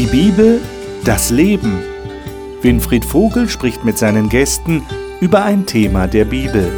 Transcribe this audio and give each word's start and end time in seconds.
Die 0.00 0.06
Bibel, 0.06 0.62
das 1.04 1.28
Leben. 1.28 1.78
Winfried 2.62 3.04
Vogel 3.04 3.50
spricht 3.50 3.84
mit 3.84 3.98
seinen 3.98 4.30
Gästen 4.30 4.82
über 5.20 5.44
ein 5.44 5.66
Thema 5.66 6.06
der 6.06 6.24
Bibel. 6.24 6.72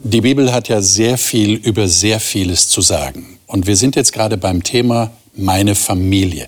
Die 0.00 0.20
Bibel 0.20 0.52
hat 0.52 0.68
ja 0.68 0.82
sehr 0.82 1.16
viel 1.16 1.54
über 1.54 1.88
sehr 1.88 2.20
vieles 2.20 2.68
zu 2.68 2.82
sagen. 2.82 3.38
Und 3.46 3.66
wir 3.66 3.76
sind 3.76 3.96
jetzt 3.96 4.12
gerade 4.12 4.36
beim 4.36 4.62
Thema 4.62 5.12
meine 5.34 5.74
Familie. 5.74 6.46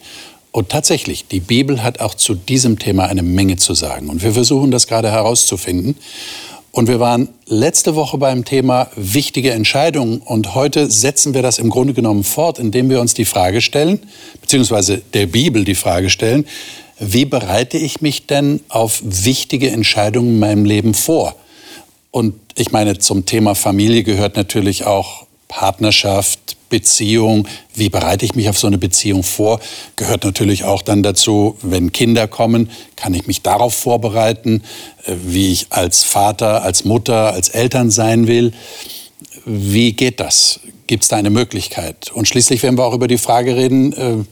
Und 0.53 0.69
tatsächlich, 0.69 1.27
die 1.27 1.41
Bibel 1.41 1.83
hat 1.83 2.01
auch 2.01 2.15
zu 2.15 2.35
diesem 2.35 2.79
Thema 2.79 3.07
eine 3.07 3.23
Menge 3.23 3.57
zu 3.57 3.73
sagen. 3.73 4.11
Und 4.11 4.23
wir 4.23 4.33
versuchen 4.33 4.71
das 4.71 4.87
gerade 4.87 5.11
herauszufinden. 5.11 5.97
Und 6.73 6.89
wir 6.89 7.01
waren 7.01 7.29
letzte 7.47 7.97
Woche 7.97 8.19
beim 8.19 8.45
Thema 8.45 8.89
wichtige 8.95 9.53
Entscheidungen. 9.53 10.19
Und 10.19 10.55
heute 10.55 10.91
setzen 10.91 11.33
wir 11.33 11.41
das 11.43 11.59
im 11.59 11.71
Grunde 11.71 11.95
genommen 11.95 12.23
fort, 12.23 12.59
indem 12.59 12.91
wir 12.91 13.01
uns 13.01 13.15
die 13.15 13.25
Frage 13.25 13.63
stellen, 13.63 14.01
beziehungsweise 14.43 15.03
der 15.15 15.27
Bibel 15.27 15.65
die 15.65 15.75
Frage 15.75 16.11
stellen, 16.11 16.47
wie 16.99 17.25
bereite 17.25 17.79
ich 17.79 18.03
mich 18.03 18.27
denn 18.27 18.61
auf 18.69 19.01
wichtige 19.03 19.71
Entscheidungen 19.71 20.35
in 20.35 20.39
meinem 20.39 20.65
Leben 20.67 20.93
vor? 20.93 21.35
Und 22.11 22.35
ich 22.57 22.73
meine, 22.73 22.99
zum 22.99 23.25
Thema 23.25 23.55
Familie 23.55 24.03
gehört 24.03 24.37
natürlich 24.37 24.85
auch 24.85 25.27
Partnerschaft, 25.53 26.57
Beziehung, 26.71 27.47
wie 27.75 27.91
bereite 27.91 28.25
ich 28.25 28.35
mich 28.35 28.49
auf 28.49 28.59
so 28.59 28.67
eine 28.67 28.79
Beziehung 28.79 29.23
vor, 29.23 29.61
gehört 29.97 30.25
natürlich 30.25 30.65
auch 30.65 30.81
dann 30.81 31.03
dazu, 31.03 31.59
wenn 31.61 31.93
Kinder 31.93 32.27
kommen, 32.27 32.71
kann 32.97 33.13
ich 33.13 33.27
mich 33.27 33.43
darauf 33.43 33.75
vorbereiten, 33.75 34.63
äh, 35.05 35.15
wie 35.25 35.53
ich 35.53 35.67
als 35.69 36.05
Vater, 36.05 36.63
als 36.63 36.87
Mutter, 36.87 37.35
als 37.35 37.51
Eltern 37.51 37.91
sein 37.91 38.27
will. 38.27 38.53
Wie 39.45 39.93
geht 39.93 40.21
das? 40.21 40.61
Gibt 40.87 41.03
es 41.03 41.11
da 41.11 41.17
eine 41.17 41.29
Möglichkeit? 41.29 42.11
Und 42.13 42.27
schließlich 42.27 42.63
werden 42.63 42.79
wir 42.79 42.87
auch 42.87 42.95
über 42.95 43.09
die 43.09 43.19
Frage 43.19 43.55
reden, 43.55 43.93
äh, 43.93 44.25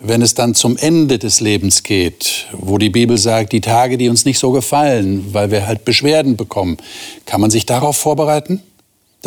wenn 0.00 0.20
es 0.20 0.34
dann 0.34 0.54
zum 0.54 0.76
Ende 0.76 1.18
des 1.18 1.40
Lebens 1.40 1.82
geht, 1.82 2.46
wo 2.52 2.76
die 2.76 2.90
Bibel 2.90 3.16
sagt, 3.16 3.52
die 3.52 3.62
Tage, 3.62 3.96
die 3.96 4.10
uns 4.10 4.26
nicht 4.26 4.38
so 4.38 4.52
gefallen, 4.52 5.32
weil 5.32 5.50
wir 5.50 5.66
halt 5.66 5.86
Beschwerden 5.86 6.36
bekommen, 6.36 6.76
kann 7.24 7.40
man 7.40 7.50
sich 7.50 7.64
darauf 7.64 7.96
vorbereiten? 7.96 8.62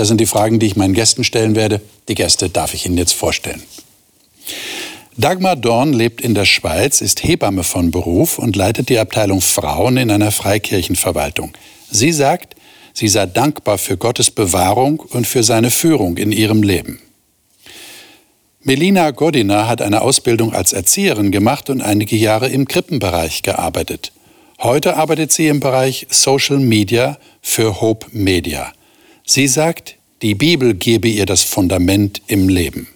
Das 0.02 0.08
sind 0.08 0.20
die 0.20 0.26
Fragen, 0.26 0.58
die 0.58 0.66
ich 0.66 0.76
meinen 0.76 0.96
Gästen 0.96 1.24
stellen 1.24 1.56
werde. 1.56 1.80
Die 2.08 2.16
Gäste 2.16 2.50
darf 2.50 2.74
ich 2.74 2.88
Ihnen 2.88 2.98
jetzt 2.98 3.14
vorstellen. 3.14 3.62
Dagmar 5.16 5.56
Dorn 5.56 5.94
lebt 5.94 6.22
in 6.22 6.34
der 6.34 6.46
Schweiz, 6.46 7.02
ist 7.02 7.24
Hebamme 7.24 7.64
von 7.64 7.92
Beruf 7.92 8.40
und 8.40 8.56
leitet 8.56 8.90
die 8.90 8.98
Abteilung 8.98 9.42
Frauen 9.42 9.98
in 9.98 10.10
einer 10.10 10.32
Freikirchenverwaltung. 10.32 11.52
Sie 11.92 12.12
sagt, 12.12 12.56
sie 12.96 13.10
sei 13.10 13.28
dankbar 13.28 13.78
für 13.78 13.96
Gottes 13.96 14.32
Bewahrung 14.32 15.02
und 15.02 15.28
für 15.28 15.44
seine 15.44 15.70
Führung 15.70 16.18
in 16.18 16.32
ihrem 16.32 16.64
Leben. 16.64 17.00
Melina 18.64 19.12
Godina 19.12 19.68
hat 19.68 19.84
eine 19.84 20.02
Ausbildung 20.02 20.52
als 20.52 20.74
Erzieherin 20.74 21.30
gemacht 21.30 21.70
und 21.70 21.80
einige 21.80 22.16
Jahre 22.16 22.50
im 22.50 22.68
Krippenbereich 22.68 23.44
gearbeitet. 23.44 24.14
Heute 24.62 24.98
arbeitet 24.98 25.32
sie 25.32 25.48
im 25.48 25.60
Bereich 25.60 26.08
Social 26.10 26.58
Media 26.58 27.20
für 27.44 27.82
Hope 27.82 28.08
Media. 28.14 28.74
Sie 29.34 29.48
sagt, 29.48 29.96
die 30.22 30.36
Bibel 30.36 30.74
gebe 30.74 31.08
ihr 31.08 31.26
das 31.26 31.42
Fundament 31.42 32.22
im 32.28 32.50
Leben. 32.50 32.90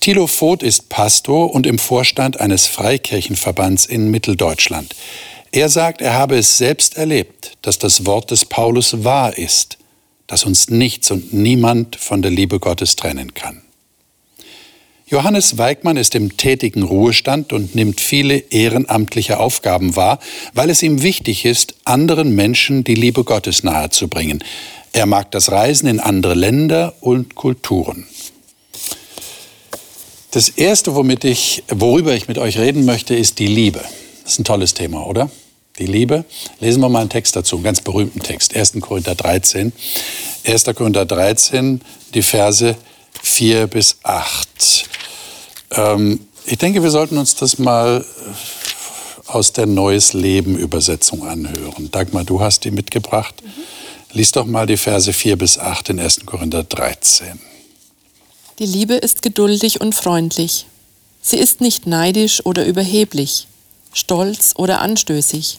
Thilo 0.00 0.26
Voth 0.26 0.64
ist 0.64 0.88
Pastor 0.88 1.54
und 1.54 1.68
im 1.68 1.78
Vorstand 1.78 2.40
eines 2.40 2.66
Freikirchenverbands 2.66 3.86
in 3.86 4.10
Mitteldeutschland. 4.10 4.96
Er 5.52 5.68
sagt, 5.68 6.00
er 6.00 6.14
habe 6.14 6.36
es 6.36 6.58
selbst 6.58 6.96
erlebt, 6.96 7.52
dass 7.62 7.78
das 7.78 8.06
Wort 8.06 8.32
des 8.32 8.44
Paulus 8.44 9.04
wahr 9.04 9.38
ist, 9.38 9.78
dass 10.26 10.44
uns 10.44 10.68
nichts 10.68 11.12
und 11.12 11.32
niemand 11.32 11.94
von 11.94 12.20
der 12.20 12.32
Liebe 12.32 12.58
Gottes 12.58 12.96
trennen 12.96 13.34
kann. 13.34 13.62
Johannes 15.06 15.58
Weigmann 15.58 15.98
ist 15.98 16.14
im 16.14 16.38
tätigen 16.38 16.82
Ruhestand 16.82 17.52
und 17.52 17.74
nimmt 17.74 18.00
viele 18.00 18.36
ehrenamtliche 18.36 19.38
Aufgaben 19.38 19.96
wahr, 19.96 20.18
weil 20.54 20.70
es 20.70 20.82
ihm 20.82 21.02
wichtig 21.02 21.44
ist, 21.44 21.74
anderen 21.84 22.34
Menschen 22.34 22.84
die 22.84 22.94
Liebe 22.94 23.22
Gottes 23.22 23.62
nahezubringen. 23.62 24.42
Er 24.94 25.04
mag 25.04 25.30
das 25.30 25.52
Reisen 25.52 25.88
in 25.88 26.00
andere 26.00 26.34
Länder 26.34 26.94
und 27.00 27.34
Kulturen. 27.34 28.06
Das 30.30 30.48
erste, 30.48 30.94
womit 30.94 31.24
ich, 31.24 31.64
worüber 31.68 32.14
ich 32.14 32.26
mit 32.26 32.38
euch 32.38 32.58
reden 32.58 32.86
möchte, 32.86 33.14
ist 33.14 33.38
die 33.38 33.46
Liebe. 33.46 33.80
Das 34.22 34.32
ist 34.32 34.38
ein 34.38 34.44
tolles 34.44 34.72
Thema, 34.72 35.06
oder? 35.06 35.30
Die 35.78 35.86
Liebe. 35.86 36.24
Lesen 36.60 36.80
wir 36.80 36.88
mal 36.88 37.00
einen 37.00 37.10
Text 37.10 37.36
dazu, 37.36 37.56
einen 37.56 37.64
ganz 37.64 37.82
berühmten 37.82 38.20
Text. 38.20 38.56
1. 38.56 38.80
Korinther 38.80 39.14
13. 39.14 39.72
1. 40.46 40.64
Korinther 40.74 41.04
13, 41.04 41.82
die 42.14 42.22
Verse 42.22 42.74
4 43.22 43.66
bis 43.66 43.98
8. 44.02 44.88
Ähm, 45.76 46.20
ich 46.46 46.58
denke, 46.58 46.82
wir 46.82 46.90
sollten 46.90 47.18
uns 47.18 47.34
das 47.34 47.58
mal 47.58 48.04
aus 49.26 49.52
der 49.52 49.66
Neues 49.66 50.12
Leben 50.12 50.56
Übersetzung 50.56 51.26
anhören. 51.26 51.90
Dagmar, 51.90 52.24
du 52.24 52.40
hast 52.40 52.64
die 52.64 52.70
mitgebracht. 52.70 53.42
Mhm. 53.42 53.50
Lies 54.12 54.32
doch 54.32 54.46
mal 54.46 54.66
die 54.66 54.76
Verse 54.76 55.12
4 55.12 55.36
bis 55.36 55.58
8 55.58 55.90
in 55.90 56.00
1. 56.00 56.26
Korinther 56.26 56.62
13. 56.62 57.40
Die 58.60 58.66
Liebe 58.66 58.94
ist 58.94 59.22
geduldig 59.22 59.80
und 59.80 59.94
freundlich. 59.94 60.66
Sie 61.20 61.38
ist 61.38 61.60
nicht 61.60 61.86
neidisch 61.86 62.44
oder 62.46 62.64
überheblich, 62.66 63.48
stolz 63.92 64.52
oder 64.56 64.80
anstößig. 64.80 65.58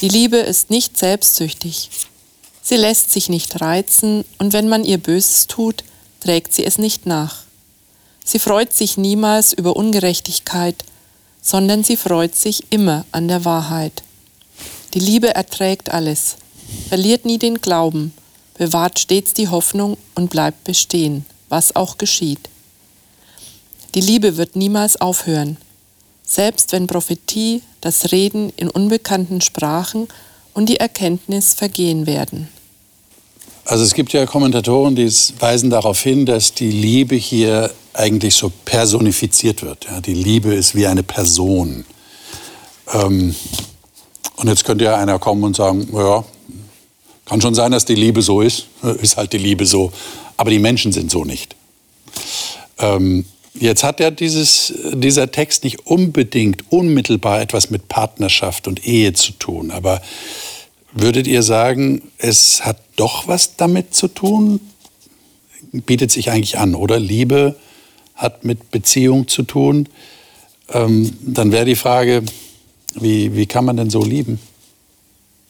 Die 0.00 0.08
Liebe 0.08 0.38
ist 0.38 0.70
nicht 0.70 0.98
selbstsüchtig. 0.98 1.90
Sie 2.62 2.76
lässt 2.76 3.12
sich 3.12 3.28
nicht 3.28 3.60
reizen 3.60 4.24
und 4.38 4.52
wenn 4.52 4.68
man 4.68 4.84
ihr 4.84 4.98
Böses 4.98 5.46
tut, 5.46 5.84
trägt 6.20 6.54
sie 6.54 6.64
es 6.64 6.78
nicht 6.78 7.06
nach. 7.06 7.44
Sie 8.28 8.38
freut 8.38 8.74
sich 8.74 8.98
niemals 8.98 9.54
über 9.54 9.74
Ungerechtigkeit, 9.74 10.84
sondern 11.40 11.82
sie 11.82 11.96
freut 11.96 12.34
sich 12.34 12.64
immer 12.68 13.06
an 13.10 13.26
der 13.26 13.46
Wahrheit. 13.46 14.02
Die 14.92 14.98
Liebe 14.98 15.34
erträgt 15.34 15.90
alles, 15.90 16.36
verliert 16.90 17.24
nie 17.24 17.38
den 17.38 17.62
Glauben, 17.62 18.12
bewahrt 18.58 18.98
stets 18.98 19.32
die 19.32 19.48
Hoffnung 19.48 19.96
und 20.14 20.28
bleibt 20.28 20.64
bestehen, 20.64 21.24
was 21.48 21.74
auch 21.74 21.96
geschieht. 21.96 22.50
Die 23.94 24.02
Liebe 24.02 24.36
wird 24.36 24.56
niemals 24.56 25.00
aufhören, 25.00 25.56
selbst 26.22 26.72
wenn 26.72 26.86
Prophetie, 26.86 27.62
das 27.80 28.12
Reden 28.12 28.52
in 28.58 28.68
unbekannten 28.68 29.40
Sprachen 29.40 30.06
und 30.52 30.68
die 30.68 30.80
Erkenntnis 30.80 31.54
vergehen 31.54 32.06
werden. 32.06 32.50
Also 33.68 33.84
es 33.84 33.92
gibt 33.92 34.14
ja 34.14 34.24
Kommentatoren, 34.24 34.96
die 34.96 35.12
weisen 35.40 35.68
darauf 35.68 36.00
hin, 36.00 36.24
dass 36.24 36.54
die 36.54 36.70
Liebe 36.70 37.16
hier 37.16 37.70
eigentlich 37.92 38.34
so 38.34 38.50
personifiziert 38.64 39.62
wird. 39.62 39.84
Ja, 39.84 40.00
die 40.00 40.14
Liebe 40.14 40.54
ist 40.54 40.74
wie 40.74 40.86
eine 40.86 41.02
Person. 41.02 41.84
Ähm, 42.94 43.34
und 44.36 44.48
jetzt 44.48 44.64
könnte 44.64 44.86
ja 44.86 44.96
einer 44.96 45.18
kommen 45.18 45.44
und 45.44 45.54
sagen, 45.54 45.86
ja, 45.92 46.24
kann 47.26 47.42
schon 47.42 47.54
sein, 47.54 47.70
dass 47.70 47.84
die 47.84 47.94
Liebe 47.94 48.22
so 48.22 48.40
ist, 48.40 48.68
ist 49.02 49.18
halt 49.18 49.34
die 49.34 49.38
Liebe 49.38 49.66
so, 49.66 49.92
aber 50.38 50.50
die 50.50 50.60
Menschen 50.60 50.92
sind 50.92 51.10
so 51.10 51.26
nicht. 51.26 51.54
Ähm, 52.78 53.26
jetzt 53.52 53.84
hat 53.84 54.00
ja 54.00 54.10
dieses, 54.10 54.72
dieser 54.94 55.30
Text 55.30 55.64
nicht 55.64 55.86
unbedingt 55.86 56.72
unmittelbar 56.72 57.42
etwas 57.42 57.68
mit 57.68 57.88
Partnerschaft 57.88 58.66
und 58.66 58.86
Ehe 58.86 59.12
zu 59.12 59.32
tun, 59.32 59.70
aber 59.70 60.00
Würdet 60.92 61.26
ihr 61.26 61.42
sagen, 61.42 62.02
es 62.16 62.64
hat 62.64 62.80
doch 62.96 63.28
was 63.28 63.56
damit 63.56 63.94
zu 63.94 64.08
tun? 64.08 64.60
Bietet 65.72 66.10
sich 66.10 66.30
eigentlich 66.30 66.58
an, 66.58 66.74
oder? 66.74 66.98
Liebe 66.98 67.56
hat 68.14 68.44
mit 68.44 68.70
Beziehung 68.70 69.28
zu 69.28 69.42
tun. 69.42 69.88
Ähm, 70.70 71.16
dann 71.20 71.52
wäre 71.52 71.66
die 71.66 71.76
Frage, 71.76 72.22
wie, 72.94 73.34
wie 73.36 73.46
kann 73.46 73.64
man 73.64 73.76
denn 73.76 73.90
so 73.90 74.02
lieben? 74.02 74.40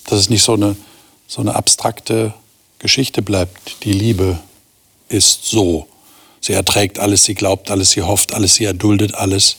Dass 0.07 0.19
es 0.19 0.29
nicht 0.29 0.43
so 0.43 0.55
eine, 0.55 0.77
so 1.27 1.41
eine 1.41 1.55
abstrakte 1.55 2.35
Geschichte 2.79 3.23
bleibt. 3.23 3.85
Die 3.85 3.93
Liebe 3.93 4.39
ist 5.09 5.45
so. 5.45 5.87
Sie 6.41 6.53
erträgt 6.53 6.99
alles, 6.99 7.25
sie 7.25 7.35
glaubt 7.35 7.71
alles, 7.71 7.91
sie 7.91 8.03
hofft 8.03 8.35
alles, 8.35 8.55
sie 8.55 8.65
erduldet 8.65 9.15
alles. 9.15 9.57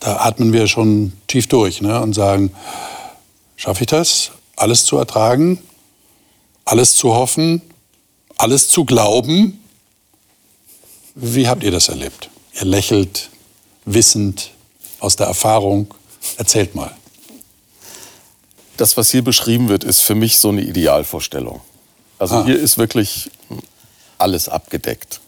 Da 0.00 0.16
atmen 0.16 0.52
wir 0.52 0.66
schon 0.66 1.12
tief 1.26 1.46
durch 1.46 1.80
ne? 1.80 2.00
und 2.00 2.14
sagen, 2.14 2.50
Schaffe 3.56 3.82
ich 3.82 3.88
das, 3.88 4.30
alles 4.56 4.84
zu 4.84 4.96
ertragen, 4.96 5.62
alles 6.64 6.94
zu 6.96 7.14
hoffen, 7.14 7.62
alles 8.36 8.68
zu 8.68 8.84
glauben? 8.84 9.62
Wie 11.14 11.48
habt 11.48 11.62
ihr 11.62 11.70
das 11.70 11.88
erlebt? 11.88 12.30
Ihr 12.54 12.64
lächelt 12.64 13.30
wissend 13.84 14.50
aus 15.00 15.16
der 15.16 15.26
Erfahrung. 15.26 15.94
Erzählt 16.36 16.74
mal. 16.74 16.94
Das, 18.76 18.96
was 18.96 19.10
hier 19.10 19.22
beschrieben 19.22 19.68
wird, 19.68 19.84
ist 19.84 20.00
für 20.00 20.14
mich 20.14 20.38
so 20.38 20.48
eine 20.48 20.62
Idealvorstellung. 20.62 21.60
Also 22.18 22.36
ah. 22.36 22.44
hier 22.44 22.58
ist 22.58 22.78
wirklich 22.78 23.30
alles 24.18 24.48
abgedeckt. 24.48 25.20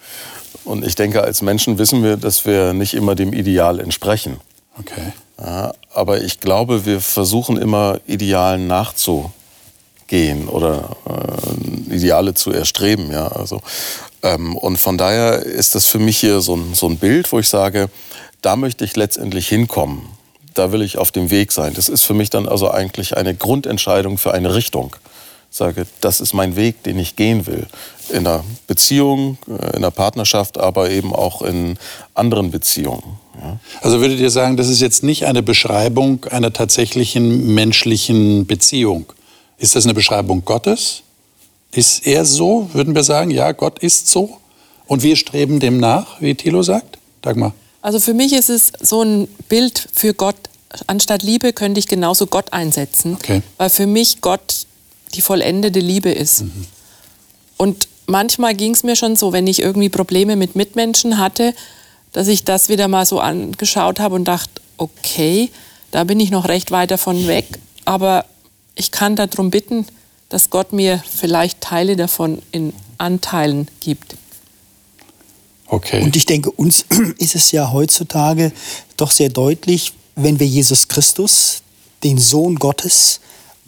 Und 0.65 0.85
ich 0.85 0.95
denke, 0.95 1.23
als 1.23 1.43
Menschen 1.43 1.79
wissen 1.79 2.03
wir, 2.03 2.17
dass 2.17 2.45
wir 2.45 2.73
nicht 2.73 2.95
immer 2.95 3.15
dem 3.15 3.33
Ideal 3.33 3.79
entsprechen. 3.79 4.41
Okay. 4.79 5.13
Ja, 5.39 5.73
aber 5.93 6.23
ich 6.23 6.41
glaube, 6.41 6.87
wir 6.87 7.01
versuchen 7.01 7.59
immer 7.59 7.99
Idealen 8.07 8.67
nachzugehen 8.67 10.49
oder 10.49 10.97
äh, 11.07 11.95
Ideale 11.95 12.35
zu 12.35 12.53
erstreben. 12.53 13.11
Ja, 13.11 13.29
also, 13.29 13.61
ähm, 14.23 14.57
und 14.57 14.79
von 14.79 14.97
daher 14.97 15.43
ist 15.43 15.75
das 15.75 15.87
für 15.87 15.99
mich 15.99 16.19
hier 16.19 16.41
so 16.41 16.57
ein, 16.57 16.75
so 16.75 16.89
ein 16.89 16.97
Bild, 16.97 17.31
wo 17.33 17.39
ich 17.39 17.49
sage, 17.49 17.91
da 18.41 18.57
möchte 18.57 18.85
ich 18.85 18.97
letztendlich 18.97 19.49
hinkommen. 19.49 20.03
Da 20.55 20.73
will 20.73 20.81
ich 20.81 20.97
auf 20.97 21.13
dem 21.13 21.31
Weg 21.31 21.53
sein. 21.53 21.75
Das 21.75 21.91
ist 21.91 22.03
für 22.03 22.15
mich 22.15 22.31
dann 22.31 22.49
also 22.49 22.71
eigentlich 22.71 23.17
eine 23.17 23.35
Grundentscheidung 23.35 24.17
für 24.17 24.33
eine 24.33 24.55
Richtung. 24.55 24.97
Ich 25.51 25.59
sage, 25.59 25.87
das 26.01 26.21
ist 26.21 26.33
mein 26.33 26.57
Weg, 26.57 26.83
den 26.83 26.99
ich 26.99 27.17
gehen 27.17 27.47
will. 27.47 27.67
In 28.09 28.25
der 28.25 28.43
Beziehung, 28.67 29.37
äh, 29.49 29.77
in 29.77 29.83
der 29.83 29.91
Partnerschaft, 29.91 30.59
aber 30.59 30.91
eben 30.91 31.15
auch 31.15 31.43
in 31.43 31.79
anderen 32.15 32.51
Beziehungen. 32.51 33.19
Ja. 33.41 33.59
Also 33.83 34.01
würdet 34.01 34.19
ihr 34.21 34.31
sagen, 34.31 34.57
das 34.57 34.69
ist 34.69 34.81
jetzt 34.81 35.03
nicht 35.03 35.27
eine 35.27 35.43
Beschreibung 35.43 36.25
einer 36.27 36.53
tatsächlichen 36.53 37.55
menschlichen 37.55 38.47
Beziehung? 38.47 39.07
Ist 39.59 39.77
das 39.77 39.85
eine 39.85 39.95
Beschreibung 39.95 40.45
Gottes? 40.45 41.03
Ist 41.73 42.07
er 42.07 42.25
so? 42.25 42.71
Würden 42.73 42.95
wir 42.95 43.05
sagen, 43.05 43.31
ja, 43.31 43.53
Gott 43.53 43.79
ist 43.81 44.09
so? 44.09 44.39
Und 44.87 45.03
wir 45.03 45.17
streben 45.17 45.61
dem 45.61 45.79
nach, 45.79 46.21
wie 46.21 46.35
Thilo 46.35 46.63
sagt? 46.63 46.99
Dagmar. 47.23 47.55
Also 47.83 48.01
für 48.01 48.15
mich 48.15 48.33
ist 48.33 48.51
es 48.51 48.73
so 48.81 49.03
ein 49.03 49.29
Bild 49.49 49.89
für 49.93 50.15
Gott. 50.15 50.37
Anstatt 50.87 51.23
Liebe 51.23 51.53
könnte 51.53 51.79
ich 51.79 51.87
genauso 51.89 52.27
Gott 52.27 52.53
einsetzen, 52.53 53.15
Okay. 53.15 53.43
weil 53.59 53.71
für 53.71 53.87
mich 53.87 54.21
Gott 54.21 54.67
die 55.15 55.21
vollendete 55.21 55.81
Liebe 55.81 56.11
ist. 56.11 56.45
Und 57.57 57.89
manchmal 58.07 58.55
ging 58.55 58.73
es 58.75 58.83
mir 58.83 58.97
schon 58.97 59.17
so, 59.17 59.33
wenn 59.33 59.47
ich 59.47 59.61
irgendwie 59.63 59.89
Probleme 59.89 60.37
mit 60.37 60.57
Mitmenschen 60.57 61.19
hatte, 61.19 61.55
dass 62.17 62.29
ich 62.29 62.45
das 62.45 62.71
wieder 62.71 62.89
mal 62.89 63.05
so 63.05 63.21
angeschaut 63.21 64.01
habe 64.01 64.15
und 64.15 64.25
dachte, 64.25 64.63
okay, 64.79 65.51
da 65.91 66.05
bin 66.05 66.19
ich 66.19 66.31
noch 66.31 66.49
recht 66.49 66.71
weit 66.71 66.91
davon 66.91 67.27
weg, 67.27 67.45
aber 67.85 68.25
ich 68.75 68.91
kann 68.91 69.17
darum 69.17 69.51
bitten, 69.51 69.85
dass 70.31 70.49
Gott 70.49 70.73
mir 70.73 71.05
vielleicht 71.07 71.61
Teile 71.61 71.95
davon 71.95 72.41
in 72.53 72.73
Anteilen 72.97 73.69
gibt. 73.81 74.17
Okay. 75.67 76.03
Und 76.03 76.17
ich 76.17 76.25
denke, 76.25 76.51
uns 76.51 76.87
ist 77.19 77.35
es 77.35 77.53
ja 77.53 77.71
heutzutage 77.71 78.51
doch 78.97 79.11
sehr 79.11 79.29
deutlich, 79.29 79.93
wenn 80.15 80.41
wir 80.41 80.47
Jesus 80.47 80.89
Christus, 80.89 81.61
den 82.03 82.17
Sohn 82.17 82.55
Gottes, 82.57 83.21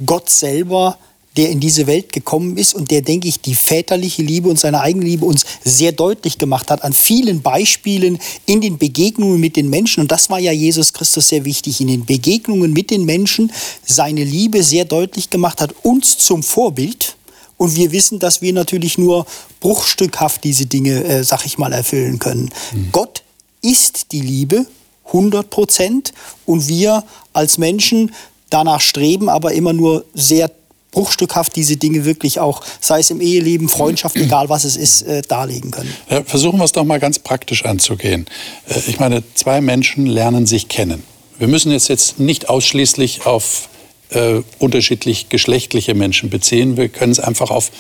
Gott 0.06 0.30
selber, 0.30 0.96
der 1.38 1.50
in 1.50 1.60
diese 1.60 1.86
Welt 1.86 2.12
gekommen 2.12 2.56
ist 2.56 2.74
und 2.74 2.90
der, 2.90 3.00
denke 3.00 3.28
ich, 3.28 3.40
die 3.40 3.54
väterliche 3.54 4.22
Liebe 4.22 4.48
und 4.48 4.58
seine 4.58 4.80
eigene 4.80 5.04
Liebe 5.04 5.24
uns 5.24 5.46
sehr 5.64 5.92
deutlich 5.92 6.36
gemacht 6.36 6.68
hat, 6.68 6.82
an 6.82 6.92
vielen 6.92 7.42
Beispielen 7.42 8.18
in 8.44 8.60
den 8.60 8.76
Begegnungen 8.76 9.38
mit 9.38 9.54
den 9.54 9.70
Menschen. 9.70 10.00
Und 10.00 10.10
das 10.10 10.30
war 10.30 10.40
ja 10.40 10.50
Jesus 10.50 10.92
Christus 10.92 11.28
sehr 11.28 11.44
wichtig, 11.44 11.80
in 11.80 11.86
den 11.86 12.04
Begegnungen 12.04 12.72
mit 12.72 12.90
den 12.90 13.04
Menschen 13.04 13.52
seine 13.86 14.24
Liebe 14.24 14.64
sehr 14.64 14.84
deutlich 14.84 15.30
gemacht 15.30 15.60
hat, 15.60 15.72
uns 15.84 16.18
zum 16.18 16.42
Vorbild. 16.42 17.14
Und 17.56 17.76
wir 17.76 17.92
wissen, 17.92 18.18
dass 18.18 18.42
wir 18.42 18.52
natürlich 18.52 18.98
nur 18.98 19.24
bruchstückhaft 19.60 20.42
diese 20.42 20.66
Dinge, 20.66 21.04
äh, 21.04 21.22
sag 21.22 21.46
ich 21.46 21.56
mal, 21.56 21.72
erfüllen 21.72 22.18
können. 22.18 22.50
Gott 22.90 23.22
ist 23.62 24.10
die 24.10 24.22
Liebe, 24.22 24.66
100 25.06 25.48
Prozent. 25.48 26.12
Und 26.46 26.66
wir 26.66 27.04
als 27.32 27.58
Menschen 27.58 28.12
danach 28.50 28.80
streben, 28.80 29.28
aber 29.28 29.52
immer 29.52 29.72
nur 29.72 30.04
sehr 30.14 30.50
bruchstückhaft 30.98 31.54
diese 31.54 31.76
Dinge 31.76 32.04
wirklich 32.04 32.40
auch, 32.40 32.60
sei 32.80 32.98
es 32.98 33.10
im 33.10 33.20
Eheleben, 33.20 33.68
Freundschaft, 33.68 34.16
egal 34.26 34.48
was 34.48 34.64
es 34.64 34.76
ist, 34.76 35.02
äh, 35.02 35.22
darlegen 35.22 35.70
können. 35.70 35.94
Ja, 36.10 36.24
versuchen 36.24 36.58
wir 36.58 36.64
es 36.64 36.72
doch 36.72 36.84
mal 36.84 36.98
ganz 36.98 37.20
praktisch 37.20 37.64
anzugehen. 37.64 38.26
Äh, 38.68 38.80
Ich 38.88 38.98
meine, 38.98 39.22
zwei 39.34 39.60
Menschen 39.60 40.06
lernen 40.06 40.46
sich 40.46 40.66
kennen. 40.66 41.04
Wir 41.38 41.46
müssen 41.46 41.70
es 41.70 41.86
jetzt 41.86 42.18
nicht 42.18 42.48
ausschließlich 42.48 43.26
auf 43.26 43.68
äh, 44.10 44.40
unterschiedlich 44.58 45.28
geschlechtliche 45.28 45.94
Menschen 45.94 46.30
beziehen. 46.30 46.76
Wir 46.76 46.88
können 46.88 47.12
es 47.12 47.20
einfach 47.20 47.52
auf, 47.52 47.70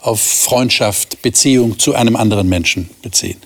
auf 0.00 0.22
Freundschaft, 0.22 1.20
Beziehung 1.20 1.78
zu 1.78 1.94
einem 1.94 2.16
anderen 2.16 2.48
Menschen 2.48 2.88
beziehen. 3.02 3.36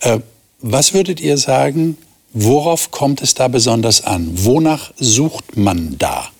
Äh, 0.00 0.20
was 0.62 0.94
würdet 0.94 1.20
ihr 1.20 1.36
sagen, 1.36 1.98
worauf 2.32 2.90
kommt 2.90 3.20
es 3.20 3.34
da 3.34 3.48
besonders 3.48 4.04
an? 4.04 4.30
Wonach 4.32 4.94
sucht 4.96 5.58
man 5.58 5.96
da? 5.98 6.30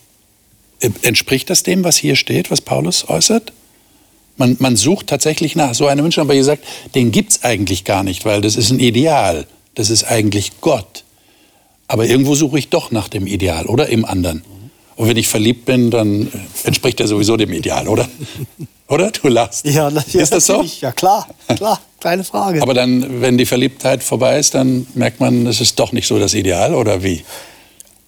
Entspricht 1.03 1.51
das 1.51 1.63
dem, 1.63 1.85
was 1.85 1.97
hier 1.97 2.17
steht, 2.17 2.51
was 2.51 2.61
Paulus 2.61 3.09
äußert? 3.09 3.53
Man, 4.37 4.57
man 4.59 4.77
sucht 4.77 5.07
tatsächlich 5.07 5.55
nach 5.55 5.75
so 5.75 5.87
einem 5.87 6.03
Menschen, 6.03 6.21
aber 6.21 6.35
ihr 6.35 6.45
sagt, 6.45 6.65
den 6.95 7.13
gibt 7.13 7.33
es 7.33 7.45
eigentlich 7.45 7.85
gar 7.85 8.03
nicht, 8.03 8.25
weil 8.25 8.41
das 8.41 8.57
ist 8.57 8.71
ein 8.71 8.81
Ideal. 8.81 9.47
Das 9.75 9.91
ist 9.91 10.05
eigentlich 10.05 10.61
Gott. 10.61 11.05
Aber 11.87 12.07
irgendwo 12.07 12.35
suche 12.35 12.59
ich 12.59 12.69
doch 12.69 12.91
nach 12.91 13.09
dem 13.09 13.27
Ideal 13.27 13.67
oder 13.67 13.89
im 13.89 14.05
anderen. 14.05 14.43
Und 14.97 15.09
wenn 15.09 15.17
ich 15.17 15.29
verliebt 15.29 15.65
bin, 15.65 15.91
dann 15.91 16.27
äh, 16.27 16.67
entspricht 16.67 17.01
er 17.01 17.09
sowieso 17.09 17.37
dem 17.37 17.53
Ideal, 17.53 17.89
oder? 17.89 18.09
Oder? 18.87 19.11
Du 19.11 19.29
lachst. 19.29 19.65
Ja, 19.65 19.89
ja, 19.89 20.21
ist 20.21 20.35
das 20.35 20.45
so? 20.45 20.63
Ja, 20.83 20.93
klar, 20.93 21.27
klar, 21.57 21.81
keine 22.01 22.23
Frage. 22.23 22.61
Aber 22.61 22.75
dann, 22.75 23.23
wenn 23.23 23.39
die 23.39 23.47
Verliebtheit 23.47 24.03
vorbei 24.03 24.39
ist, 24.39 24.55
dann 24.55 24.87
merkt 24.95 25.21
man, 25.21 25.47
es 25.47 25.63
ist 25.63 25.79
doch 25.79 25.93
nicht 25.93 26.07
so 26.07 26.19
das 26.19 26.35
Ideal, 26.35 26.75
oder 26.75 27.03
wie? 27.03 27.25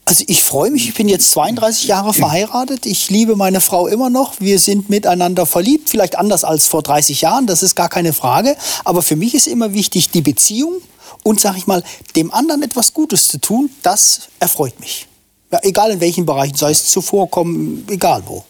Also 0.09 0.23
ich 0.29 0.45
freue 0.45 0.71
mich, 0.71 0.89
ich 0.89 0.95
bin 0.95 1.09
jetzt 1.09 1.33
32 1.33 1.89
Jahre 1.89 2.15
verheiratet, 2.15 2.87
ich 2.87 3.11
liebe 3.11 3.35
meine 3.35 3.61
Frau 3.61 3.89
immer 3.89 4.09
noch, 4.09 4.35
wir 4.39 4.61
sind 4.61 4.89
miteinander 4.89 5.47
verliebt, 5.47 5.91
vielleicht 5.91 6.17
anders 6.17 6.45
als 6.45 6.69
vor 6.69 6.85
30 6.85 7.23
Jahren, 7.23 7.49
das 7.49 7.65
ist 7.65 7.75
gar 7.75 7.89
keine 7.89 8.13
Frage, 8.13 8.57
aber 8.85 9.03
für 9.03 9.17
mich 9.17 9.35
ist 9.35 9.49
immer 9.49 9.75
wichtig 9.75 10.11
die 10.11 10.21
Beziehung 10.21 10.75
und, 11.25 11.41
sag 11.41 11.57
ich 11.57 11.67
mal, 11.67 11.83
dem 12.15 12.33
anderen 12.33 12.63
etwas 12.63 12.95
Gutes 12.95 13.27
zu 13.27 13.39
tun, 13.39 13.69
das 13.83 14.29
erfreut 14.39 14.79
mich. 14.79 15.09
Ja, 15.51 15.59
egal 15.65 15.91
in 15.91 16.01
welchen 16.01 16.25
Bereichen, 16.25 16.55
sei 16.55 16.71
es 16.71 16.89
zuvorkommen, 16.89 17.85
egal 17.91 18.23
wo. 18.27 18.45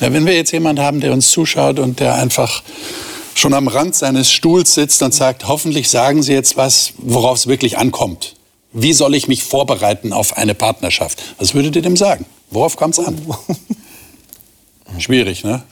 Na, 0.00 0.10
wenn 0.14 0.24
wir 0.24 0.34
jetzt 0.34 0.52
jemanden 0.52 0.82
haben, 0.82 1.02
der 1.02 1.12
uns 1.12 1.30
zuschaut 1.30 1.78
und 1.78 2.00
der 2.00 2.14
einfach 2.14 2.62
schon 3.34 3.52
am 3.52 3.68
Rand 3.68 3.94
seines 3.94 4.32
Stuhls 4.32 4.72
sitzt 4.72 5.02
und 5.02 5.12
sagt, 5.12 5.46
hoffentlich 5.46 5.90
sagen 5.90 6.22
Sie 6.22 6.32
jetzt 6.32 6.56
was, 6.56 6.94
worauf 6.96 7.36
es 7.36 7.46
wirklich 7.48 7.76
ankommt. 7.76 8.34
Wie 8.72 8.92
soll 8.92 9.14
ich 9.14 9.28
mich 9.28 9.44
vorbereiten 9.44 10.12
auf 10.12 10.36
eine 10.36 10.54
Partnerschaft? 10.54 11.22
Was 11.38 11.54
würdet 11.54 11.76
ihr 11.76 11.82
dem 11.82 11.96
sagen? 11.96 12.24
Worauf 12.50 12.76
kommt 12.76 12.98
es 12.98 13.04
an? 13.04 13.20
Schwierig, 14.98 15.44
ne? 15.44 15.62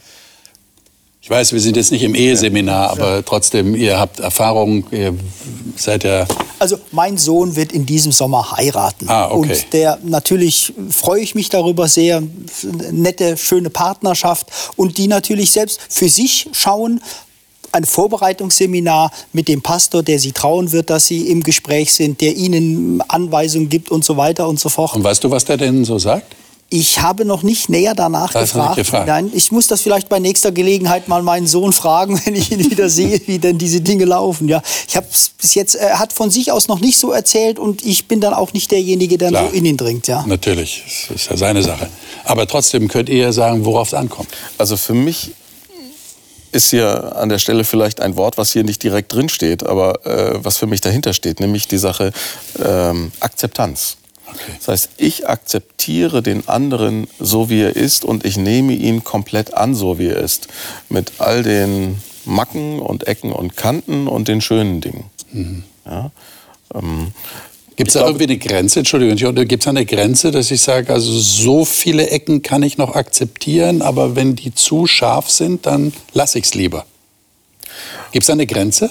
Ich 1.22 1.28
weiß, 1.28 1.52
wir 1.52 1.60
sind 1.60 1.76
jetzt 1.76 1.92
nicht 1.92 2.02
im 2.02 2.14
Eheseminar, 2.14 2.90
aber 2.90 3.24
trotzdem, 3.24 3.74
ihr 3.74 4.00
habt 4.00 4.20
Erfahrung, 4.20 4.86
ihr 4.90 5.14
seid 5.76 6.02
ja 6.04 6.26
Also 6.58 6.78
mein 6.92 7.18
Sohn 7.18 7.56
wird 7.56 7.72
in 7.72 7.84
diesem 7.84 8.10
Sommer 8.10 8.56
heiraten. 8.56 9.08
Ah, 9.08 9.30
okay. 9.30 9.52
Und 9.52 9.72
der 9.74 9.98
natürlich 10.02 10.72
freue 10.90 11.20
ich 11.20 11.34
mich 11.34 11.50
darüber 11.50 11.88
sehr. 11.88 12.22
Nette, 12.90 13.36
schöne 13.36 13.70
Partnerschaft. 13.70 14.46
Und 14.76 14.96
die 14.96 15.08
natürlich 15.08 15.52
selbst 15.52 15.80
für 15.88 16.08
sich 16.08 16.48
schauen. 16.52 17.02
Ein 17.72 17.84
Vorbereitungsseminar 17.84 19.12
mit 19.32 19.48
dem 19.48 19.62
Pastor, 19.62 20.02
der 20.02 20.18
sie 20.18 20.32
trauen 20.32 20.72
wird, 20.72 20.90
dass 20.90 21.06
sie 21.06 21.28
im 21.28 21.42
Gespräch 21.42 21.92
sind, 21.92 22.20
der 22.20 22.36
ihnen 22.36 23.02
Anweisungen 23.08 23.68
gibt 23.68 23.90
und 23.90 24.04
so 24.04 24.16
weiter 24.16 24.48
und 24.48 24.58
so 24.58 24.68
fort. 24.68 24.94
Und 24.94 25.04
weißt 25.04 25.22
du, 25.24 25.30
was 25.30 25.44
der 25.44 25.56
denn 25.56 25.84
so 25.84 25.98
sagt? 25.98 26.34
Ich 26.72 27.00
habe 27.00 27.24
noch 27.24 27.42
nicht 27.42 27.68
näher 27.68 27.96
danach 27.96 28.32
nicht 28.32 28.42
gefragt. 28.42 28.76
gefragt? 28.76 29.08
Nein, 29.08 29.32
ich 29.34 29.50
muss 29.50 29.66
das 29.66 29.80
vielleicht 29.80 30.08
bei 30.08 30.20
nächster 30.20 30.52
Gelegenheit 30.52 31.08
mal 31.08 31.20
meinen 31.20 31.48
Sohn 31.48 31.72
fragen, 31.72 32.20
wenn 32.24 32.36
ich 32.36 32.52
ihn 32.52 32.70
wieder 32.70 32.88
sehe, 32.88 33.20
wie 33.26 33.40
denn 33.40 33.58
diese 33.58 33.80
Dinge 33.80 34.04
laufen. 34.04 34.46
Ja, 34.46 34.62
ich 34.86 34.96
habe 34.96 35.06
bis 35.40 35.54
jetzt, 35.56 35.74
er 35.74 35.98
hat 35.98 36.12
von 36.12 36.30
sich 36.30 36.52
aus 36.52 36.68
noch 36.68 36.78
nicht 36.78 36.96
so 36.96 37.10
erzählt 37.10 37.58
und 37.58 37.84
ich 37.84 38.06
bin 38.06 38.20
dann 38.20 38.34
auch 38.34 38.52
nicht 38.52 38.70
derjenige, 38.70 39.18
der 39.18 39.30
Klar. 39.30 39.48
so 39.48 39.56
in 39.56 39.64
ihn 39.64 39.76
dringt. 39.76 40.06
Ja. 40.06 40.24
Natürlich, 40.28 40.84
das 41.08 41.16
ist 41.16 41.30
ja 41.30 41.36
seine 41.36 41.64
Sache. 41.64 41.88
Aber 42.24 42.46
trotzdem 42.46 42.86
könnt 42.86 43.08
ihr 43.08 43.18
ja 43.18 43.32
sagen, 43.32 43.64
worauf 43.64 43.88
es 43.88 43.94
ankommt. 43.94 44.28
Also 44.56 44.76
für 44.76 44.94
mich 44.94 45.32
ist 46.52 46.70
hier 46.70 47.16
an 47.16 47.28
der 47.28 47.38
Stelle 47.38 47.64
vielleicht 47.64 48.00
ein 48.00 48.16
Wort, 48.16 48.38
was 48.38 48.52
hier 48.52 48.64
nicht 48.64 48.82
direkt 48.82 49.12
drin 49.12 49.28
steht, 49.28 49.64
aber 49.64 50.04
äh, 50.06 50.44
was 50.44 50.58
für 50.58 50.66
mich 50.66 50.80
dahinter 50.80 51.12
steht, 51.12 51.40
nämlich 51.40 51.68
die 51.68 51.78
Sache 51.78 52.12
ähm, 52.64 53.12
Akzeptanz. 53.20 53.96
Okay. 54.26 54.52
Das 54.58 54.68
heißt, 54.68 54.90
ich 54.96 55.28
akzeptiere 55.28 56.22
den 56.22 56.48
anderen 56.48 57.08
so, 57.18 57.50
wie 57.50 57.62
er 57.62 57.74
ist 57.74 58.04
und 58.04 58.24
ich 58.24 58.36
nehme 58.36 58.72
ihn 58.72 59.02
komplett 59.02 59.54
an, 59.54 59.74
so 59.74 59.98
wie 59.98 60.08
er 60.08 60.18
ist. 60.18 60.48
Mit 60.88 61.14
all 61.18 61.42
den 61.42 62.00
Macken 62.24 62.78
und 62.78 63.06
Ecken 63.06 63.32
und 63.32 63.56
Kanten 63.56 64.06
und 64.06 64.28
den 64.28 64.40
schönen 64.40 64.80
Dingen. 64.80 65.04
Ja? 65.84 66.10
Ähm, 66.74 67.12
Gibt 67.80 67.88
es 67.88 67.94
da 67.94 68.00
glaube- 68.00 68.22
irgendwie 68.22 68.34
eine 68.34 68.38
Grenze? 68.38 68.80
Entschuldigung, 68.80 69.34
gibt 69.48 69.62
es 69.62 69.66
eine 69.66 69.86
Grenze, 69.86 70.30
dass 70.30 70.50
ich 70.50 70.60
sage, 70.60 70.92
also 70.92 71.18
so 71.18 71.64
viele 71.64 72.10
Ecken 72.10 72.42
kann 72.42 72.62
ich 72.62 72.76
noch 72.76 72.94
akzeptieren, 72.94 73.80
aber 73.80 74.16
wenn 74.16 74.36
die 74.36 74.54
zu 74.54 74.86
scharf 74.86 75.30
sind, 75.30 75.64
dann 75.64 75.94
lasse 76.12 76.38
ich 76.38 76.44
es 76.44 76.54
lieber. 76.54 76.84
Gibt 78.12 78.24
es 78.24 78.28
eine 78.28 78.46
Grenze? 78.46 78.90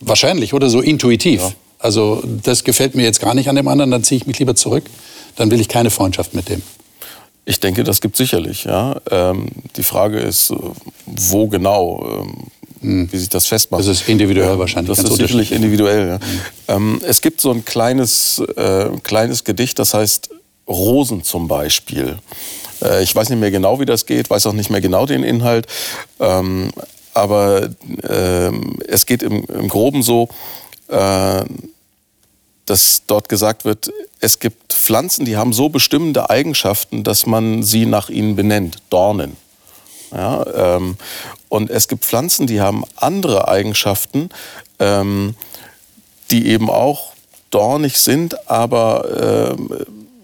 Wahrscheinlich, 0.00 0.52
oder 0.52 0.68
so 0.68 0.82
intuitiv. 0.82 1.40
Also 1.78 2.22
das 2.42 2.64
gefällt 2.64 2.94
mir 2.96 3.02
jetzt 3.02 3.20
gar 3.22 3.32
nicht 3.32 3.48
an 3.48 3.56
dem 3.56 3.68
anderen, 3.68 3.90
dann 3.90 4.04
ziehe 4.04 4.20
ich 4.20 4.26
mich 4.26 4.38
lieber 4.38 4.54
zurück. 4.54 4.84
Dann 5.36 5.50
will 5.50 5.58
ich 5.58 5.68
keine 5.68 5.88
Freundschaft 5.88 6.34
mit 6.34 6.50
dem. 6.50 6.60
Ich 7.46 7.60
denke, 7.60 7.82
das 7.82 8.02
gibt 8.02 8.16
sicherlich. 8.16 8.64
Ja. 8.64 9.00
Ähm, 9.10 9.48
die 9.76 9.84
Frage 9.84 10.18
ist, 10.18 10.52
wo 11.06 11.48
genau. 11.48 12.20
Ähm, 12.20 12.34
mhm. 12.84 13.12
wie 13.12 13.18
sich 13.18 13.28
das 13.28 13.46
festmacht. 13.46 13.80
Das 13.80 13.88
ist 13.88 14.08
individuell 14.08 14.58
wahrscheinlich. 14.58 14.96
Das 14.96 15.04
ist 15.04 15.16
sicherlich 15.16 15.52
individuell. 15.52 16.08
Ja. 16.08 16.18
Mhm. 16.18 16.20
Ähm, 16.68 17.00
es 17.04 17.20
gibt 17.20 17.40
so 17.40 17.50
ein 17.50 17.64
kleines, 17.64 18.40
äh, 18.56 18.88
kleines 19.02 19.44
Gedicht, 19.44 19.78
das 19.78 19.94
heißt 19.94 20.30
Rosen 20.68 21.22
zum 21.22 21.48
Beispiel. 21.48 22.18
Äh, 22.82 23.02
ich 23.02 23.14
weiß 23.14 23.28
nicht 23.30 23.40
mehr 23.40 23.50
genau, 23.50 23.80
wie 23.80 23.86
das 23.86 24.06
geht, 24.06 24.30
weiß 24.30 24.46
auch 24.46 24.52
nicht 24.52 24.70
mehr 24.70 24.80
genau 24.80 25.06
den 25.06 25.22
Inhalt. 25.22 25.66
Ähm, 26.20 26.70
aber 27.12 27.70
äh, 28.02 28.50
es 28.88 29.06
geht 29.06 29.22
im, 29.22 29.44
im 29.44 29.68
Groben 29.68 30.02
so, 30.02 30.28
äh, 30.88 31.44
dass 32.66 33.02
dort 33.06 33.28
gesagt 33.28 33.64
wird, 33.64 33.92
es 34.20 34.38
gibt 34.38 34.72
Pflanzen, 34.72 35.24
die 35.24 35.36
haben 35.36 35.52
so 35.52 35.68
bestimmende 35.68 36.30
Eigenschaften, 36.30 37.04
dass 37.04 37.26
man 37.26 37.62
sie 37.62 37.86
nach 37.86 38.08
ihnen 38.08 38.36
benennt, 38.36 38.78
Dornen. 38.90 39.36
Ja, 40.14 40.76
ähm, 40.76 40.96
und 41.48 41.70
es 41.70 41.88
gibt 41.88 42.04
Pflanzen, 42.04 42.46
die 42.46 42.60
haben 42.60 42.84
andere 42.96 43.48
Eigenschaften, 43.48 44.28
ähm, 44.78 45.34
die 46.30 46.46
eben 46.48 46.70
auch 46.70 47.12
dornig 47.50 47.98
sind, 47.98 48.48
aber 48.48 49.56
äh, 49.56 49.76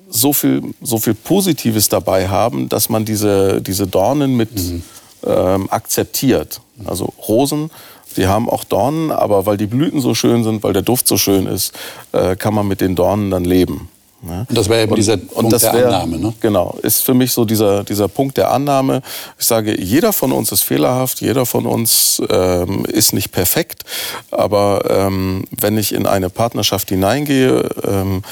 so, 0.09 0.33
viel, 0.33 0.63
so 0.81 0.99
viel 0.99 1.15
Positives 1.15 1.89
dabei 1.89 2.29
haben, 2.29 2.69
dass 2.69 2.89
man 2.89 3.05
diese, 3.05 3.61
diese 3.61 3.87
Dornen 3.87 4.37
mit 4.37 4.55
mhm. 4.55 4.83
ähm, 5.25 5.71
akzeptiert. 5.71 6.61
Also 6.85 7.13
Rosen 7.29 7.71
Sie 8.13 8.27
haben 8.27 8.49
auch 8.49 8.65
Dornen, 8.65 9.13
aber 9.13 9.47
weil 9.47 9.57
die 9.57 9.67
Blüten 9.67 10.01
so 10.01 10.15
schön 10.15 10.43
sind, 10.43 10.65
weil 10.65 10.73
der 10.73 10.83
Duft 10.83 11.07
so 11.07 11.17
schön 11.17 11.47
ist, 11.47 11.73
äh, 12.13 12.35
kann 12.35 12.55
man 12.55 12.67
mit 12.67 12.81
den 12.81 12.97
Dornen 12.97 13.31
dann 13.31 13.45
leben. 13.45 13.89
Ja. 14.23 14.45
Und 14.49 14.59
das 14.59 14.69
wäre 14.69 14.83
eben 14.83 14.95
dieser 14.95 15.15
und, 15.15 15.29
Punkt 15.29 15.63
der 15.63 15.73
wär, 15.73 15.87
Annahme, 15.87 16.19
ne? 16.19 16.35
Genau, 16.41 16.79
ist 16.83 17.03
für 17.03 17.15
mich 17.15 17.33
so 17.33 17.45
dieser, 17.45 17.85
dieser 17.85 18.09
Punkt 18.09 18.37
der 18.37 18.51
Annahme. 18.51 19.01
Ich 19.39 19.47
sage, 19.47 19.81
jeder 19.81 20.13
von 20.13 20.33
uns 20.33 20.53
ist 20.53 20.63
fehlerhaft, 20.63 21.21
jeder 21.21 21.47
von 21.47 21.65
uns 21.67 22.23
ähm, 22.29 22.85
ist 22.85 23.15
nicht 23.15 23.33
perfekt, 23.33 23.85
aber 24.31 24.85
ähm, 24.91 25.45
wenn 25.59 25.79
ich 25.79 25.95
in 25.95 26.07
eine 26.07 26.29
Partnerschaft 26.29 26.91
hineingehe, 26.91 27.69
ähm, 27.87 28.23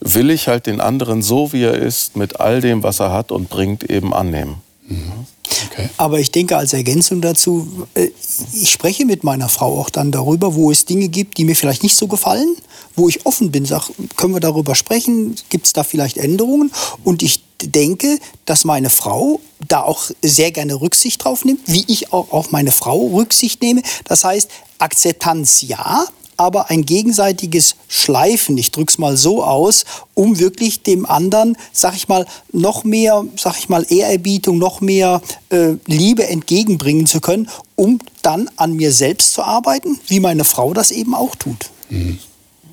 will 0.00 0.30
ich 0.30 0.48
halt 0.48 0.66
den 0.66 0.80
anderen 0.80 1.22
so, 1.22 1.52
wie 1.52 1.64
er 1.64 1.74
ist, 1.74 2.16
mit 2.16 2.40
all 2.40 2.60
dem, 2.60 2.82
was 2.82 3.00
er 3.00 3.12
hat 3.12 3.32
und 3.32 3.48
bringt, 3.48 3.88
eben 3.88 4.12
annehmen. 4.12 4.56
Mhm. 4.86 5.26
Okay. 5.70 5.88
Aber 5.96 6.18
ich 6.20 6.30
denke 6.30 6.56
als 6.56 6.72
Ergänzung 6.72 7.20
dazu, 7.20 7.86
äh, 7.94 8.08
ich 8.52 8.70
spreche 8.70 9.04
mit 9.04 9.24
meiner 9.24 9.48
Frau 9.48 9.80
auch 9.80 9.90
dann 9.90 10.12
darüber, 10.12 10.54
wo 10.54 10.70
es 10.70 10.84
Dinge 10.84 11.08
gibt, 11.08 11.38
die 11.38 11.44
mir 11.44 11.56
vielleicht 11.56 11.82
nicht 11.82 11.96
so 11.96 12.06
gefallen, 12.06 12.56
wo 12.96 13.08
ich 13.08 13.24
offen 13.26 13.50
bin, 13.50 13.64
sage, 13.64 13.92
können 14.16 14.34
wir 14.34 14.40
darüber 14.40 14.74
sprechen, 14.74 15.36
gibt 15.50 15.66
es 15.66 15.72
da 15.72 15.84
vielleicht 15.84 16.18
Änderungen? 16.18 16.72
Und 17.04 17.22
ich 17.22 17.42
denke, 17.62 18.18
dass 18.44 18.64
meine 18.64 18.90
Frau 18.90 19.40
da 19.66 19.82
auch 19.82 20.10
sehr 20.22 20.52
gerne 20.52 20.80
Rücksicht 20.80 21.24
drauf 21.24 21.44
nimmt, 21.44 21.60
wie 21.66 21.84
ich 21.88 22.12
auch 22.12 22.30
auf 22.30 22.50
meine 22.50 22.72
Frau 22.72 23.06
Rücksicht 23.06 23.62
nehme. 23.62 23.82
Das 24.04 24.24
heißt, 24.24 24.48
Akzeptanz 24.78 25.62
ja, 25.62 26.06
aber 26.38 26.70
ein 26.70 26.86
gegenseitiges 26.86 27.74
Schleifen, 27.88 28.56
ich 28.56 28.70
drücke 28.70 28.90
es 28.90 28.98
mal 28.98 29.16
so 29.16 29.44
aus, 29.44 29.84
um 30.14 30.38
wirklich 30.38 30.82
dem 30.82 31.04
anderen, 31.04 31.58
sag 31.72 31.96
ich 31.96 32.08
mal, 32.08 32.26
noch 32.52 32.84
mehr, 32.84 33.24
sag 33.36 33.58
ich 33.58 33.68
mal, 33.68 33.84
Ehrerbietung, 33.88 34.56
noch 34.56 34.80
mehr 34.80 35.20
äh, 35.50 35.74
Liebe 35.86 36.26
entgegenbringen 36.26 37.06
zu 37.06 37.20
können, 37.20 37.50
um 37.74 37.98
dann 38.22 38.48
an 38.56 38.74
mir 38.74 38.92
selbst 38.92 39.32
zu 39.32 39.42
arbeiten, 39.42 40.00
wie 40.06 40.20
meine 40.20 40.44
Frau 40.44 40.72
das 40.72 40.90
eben 40.90 41.14
auch 41.14 41.34
tut. 41.34 41.70
Mhm. 41.90 42.18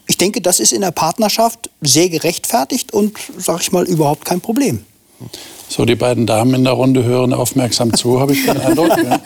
Ich 0.08 0.18
denke, 0.18 0.40
das 0.42 0.60
ist 0.60 0.72
in 0.72 0.82
der 0.82 0.92
Partnerschaft 0.92 1.72
sehr 1.82 2.10
gerechtfertigt 2.10 2.94
und, 2.94 3.18
sag 3.38 3.62
ich 3.62 3.72
mal, 3.72 3.86
überhaupt 3.86 4.24
kein 4.24 4.40
Problem. 4.40 4.86
So, 5.68 5.86
die 5.86 5.96
beiden 5.96 6.26
Damen 6.26 6.54
in 6.54 6.64
der 6.64 6.74
Runde 6.74 7.04
hören 7.04 7.34
aufmerksam 7.34 7.94
zu, 7.94 8.20
habe 8.20 8.34
ich 8.34 8.46
den 8.46 8.58
Eindruck. 8.58 8.96
Ja. 9.04 9.20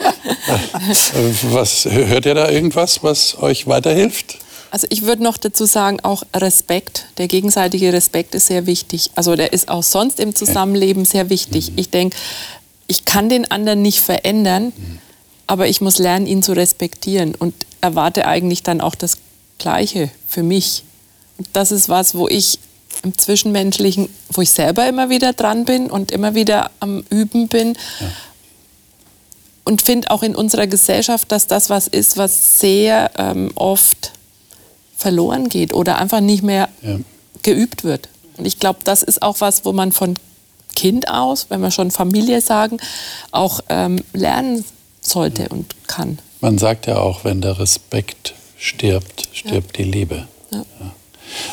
Was, 1.52 1.86
hört 1.86 2.26
ihr 2.26 2.34
da 2.34 2.50
irgendwas, 2.50 3.04
was 3.04 3.38
euch 3.42 3.68
weiterhilft? 3.68 4.40
Also 4.72 4.88
ich 4.90 5.04
würde 5.04 5.24
noch 5.24 5.38
dazu 5.38 5.66
sagen, 5.66 6.00
auch 6.02 6.24
Respekt, 6.36 7.06
der 7.18 7.28
gegenseitige 7.28 7.92
Respekt 7.92 8.36
ist 8.36 8.48
sehr 8.48 8.66
wichtig. 8.66 9.12
Also 9.16 9.36
der 9.36 9.54
ist 9.54 9.70
auch 9.70 9.84
sonst 9.84 10.20
im 10.20 10.36
Zusammenleben 10.36 11.06
sehr 11.06 11.30
wichtig. 11.30 11.72
Mhm. 11.72 11.78
Ich 11.78 11.90
denke, 11.90 12.18
ich 12.88 13.06
kann 13.06 13.30
den 13.30 13.50
anderen 13.50 13.82
nicht 13.82 14.00
verändern, 14.00 14.66
mhm. 14.76 15.00
aber 15.48 15.68
ich 15.68 15.82
muss 15.82 15.98
lernen, 15.98 16.28
ihn 16.28 16.44
zu 16.44 16.54
respektieren 16.54 17.36
und 17.36 17.54
erwarte 17.82 18.26
eigentlich 18.28 18.64
dann 18.64 18.82
auch 18.82 18.96
das 18.96 19.18
Gleiche 19.58 20.10
für 20.28 20.44
mich. 20.44 20.84
Das 21.54 21.72
ist 21.72 21.90
was, 21.90 22.16
wo 22.16 22.28
ich 22.28 22.60
im 23.04 23.18
Zwischenmenschlichen, 23.18 24.10
wo 24.32 24.42
ich 24.42 24.52
selber 24.52 24.88
immer 24.88 25.10
wieder 25.10 25.34
dran 25.34 25.66
bin 25.66 25.90
und 25.90 26.12
immer 26.12 26.36
wieder 26.36 26.72
am 26.80 27.04
Üben 27.10 27.48
bin. 27.48 27.78
Ja. 28.00 28.08
Und 29.64 29.82
finde 29.84 30.10
auch 30.12 30.24
in 30.24 30.36
unserer 30.36 30.68
Gesellschaft, 30.68 31.32
dass 31.32 31.48
das 31.48 31.70
was 31.70 31.88
ist, 31.88 32.18
was 32.18 32.60
sehr 32.60 33.12
ähm, 33.18 33.52
oft 33.56 34.12
verloren 34.98 35.48
geht 35.50 35.74
oder 35.74 35.98
einfach 35.98 36.20
nicht 36.20 36.44
mehr 36.44 36.70
ja. 36.82 36.98
geübt 37.44 37.84
wird. 37.84 38.10
Und 38.38 38.46
ich 38.46 38.60
glaube, 38.60 38.80
das 38.84 39.04
ist 39.04 39.22
auch 39.22 39.42
was, 39.42 39.66
wo 39.66 39.72
man 39.72 39.92
von 39.92 40.16
Kind 40.76 41.10
aus, 41.10 41.48
wenn 41.50 41.62
wir 41.62 41.72
schon 41.72 41.92
Familie 41.92 42.42
sagen, 42.42 42.78
auch 43.32 43.60
ähm, 43.70 44.04
lernen 44.14 44.66
sollte 45.02 45.44
ja. 45.44 45.48
und 45.50 45.76
kann. 45.88 46.20
Man 46.42 46.58
sagt 46.58 46.88
ja 46.88 46.98
auch, 46.98 47.24
wenn 47.24 47.42
der 47.42 47.60
Respekt 47.60 48.34
stirbt, 48.58 49.30
stirbt 49.34 49.78
die 49.78 49.84
Liebe. 49.84 50.28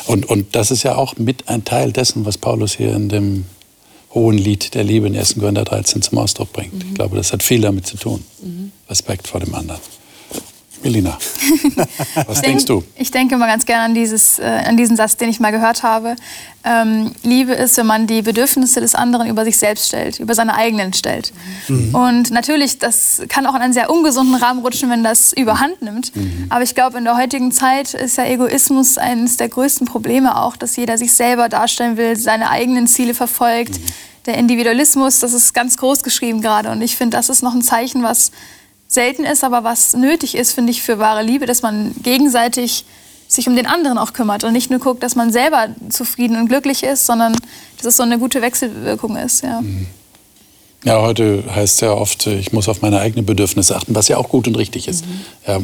Und, 0.05 0.25
und 0.27 0.55
das 0.55 0.71
ist 0.71 0.83
ja 0.83 0.95
auch 0.95 1.17
mit 1.17 1.47
ein 1.49 1.65
Teil 1.65 1.91
dessen, 1.91 2.25
was 2.25 2.37
Paulus 2.37 2.75
hier 2.75 2.93
in 2.93 3.09
dem 3.09 3.45
hohen 4.13 4.37
Lied 4.37 4.73
der 4.73 4.83
Liebe 4.83 5.07
in 5.07 5.17
1. 5.17 5.35
Korinther 5.35 5.65
13 5.65 6.01
zum 6.01 6.17
Ausdruck 6.17 6.53
bringt. 6.53 6.73
Mhm. 6.73 6.89
Ich 6.89 6.95
glaube, 6.95 7.15
das 7.15 7.33
hat 7.33 7.43
viel 7.43 7.61
damit 7.61 7.85
zu 7.85 7.97
tun. 7.97 8.23
Mhm. 8.41 8.71
Respekt 8.89 9.27
vor 9.27 9.39
dem 9.39 9.53
anderen. 9.53 9.79
Melina, 10.83 11.17
was 12.27 12.41
denkst 12.41 12.65
du? 12.65 12.83
Ich 12.95 13.11
denke 13.11 13.35
immer 13.35 13.47
ganz 13.47 13.65
gerne 13.65 13.85
an, 13.85 13.93
dieses, 13.95 14.39
äh, 14.39 14.43
an 14.43 14.77
diesen 14.77 14.95
Satz, 14.95 15.17
den 15.17 15.29
ich 15.29 15.39
mal 15.39 15.51
gehört 15.51 15.83
habe. 15.83 16.15
Ähm, 16.63 17.11
Liebe 17.23 17.53
ist, 17.53 17.77
wenn 17.77 17.85
man 17.85 18.07
die 18.07 18.21
Bedürfnisse 18.21 18.81
des 18.81 18.93
anderen 18.93 19.27
über 19.27 19.43
sich 19.43 19.57
selbst 19.57 19.87
stellt, 19.87 20.19
über 20.19 20.35
seine 20.35 20.55
eigenen 20.55 20.93
stellt. 20.93 21.33
Mhm. 21.67 21.95
Und 21.95 22.31
natürlich, 22.31 22.77
das 22.77 23.21
kann 23.29 23.45
auch 23.45 23.55
in 23.55 23.61
einen 23.61 23.73
sehr 23.73 23.89
ungesunden 23.89 24.35
Rahmen 24.35 24.61
rutschen, 24.61 24.89
wenn 24.89 25.03
das 25.03 25.33
überhand 25.33 25.81
nimmt. 25.81 26.15
Mhm. 26.15 26.47
Aber 26.49 26.63
ich 26.63 26.75
glaube, 26.75 26.97
in 26.97 27.05
der 27.05 27.17
heutigen 27.17 27.51
Zeit 27.51 27.93
ist 27.93 28.17
ja 28.17 28.25
Egoismus 28.25 28.97
eines 28.97 29.37
der 29.37 29.49
größten 29.49 29.87
Probleme 29.87 30.37
auch, 30.37 30.57
dass 30.57 30.75
jeder 30.75 30.97
sich 30.97 31.13
selber 31.13 31.49
darstellen 31.49 31.97
will, 31.97 32.15
seine 32.15 32.49
eigenen 32.49 32.87
Ziele 32.87 33.13
verfolgt. 33.13 33.79
Mhm. 33.79 33.83
Der 34.25 34.37
Individualismus, 34.37 35.19
das 35.19 35.33
ist 35.33 35.53
ganz 35.53 35.77
groß 35.77 36.03
geschrieben 36.03 36.41
gerade. 36.41 36.69
Und 36.69 36.81
ich 36.81 36.97
finde, 36.97 37.15
das 37.15 37.29
ist 37.29 37.43
noch 37.43 37.53
ein 37.53 37.61
Zeichen, 37.61 38.03
was 38.03 38.31
selten 38.87 39.23
ist, 39.23 39.43
aber 39.43 39.63
was 39.63 39.93
nötig 39.93 40.35
ist, 40.35 40.53
finde 40.53 40.71
ich, 40.71 40.81
für 40.81 40.99
wahre 40.99 41.23
Liebe, 41.23 41.45
dass 41.45 41.61
man 41.61 41.93
gegenseitig 42.03 42.85
sich 43.27 43.47
um 43.47 43.55
den 43.55 43.67
anderen 43.67 43.97
auch 43.97 44.13
kümmert 44.13 44.43
und 44.43 44.53
nicht 44.53 44.69
nur 44.69 44.79
guckt, 44.79 45.03
dass 45.03 45.15
man 45.15 45.31
selber 45.31 45.67
zufrieden 45.89 46.37
und 46.37 46.47
glücklich 46.47 46.83
ist, 46.83 47.05
sondern 47.05 47.33
dass 47.77 47.85
es 47.85 47.97
so 47.97 48.03
eine 48.03 48.19
gute 48.19 48.41
Wechselwirkung 48.41 49.17
ist. 49.17 49.43
Ja. 49.43 49.61
Mhm. 49.61 49.87
Ja, 50.85 51.01
heute 51.01 51.43
heißt 51.53 51.73
es 51.75 51.79
ja 51.81 51.91
oft, 51.91 52.27
ich 52.27 52.53
muss 52.53 52.69
auf 52.69 52.81
meine 52.81 52.99
eigenen 52.99 53.25
Bedürfnisse 53.25 53.75
achten, 53.75 53.95
was 53.95 54.07
ja 54.07 54.17
auch 54.17 54.29
gut 54.29 54.47
und 54.47 54.55
richtig 54.55 54.87
ist. 54.87 55.05
Mhm. 55.05 55.21
Ja, 55.45 55.59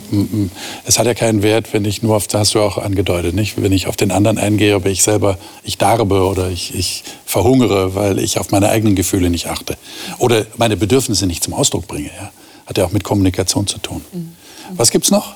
es 0.86 0.98
hat 1.00 1.06
ja 1.06 1.14
keinen 1.14 1.44
Wert, 1.44 1.72
wenn 1.72 1.86
ich 1.86 2.02
nur 2.02 2.16
auf, 2.16 2.28
das 2.28 2.40
hast 2.42 2.56
du 2.56 2.60
auch 2.60 2.80
angedeutet, 2.80 3.36
nicht? 3.36 3.62
wenn 3.62 3.72
ich 3.72 3.88
auf 3.88 3.96
den 3.96 4.12
anderen 4.12 4.38
eingehe, 4.38 4.76
aber 4.76 4.90
ich 4.90 5.04
selber, 5.04 5.38
ich 5.64 5.78
darbe 5.78 6.26
oder 6.26 6.50
ich, 6.50 6.76
ich 6.76 7.04
verhungere, 7.26 7.96
weil 7.96 8.20
ich 8.20 8.40
auf 8.40 8.52
meine 8.52 8.70
eigenen 8.70 8.96
Gefühle 8.96 9.30
nicht 9.30 9.48
achte 9.48 9.78
oder 10.18 10.46
meine 10.58 10.76
Bedürfnisse 10.78 11.28
nicht 11.28 11.44
zum 11.44 11.54
Ausdruck 11.54 11.88
bringe. 11.88 12.10
Ja? 12.20 12.32
Hat 12.66 12.78
ja 12.78 12.86
auch 12.86 12.92
mit 12.92 13.04
Kommunikation 13.04 13.68
zu 13.68 13.78
tun. 13.78 14.04
Mhm. 14.12 14.36
Was 14.76 14.92
gibt 14.92 15.06
es 15.06 15.12
noch 15.12 15.36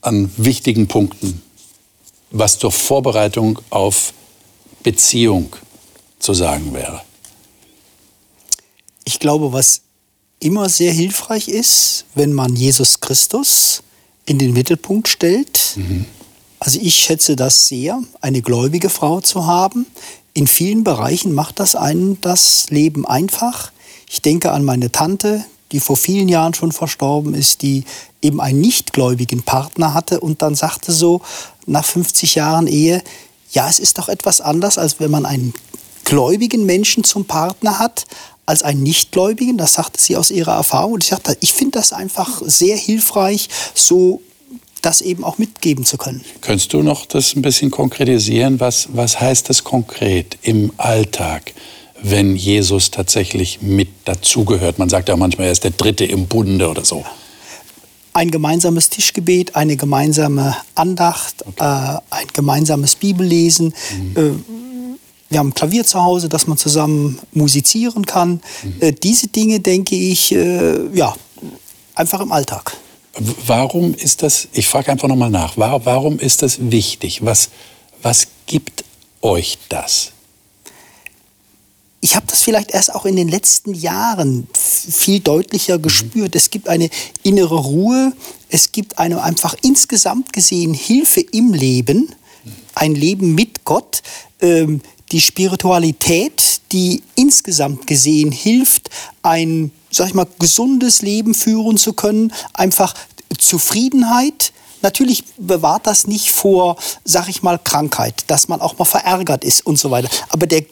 an 0.00 0.30
wichtigen 0.36 0.88
Punkten, 0.88 1.42
was 2.30 2.58
zur 2.58 2.72
Vorbereitung 2.72 3.58
auf 3.70 4.12
Beziehung 4.82 5.54
zu 6.18 6.34
sagen 6.34 6.74
wäre? 6.74 7.02
Ich 9.04 9.18
glaube, 9.18 9.52
was 9.52 9.82
immer 10.38 10.68
sehr 10.68 10.92
hilfreich 10.92 11.48
ist, 11.48 12.04
wenn 12.14 12.32
man 12.32 12.56
Jesus 12.56 13.00
Christus 13.00 13.82
in 14.26 14.38
den 14.38 14.52
Mittelpunkt 14.52 15.08
stellt. 15.08 15.74
Mhm. 15.76 16.06
Also 16.58 16.78
ich 16.80 16.96
schätze 16.96 17.36
das 17.36 17.68
sehr, 17.68 18.00
eine 18.20 18.42
gläubige 18.42 18.88
Frau 18.88 19.20
zu 19.20 19.46
haben. 19.46 19.86
In 20.34 20.46
vielen 20.46 20.84
Bereichen 20.84 21.32
macht 21.32 21.60
das 21.60 21.74
einen 21.74 22.20
das 22.20 22.66
Leben 22.70 23.06
einfach. 23.06 23.72
Ich 24.08 24.22
denke 24.22 24.52
an 24.52 24.64
meine 24.64 24.92
Tante, 24.92 25.44
die 25.72 25.80
vor 25.80 25.96
vielen 25.96 26.28
Jahren 26.28 26.54
schon 26.54 26.72
verstorben 26.72 27.34
ist, 27.34 27.62
die 27.62 27.84
eben 28.20 28.40
einen 28.40 28.60
nichtgläubigen 28.60 29.42
Partner 29.42 29.94
hatte 29.94 30.20
und 30.20 30.42
dann 30.42 30.54
sagte 30.54 30.92
so 30.92 31.22
nach 31.66 31.84
50 31.84 32.34
Jahren 32.36 32.66
Ehe, 32.66 33.02
ja, 33.50 33.68
es 33.68 33.78
ist 33.78 33.98
doch 33.98 34.08
etwas 34.08 34.40
anders, 34.40 34.78
als 34.78 35.00
wenn 35.00 35.10
man 35.10 35.26
einen 35.26 35.52
gläubigen 36.04 36.64
Menschen 36.64 37.04
zum 37.04 37.24
Partner 37.24 37.78
hat, 37.78 38.06
als 38.46 38.62
einen 38.62 38.82
Nichtgläubigen. 38.82 39.56
Das 39.56 39.74
sagte 39.74 40.00
sie 40.00 40.16
aus 40.16 40.30
ihrer 40.30 40.54
Erfahrung. 40.54 40.94
Und 40.94 41.04
ich 41.04 41.10
sagte, 41.10 41.36
ich 41.40 41.52
finde 41.52 41.78
das 41.78 41.92
einfach 41.92 42.42
sehr 42.44 42.76
hilfreich, 42.76 43.48
so 43.74 44.20
das 44.80 45.00
eben 45.00 45.22
auch 45.22 45.38
mitgeben 45.38 45.84
zu 45.84 45.96
können. 45.96 46.24
Könntest 46.40 46.72
du 46.72 46.82
noch 46.82 47.06
das 47.06 47.36
ein 47.36 47.42
bisschen 47.42 47.70
konkretisieren? 47.70 48.58
Was, 48.58 48.88
was 48.92 49.20
heißt 49.20 49.48
das 49.48 49.62
konkret 49.62 50.38
im 50.42 50.72
Alltag? 50.76 51.52
Wenn 52.02 52.36
Jesus 52.36 52.90
tatsächlich 52.90 53.62
mit 53.62 53.88
dazugehört. 54.04 54.78
Man 54.78 54.88
sagt 54.88 55.08
ja 55.08 55.16
manchmal, 55.16 55.46
er 55.46 55.52
ist 55.52 55.64
der 55.64 55.70
Dritte 55.70 56.04
im 56.04 56.26
Bunde 56.26 56.68
oder 56.68 56.84
so. 56.84 57.04
ein 58.14 58.30
gemeinsames 58.30 58.90
Tischgebet, 58.90 59.56
eine 59.56 59.76
gemeinsame 59.76 60.56
Andacht, 60.74 61.46
okay. 61.46 61.94
äh, 61.94 61.98
ein 62.10 62.26
gemeinsames 62.32 62.96
Bibellesen. 62.96 63.74
Mhm. 64.14 64.16
Äh, 64.16 64.30
wir 65.30 65.38
haben 65.38 65.48
ein 65.48 65.54
Klavier 65.54 65.84
zu 65.84 66.02
Hause, 66.02 66.28
dass 66.28 66.46
man 66.46 66.58
zusammen 66.58 67.18
musizieren 67.32 68.04
kann. 68.04 68.42
Mhm. 68.62 68.74
Äh, 68.80 68.92
diese 68.92 69.28
Dinge, 69.28 69.60
denke 69.60 69.94
ich, 69.94 70.32
äh, 70.32 70.94
ja, 70.94 71.14
einfach 71.94 72.20
im 72.20 72.32
Alltag. 72.32 72.76
Warum 73.46 73.94
ist 73.94 74.22
das, 74.22 74.48
ich 74.52 74.68
frage 74.68 74.90
einfach 74.90 75.08
nochmal 75.08 75.30
nach, 75.30 75.54
warum 75.56 76.18
ist 76.18 76.42
das 76.42 76.70
wichtig? 76.70 77.24
Was, 77.24 77.50
was 78.02 78.26
gibt 78.46 78.84
euch 79.20 79.58
das? 79.68 80.12
Ich 82.04 82.16
habe 82.16 82.26
das 82.26 82.42
vielleicht 82.42 82.72
erst 82.72 82.94
auch 82.94 83.06
in 83.06 83.14
den 83.14 83.28
letzten 83.28 83.74
Jahren 83.74 84.48
viel 84.52 85.20
deutlicher 85.20 85.78
mhm. 85.78 85.82
gespürt. 85.82 86.34
Es 86.34 86.50
gibt 86.50 86.68
eine 86.68 86.90
innere 87.22 87.54
Ruhe, 87.54 88.12
es 88.48 88.72
gibt 88.72 88.98
eine 88.98 89.22
einfach 89.22 89.54
insgesamt 89.62 90.32
gesehen 90.32 90.74
Hilfe 90.74 91.20
im 91.20 91.54
Leben, 91.54 92.12
ein 92.74 92.96
Leben 92.96 93.36
mit 93.36 93.64
Gott, 93.64 94.02
ähm, 94.40 94.82
die 95.12 95.20
Spiritualität, 95.20 96.60
die 96.72 97.04
insgesamt 97.14 97.86
gesehen 97.86 98.32
hilft, 98.32 98.90
ein, 99.22 99.70
sag 99.90 100.08
ich 100.08 100.14
mal, 100.14 100.26
gesundes 100.40 101.02
Leben 101.02 101.34
führen 101.34 101.76
zu 101.76 101.92
können, 101.92 102.32
einfach 102.52 102.94
Zufriedenheit, 103.38 104.52
Natürlich 104.82 105.24
bewahrt 105.36 105.86
das 105.86 106.08
nicht 106.08 106.30
vor, 106.30 106.76
sag 107.04 107.28
ich 107.28 107.42
mal, 107.42 107.58
Krankheit, 107.58 108.24
dass 108.26 108.48
man 108.48 108.60
auch 108.60 108.78
mal 108.78 108.84
verärgert 108.84 109.44
ist 109.44 109.64
und 109.64 109.78
so 109.78 109.90
weiter. 109.92 110.08
Aber 110.28 110.46
der 110.46 110.62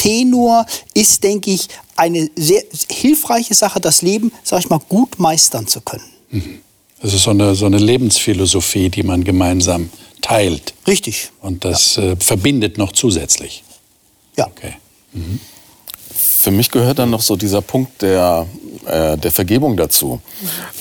Grundtenor 0.00 0.66
ist, 0.94 1.22
denke 1.24 1.50
ich, 1.50 1.68
eine 1.96 2.30
sehr 2.36 2.62
hilfreiche 2.90 3.54
Sache, 3.54 3.80
das 3.80 4.02
Leben, 4.02 4.32
sag 4.42 4.60
ich 4.60 4.70
mal, 4.70 4.80
gut 4.88 5.18
meistern 5.18 5.66
zu 5.66 5.80
können. 5.80 6.04
Mhm. 6.30 6.60
Das 7.02 7.14
ist 7.14 7.22
so 7.22 7.30
eine, 7.30 7.54
so 7.54 7.66
eine 7.66 7.78
Lebensphilosophie, 7.78 8.90
die 8.90 9.02
man 9.02 9.24
gemeinsam 9.24 9.90
teilt. 10.20 10.74
Richtig. 10.86 11.30
Und 11.40 11.64
das 11.64 11.96
ja. 11.96 12.12
äh, 12.12 12.16
verbindet 12.16 12.76
noch 12.76 12.92
zusätzlich. 12.92 13.64
Ja. 14.36 14.46
Okay. 14.46 14.74
Mhm. 15.12 15.40
Für 16.14 16.50
mich 16.50 16.70
gehört 16.70 16.98
dann 16.98 17.10
noch 17.10 17.22
so 17.22 17.36
dieser 17.36 17.62
Punkt 17.62 18.02
der, 18.02 18.46
äh, 18.86 19.16
der 19.16 19.32
Vergebung 19.32 19.76
dazu. 19.76 20.20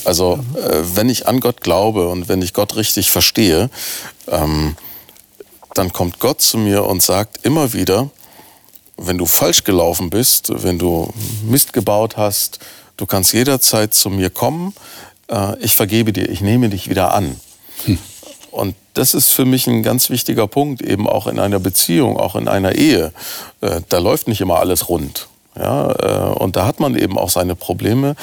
Also 0.05 0.39
äh, 0.55 0.81
wenn 0.95 1.09
ich 1.09 1.27
an 1.27 1.39
Gott 1.39 1.61
glaube 1.61 2.07
und 2.09 2.29
wenn 2.29 2.41
ich 2.41 2.53
Gott 2.53 2.75
richtig 2.75 3.11
verstehe, 3.11 3.69
ähm, 4.27 4.75
dann 5.73 5.93
kommt 5.93 6.19
Gott 6.19 6.41
zu 6.41 6.57
mir 6.57 6.85
und 6.85 7.01
sagt 7.01 7.45
immer 7.45 7.73
wieder, 7.73 8.09
wenn 8.99 9.17
du 9.17 9.25
falsch 9.25 9.63
gelaufen 9.63 10.09
bist, 10.09 10.51
wenn 10.63 10.77
du 10.77 11.11
Mist 11.43 11.73
gebaut 11.73 12.17
hast, 12.17 12.59
du 12.97 13.05
kannst 13.05 13.33
jederzeit 13.33 13.93
zu 13.93 14.09
mir 14.09 14.29
kommen, 14.29 14.73
äh, 15.29 15.57
ich 15.59 15.75
vergebe 15.75 16.13
dir, 16.13 16.29
ich 16.29 16.41
nehme 16.41 16.69
dich 16.69 16.89
wieder 16.89 17.13
an. 17.13 17.39
Hm. 17.85 17.97
Und 18.51 18.75
das 18.93 19.13
ist 19.13 19.29
für 19.29 19.45
mich 19.45 19.67
ein 19.67 19.83
ganz 19.83 20.09
wichtiger 20.09 20.47
Punkt, 20.47 20.81
eben 20.81 21.07
auch 21.07 21.27
in 21.27 21.39
einer 21.39 21.59
Beziehung, 21.59 22.17
auch 22.17 22.35
in 22.35 22.47
einer 22.47 22.75
Ehe. 22.75 23.13
Äh, 23.61 23.81
da 23.89 23.99
läuft 23.99 24.27
nicht 24.27 24.41
immer 24.41 24.59
alles 24.59 24.89
rund. 24.89 25.27
Ja, 25.55 25.91
äh, 25.91 26.39
und 26.39 26.55
da 26.55 26.65
hat 26.65 26.79
man 26.79 26.95
eben 26.97 27.17
auch 27.17 27.29
seine 27.29 27.55
Probleme. 27.55 28.15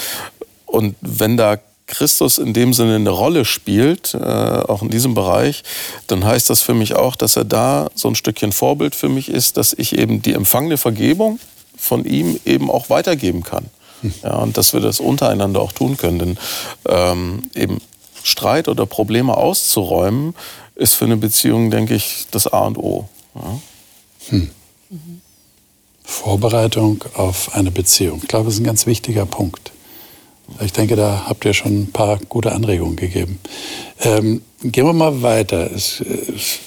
Und 0.67 0.97
wenn 1.01 1.37
da 1.37 1.59
Christus 1.87 2.39
in 2.39 2.53
dem 2.53 2.73
Sinne 2.73 2.97
eine 2.97 3.11
Rolle 3.11 3.45
spielt, 3.45 4.15
äh, 4.15 4.19
auch 4.19 4.83
in 4.83 4.91
diesem 4.91 5.15
Bereich, 5.15 5.63
dann 6.09 6.25
heißt 6.25 6.51
das 6.51 6.63
für 6.63 6.75
mich 6.75 6.95
auch, 6.95 7.17
dass 7.17 7.37
er 7.37 7.45
da 7.45 7.89
so 7.95 8.09
ein 8.09 8.15
Stückchen 8.15 8.53
Vorbild 8.53 8.95
für 8.95 9.09
mich 9.09 9.29
ist, 9.29 9.57
dass 9.57 9.73
ich 9.73 9.97
eben 9.97 10.21
die 10.21 10.33
empfangene 10.33 10.79
Vergebung 10.79 11.39
von 11.77 12.05
ihm 12.05 12.41
eben 12.45 12.71
auch 12.71 12.91
weitergeben 12.91 13.43
kann. 13.43 13.67
Hm. 14.03 14.15
Ja, 14.23 14.37
und 14.37 14.57
dass 14.57 14.73
wir 14.73 14.81
das 14.81 15.01
untereinander 15.01 15.61
auch 15.61 15.73
tun 15.73 15.97
können. 15.97 16.19
Denn 16.19 16.39
ähm, 16.89 17.51
eben 17.55 17.79
Streit 18.23 18.69
oder 18.69 18.87
Probleme 18.87 19.37
auszuräumen, 19.37 20.35
ist 20.75 20.95
für 20.95 21.05
eine 21.05 21.17
Beziehung, 21.17 21.71
denke 21.71 21.95
ich, 21.95 22.27
das 22.31 22.47
A 22.47 22.67
und 22.67 22.79
O. 22.79 23.09
Ja. 23.35 23.61
Hm. 24.29 24.51
Vorbereitung 26.03 27.05
auf 27.15 27.55
eine 27.55 27.71
Beziehung. 27.71 28.21
Ich 28.23 28.29
glaube, 28.29 28.47
das 28.47 28.55
ist 28.55 28.61
ein 28.61 28.65
ganz 28.65 28.87
wichtiger 28.87 29.27
Punkt. 29.27 29.73
Ich 30.61 30.73
denke, 30.73 30.97
da 30.97 31.25
habt 31.29 31.45
ihr 31.45 31.55
schon 31.55 31.83
ein 31.83 31.93
paar 31.93 32.19
gute 32.29 32.53
Anregungen 32.53 32.97
gegeben. 32.97 33.41
Ähm, 34.01 34.43
gehen 34.63 34.87
wir 34.87 34.93
mal 34.93 35.23
weiter. 35.23 35.71
Es, 35.73 36.01
es, 36.01 36.61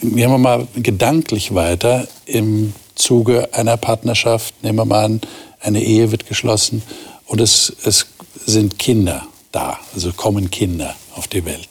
gehen 0.00 0.30
wir 0.30 0.38
mal 0.38 0.66
gedanklich 0.76 1.54
weiter 1.54 2.08
im 2.26 2.72
Zuge 2.94 3.52
einer 3.52 3.76
Partnerschaft. 3.76 4.54
Nehmen 4.62 4.78
wir 4.78 4.84
mal 4.84 5.04
an, 5.04 5.20
eine 5.60 5.82
Ehe 5.82 6.10
wird 6.10 6.26
geschlossen 6.26 6.82
und 7.26 7.40
es, 7.40 7.74
es 7.84 8.06
sind 8.46 8.78
Kinder 8.78 9.26
da, 9.52 9.78
also 9.94 10.12
kommen 10.12 10.50
Kinder 10.50 10.94
auf 11.14 11.28
die 11.28 11.44
Welt. 11.44 11.68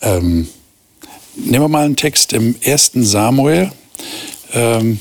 Ähm, 0.00 0.48
nehmen 1.36 1.64
wir 1.64 1.68
mal 1.68 1.84
einen 1.84 1.96
Text 1.96 2.32
im 2.32 2.56
1. 2.64 2.92
Samuel. 2.94 3.70
Ähm, 4.52 5.00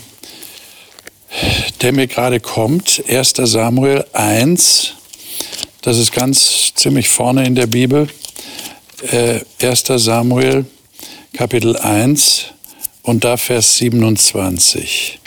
der 1.82 1.94
mir 1.94 2.08
gerade 2.08 2.39
kommt, 2.39 3.04
1. 3.08 3.34
Samuel 3.38 4.06
1, 4.13 4.96
das 5.82 5.98
ist 5.98 6.12
ganz 6.12 6.74
ziemlich 6.76 7.08
vorne 7.10 7.46
in 7.46 7.56
der 7.56 7.68
Bibel, 7.68 8.08
äh, 9.12 9.39
1. 9.62 9.84
Samuel 9.98 10.65
Kapitel 11.34 11.78
1 11.78 12.46
und 13.04 13.24
da 13.24 13.38
Vers 13.38 13.78
27. 13.78 15.20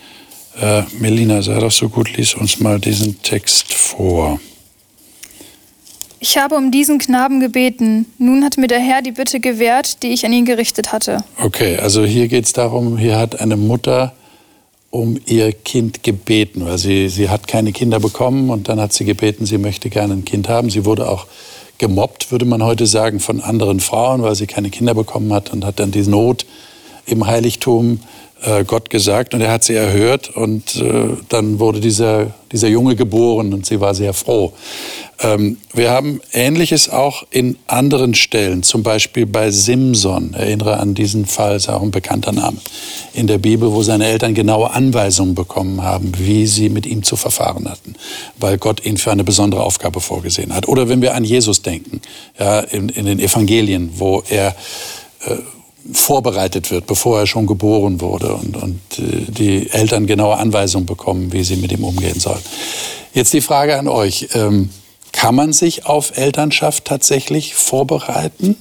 Äh, 0.60 0.82
Melina, 0.98 1.40
sei 1.42 1.58
doch 1.58 1.70
so 1.70 1.88
gut, 1.88 2.16
lies 2.16 2.34
uns 2.34 2.60
mal 2.60 2.78
diesen 2.78 3.22
Text 3.22 3.72
vor. 3.72 4.40
Ich 6.20 6.38
habe 6.38 6.54
um 6.54 6.70
diesen 6.70 6.98
Knaben 6.98 7.40
gebeten. 7.40 8.06
Nun 8.18 8.44
hat 8.44 8.56
mir 8.56 8.68
der 8.68 8.78
Herr 8.78 9.02
die 9.02 9.10
Bitte 9.10 9.40
gewährt, 9.40 10.02
die 10.02 10.08
ich 10.08 10.24
an 10.24 10.32
ihn 10.32 10.44
gerichtet 10.44 10.92
hatte. 10.92 11.24
Okay, 11.38 11.78
also 11.78 12.04
hier 12.04 12.28
geht 12.28 12.44
es 12.44 12.52
darum, 12.52 12.96
hier 12.96 13.18
hat 13.18 13.40
eine 13.40 13.56
Mutter 13.56 14.14
um 14.92 15.18
ihr 15.24 15.52
Kind 15.52 16.02
gebeten, 16.02 16.66
weil 16.66 16.76
sie, 16.76 17.08
sie 17.08 17.30
hat 17.30 17.48
keine 17.48 17.72
Kinder 17.72 17.98
bekommen 17.98 18.50
und 18.50 18.68
dann 18.68 18.78
hat 18.78 18.92
sie 18.92 19.06
gebeten, 19.06 19.46
sie 19.46 19.56
möchte 19.56 19.88
gerne 19.88 20.12
ein 20.12 20.26
Kind 20.26 20.50
haben. 20.50 20.68
Sie 20.68 20.84
wurde 20.84 21.08
auch 21.08 21.26
gemobbt, 21.78 22.30
würde 22.30 22.44
man 22.44 22.62
heute 22.62 22.86
sagen, 22.86 23.18
von 23.18 23.40
anderen 23.40 23.80
Frauen, 23.80 24.22
weil 24.22 24.34
sie 24.34 24.46
keine 24.46 24.68
Kinder 24.68 24.94
bekommen 24.94 25.32
hat 25.32 25.50
und 25.50 25.64
hat 25.64 25.80
dann 25.80 25.92
die 25.92 26.02
Not 26.02 26.44
im 27.06 27.26
Heiligtum 27.26 28.00
Gott 28.66 28.90
gesagt 28.90 29.34
und 29.34 29.40
er 29.40 29.52
hat 29.52 29.64
sie 29.64 29.74
erhört 29.74 30.28
und 30.30 30.76
äh, 30.76 31.10
dann 31.28 31.60
wurde 31.60 31.80
dieser, 31.80 32.34
dieser 32.50 32.68
Junge 32.68 32.96
geboren 32.96 33.54
und 33.54 33.66
sie 33.66 33.80
war 33.80 33.94
sehr 33.94 34.12
froh. 34.14 34.52
Ähm, 35.20 35.58
wir 35.72 35.90
haben 35.90 36.20
Ähnliches 36.32 36.88
auch 36.88 37.24
in 37.30 37.56
anderen 37.68 38.14
Stellen, 38.14 38.62
zum 38.62 38.82
Beispiel 38.82 39.26
bei 39.26 39.50
Simson. 39.50 40.34
Erinnere 40.34 40.78
an 40.78 40.94
diesen 40.94 41.26
Fall, 41.26 41.56
ist 41.56 41.68
auch 41.68 41.82
ein 41.82 41.92
bekannter 41.92 42.32
Name 42.32 42.56
in 43.14 43.28
der 43.28 43.38
Bibel, 43.38 43.72
wo 43.72 43.82
seine 43.82 44.06
Eltern 44.06 44.34
genaue 44.34 44.72
Anweisungen 44.72 45.34
bekommen 45.34 45.82
haben, 45.82 46.12
wie 46.18 46.46
sie 46.46 46.68
mit 46.68 46.86
ihm 46.86 47.04
zu 47.04 47.16
verfahren 47.16 47.68
hatten, 47.68 47.94
weil 48.38 48.58
Gott 48.58 48.84
ihn 48.84 48.96
für 48.96 49.12
eine 49.12 49.24
besondere 49.24 49.62
Aufgabe 49.62 50.00
vorgesehen 50.00 50.52
hat. 50.52 50.66
Oder 50.66 50.88
wenn 50.88 51.00
wir 51.00 51.14
an 51.14 51.24
Jesus 51.24 51.62
denken, 51.62 52.00
ja, 52.38 52.60
in, 52.60 52.88
in 52.88 53.06
den 53.06 53.20
Evangelien, 53.20 53.90
wo 53.96 54.24
er 54.28 54.56
äh, 55.26 55.36
vorbereitet 55.92 56.70
wird, 56.70 56.86
bevor 56.86 57.20
er 57.20 57.26
schon 57.26 57.46
geboren 57.46 58.00
wurde 58.00 58.34
und, 58.34 58.56
und 58.56 58.80
äh, 58.98 59.30
die 59.30 59.70
Eltern 59.70 60.06
genaue 60.06 60.36
Anweisungen 60.36 60.86
bekommen, 60.86 61.32
wie 61.32 61.42
sie 61.42 61.56
mit 61.56 61.72
ihm 61.72 61.84
umgehen 61.84 62.20
sollen. 62.20 62.42
Jetzt 63.14 63.32
die 63.32 63.40
Frage 63.40 63.78
an 63.78 63.88
euch. 63.88 64.28
Ähm, 64.34 64.70
kann 65.12 65.34
man 65.34 65.52
sich 65.52 65.86
auf 65.86 66.16
Elternschaft 66.16 66.86
tatsächlich 66.86 67.54
vorbereiten? 67.54 68.56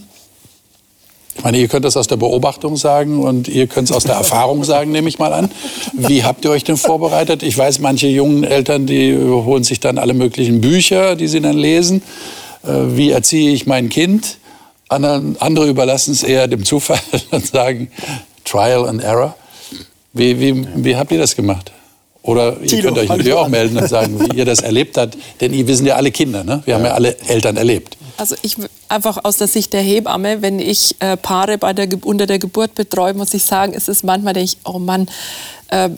Ich 1.35 1.43
meine, 1.43 1.57
ihr 1.57 1.69
könnt 1.69 1.85
das 1.85 1.95
aus 1.95 2.07
der 2.07 2.17
Beobachtung 2.17 2.75
sagen 2.75 3.23
und 3.23 3.47
ihr 3.47 3.67
könnt 3.67 3.89
es 3.89 3.95
aus 3.95 4.03
der 4.03 4.15
Erfahrung 4.15 4.63
sagen, 4.65 4.91
nehme 4.91 5.07
ich 5.07 5.17
mal 5.17 5.33
an. 5.33 5.49
Wie 5.93 6.23
habt 6.23 6.43
ihr 6.43 6.51
euch 6.51 6.63
denn 6.63 6.77
vorbereitet? 6.77 7.41
Ich 7.41 7.57
weiß, 7.57 7.79
manche 7.79 8.07
jungen 8.07 8.43
Eltern, 8.43 8.85
die 8.85 9.17
holen 9.17 9.63
sich 9.63 9.79
dann 9.79 9.97
alle 9.97 10.13
möglichen 10.13 10.61
Bücher, 10.61 11.15
die 11.15 11.27
sie 11.27 11.41
dann 11.41 11.57
lesen. 11.57 12.03
Äh, 12.63 12.97
wie 12.97 13.11
erziehe 13.11 13.51
ich 13.51 13.65
mein 13.65 13.89
Kind? 13.89 14.37
Andere 14.91 15.69
überlassen 15.69 16.11
es 16.11 16.23
eher 16.23 16.47
dem 16.47 16.65
Zufall 16.65 16.99
und 17.31 17.47
sagen 17.47 17.89
Trial 18.43 18.87
and 18.87 19.01
Error. 19.01 19.35
Wie, 20.13 20.39
wie, 20.39 20.67
wie 20.75 20.95
habt 20.95 21.11
ihr 21.11 21.19
das 21.19 21.35
gemacht? 21.35 21.71
Oder 22.23 22.59
ihr 22.61 22.67
Tilo, 22.67 22.83
könnt 22.83 22.97
euch 22.99 23.09
natürlich 23.09 23.33
auch 23.33 23.47
melden 23.47 23.77
und 23.77 23.87
sagen, 23.87 24.19
wie 24.19 24.37
ihr 24.37 24.45
das 24.45 24.59
erlebt 24.61 24.97
habt. 24.97 25.17
Denn 25.39 25.53
wir 25.53 25.75
sind 25.75 25.85
ja 25.85 25.95
alle 25.95 26.11
Kinder, 26.11 26.43
ne? 26.43 26.61
Wir 26.65 26.75
haben 26.75 26.85
ja 26.85 26.93
alle 26.93 27.17
Eltern 27.27 27.57
erlebt. 27.57 27.97
Also 28.17 28.35
ich 28.41 28.57
einfach 28.89 29.23
aus 29.23 29.37
der 29.37 29.47
Sicht 29.47 29.73
der 29.73 29.81
Hebamme, 29.81 30.41
wenn 30.41 30.59
ich 30.59 30.95
äh, 30.99 31.17
Paare 31.17 31.57
bei 31.57 31.73
der, 31.73 31.87
unter 32.03 32.27
der 32.27 32.37
Geburt 32.37 32.75
betreue, 32.75 33.13
muss 33.13 33.33
ich 33.33 33.43
sagen, 33.43 33.73
ist 33.73 33.89
es 33.89 34.03
manchmal, 34.03 34.33
denke 34.33 34.51
ich, 34.51 34.57
oh 34.65 34.77
Mann, 34.77 35.09
äh, 35.69 35.89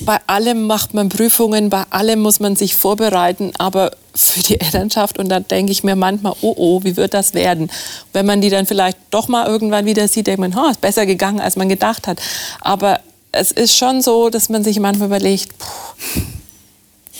bei 0.00 0.18
allem 0.26 0.66
macht 0.66 0.94
man 0.94 1.08
Prüfungen, 1.08 1.70
bei 1.70 1.84
allem 1.90 2.20
muss 2.20 2.40
man 2.40 2.56
sich 2.56 2.74
vorbereiten, 2.74 3.52
aber 3.58 3.92
für 4.14 4.40
die 4.40 4.60
Elternschaft 4.60 5.18
und 5.18 5.28
dann 5.28 5.46
denke 5.48 5.72
ich 5.72 5.84
mir 5.84 5.96
manchmal, 5.96 6.34
oh 6.42 6.54
oh, 6.56 6.84
wie 6.84 6.96
wird 6.96 7.14
das 7.14 7.34
werden? 7.34 7.70
Wenn 8.12 8.26
man 8.26 8.40
die 8.40 8.50
dann 8.50 8.66
vielleicht 8.66 8.98
doch 9.10 9.28
mal 9.28 9.46
irgendwann 9.46 9.86
wieder 9.86 10.06
sieht, 10.08 10.26
denkt 10.26 10.40
man, 10.40 10.54
oh, 10.56 10.70
ist 10.70 10.80
besser 10.80 11.06
gegangen, 11.06 11.40
als 11.40 11.56
man 11.56 11.68
gedacht 11.68 12.06
hat. 12.06 12.20
Aber 12.60 13.00
es 13.32 13.52
ist 13.52 13.76
schon 13.76 14.02
so, 14.02 14.28
dass 14.28 14.48
man 14.48 14.64
sich 14.64 14.78
manchmal 14.80 15.08
überlegt, 15.08 15.56
puh, 15.58 16.20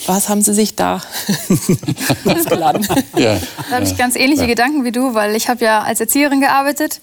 Was 0.05 0.27
haben 0.27 0.41
Sie 0.41 0.53
sich 0.53 0.75
da 0.75 1.01
ausgeladen? 2.25 2.85
Ja, 3.15 3.39
da 3.69 3.75
habe 3.75 3.85
ich 3.85 3.95
ganz 3.97 4.15
ähnliche 4.15 4.41
ja. 4.41 4.47
Gedanken 4.47 4.83
wie 4.83 4.91
du, 4.91 5.13
weil 5.13 5.35
ich 5.35 5.47
habe 5.47 5.63
ja 5.63 5.81
als 5.81 6.01
Erzieherin 6.01 6.41
gearbeitet 6.41 6.99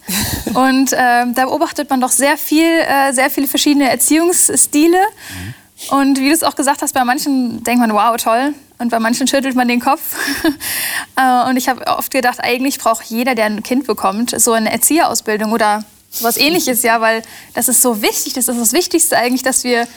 und 0.53 0.93
äh, 0.93 1.25
da 1.33 1.45
beobachtet 1.45 1.89
man 1.89 1.99
doch 1.99 2.11
sehr 2.11 2.37
viel, 2.37 2.67
äh, 2.67 3.11
sehr 3.13 3.29
viele 3.29 3.47
verschiedene 3.47 3.89
Erziehungsstile. 3.89 4.97
Mhm. 4.97 5.53
Und 5.89 6.19
wie 6.19 6.27
du 6.27 6.33
es 6.33 6.43
auch 6.43 6.55
gesagt 6.55 6.81
hast, 6.81 6.93
bei 6.93 7.03
manchen 7.03 7.63
denkt 7.63 7.81
man, 7.81 7.93
wow, 7.93 8.15
toll. 8.17 8.53
Und 8.77 8.89
bei 8.89 8.99
manchen 8.99 9.27
schüttelt 9.27 9.55
man 9.55 9.67
den 9.67 9.79
Kopf. 9.79 10.15
Äh, 11.17 11.49
und 11.49 11.57
ich 11.57 11.67
habe 11.67 11.85
oft 11.87 12.09
gedacht, 12.09 12.39
eigentlich 12.41 12.79
braucht 12.79 13.03
jeder, 13.03 13.35
der 13.35 13.45
ein 13.45 13.63
Kind 13.63 13.85
bekommt, 13.85 14.33
so 14.39 14.53
eine 14.53 14.71
Erzieherausbildung 14.71 15.51
oder 15.51 15.83
was 16.21 16.37
ähnliches, 16.37 16.83
ja, 16.83 17.01
weil 17.01 17.21
das 17.53 17.67
ist 17.67 17.81
so 17.81 18.01
wichtig. 18.01 18.33
Das 18.33 18.47
ist 18.47 18.59
das 18.59 18.71
Wichtigste 18.71 19.17
eigentlich, 19.17 19.43
dass 19.43 19.65
wir 19.65 19.87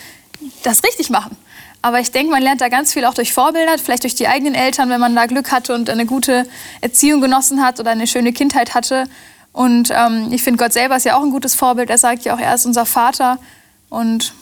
das 0.65 0.83
richtig 0.83 1.11
machen. 1.11 1.37
Aber 1.83 2.01
ich 2.01 2.11
denke, 2.11 2.33
man 2.33 2.43
lernt 2.43 2.61
da 2.61 2.69
ganz 2.69 2.93
viel 2.93 3.05
auch 3.05 3.15
durch 3.15 3.33
Vorbilder, 3.33 3.79
vielleicht 3.79 4.03
durch 4.03 4.15
die 4.15 4.27
eigenen 4.27 4.55
Eltern, 4.55 4.91
wenn 4.91 5.01
man 5.01 5.15
da 5.15 5.27
Glück 5.27 5.53
hatte 5.53 5.75
und 5.75 5.89
eine 5.89 6.05
gute 6.05 6.47
Erziehung 6.81 7.21
genossen 7.21 7.63
hat 7.63 7.79
oder 7.79 7.93
eine 7.93 8.07
schöne 8.07 8.33
Kindheit 8.33 8.75
hatte. 8.75 9.05
Und 9.53 9.91
ähm, 9.93 10.33
ich 10.33 10.43
finde, 10.43 10.63
Gott 10.63 10.73
selber 10.73 10.97
ist 10.97 11.05
ja 11.05 11.17
auch 11.17 11.23
ein 11.23 11.31
gutes 11.31 11.55
Vorbild. 11.55 11.91
Er 11.91 11.99
sagt 11.99 12.25
ja 12.25 12.35
auch, 12.35 12.41
er 12.41 12.55
ist 12.55 12.67
unser 12.67 12.87
Vater. 12.87 13.39
Und 13.89 14.35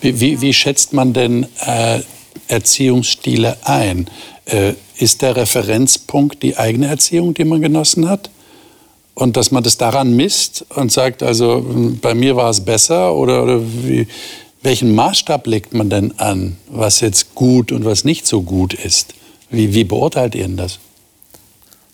wie, 0.00 0.20
wie, 0.20 0.40
wie 0.40 0.52
schätzt 0.52 0.92
man 0.92 1.12
denn 1.12 1.46
äh, 1.64 2.00
Erziehungsstile 2.48 3.56
ein? 3.64 4.08
Äh, 4.46 4.74
ist 4.98 5.22
der 5.22 5.36
Referenzpunkt 5.36 6.42
die 6.42 6.56
eigene 6.56 6.88
Erziehung, 6.88 7.34
die 7.34 7.44
man 7.44 7.62
genossen 7.62 8.08
hat? 8.08 8.30
Und 9.14 9.36
dass 9.36 9.50
man 9.50 9.64
das 9.64 9.76
daran 9.76 10.14
misst 10.14 10.64
und 10.76 10.92
sagt, 10.92 11.24
also 11.24 11.64
bei 12.00 12.14
mir 12.14 12.36
war 12.36 12.50
es 12.50 12.60
besser 12.60 13.14
oder, 13.14 13.42
oder 13.42 13.60
wie, 13.62 14.06
welchen 14.62 14.94
Maßstab 14.94 15.46
legt 15.46 15.74
man 15.74 15.90
denn 15.90 16.18
an, 16.18 16.56
was 16.68 17.00
jetzt 17.00 17.34
gut 17.34 17.72
und 17.72 17.84
was 17.84 18.04
nicht 18.04 18.28
so 18.28 18.42
gut 18.42 18.74
ist? 18.74 19.14
Wie, 19.50 19.74
wie 19.74 19.84
beurteilt 19.84 20.36
ihr 20.36 20.44
denn 20.44 20.56
das? 20.56 20.78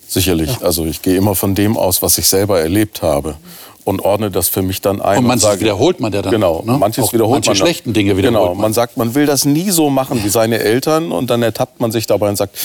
Sicherlich. 0.07 0.51
Ja. 0.51 0.66
Also 0.66 0.85
ich 0.85 1.01
gehe 1.01 1.16
immer 1.16 1.35
von 1.35 1.55
dem 1.55 1.79
aus, 1.79 2.03
was 2.03 2.18
ich 2.18 2.27
selber 2.27 2.61
erlebt 2.61 3.01
habe 3.01 3.37
und 3.85 4.01
ordne 4.01 4.31
das 4.31 4.49
für 4.49 4.62
mich 4.62 4.81
dann 4.81 5.01
ein. 5.01 5.18
Und 5.18 5.27
manches 5.27 5.44
und 5.44 5.51
sage, 5.51 5.61
wiederholt 5.61 6.01
man 6.01 6.12
ja 6.12 6.23
dann. 6.23 6.33
Genau, 6.33 6.62
ne? 6.64 6.79
manches 6.79 7.05
Auch 7.05 7.12
wiederholt 7.12 7.47
manche 7.47 7.51
man. 7.51 7.57
schlechten 7.57 7.92
Dinge 7.92 8.16
wiederholt 8.16 8.40
genau, 8.40 8.55
man. 8.55 8.62
man 8.62 8.73
sagt, 8.73 8.97
man 8.97 9.14
will 9.14 9.27
das 9.27 9.44
nie 9.44 9.70
so 9.70 9.90
machen 9.90 10.25
wie 10.25 10.29
seine 10.29 10.59
Eltern 10.59 11.12
und 11.12 11.31
dann 11.31 11.42
ertappt 11.42 11.81
man 11.81 11.92
sich 11.92 12.07
dabei 12.07 12.31
und 12.31 12.37
sagt, 12.37 12.59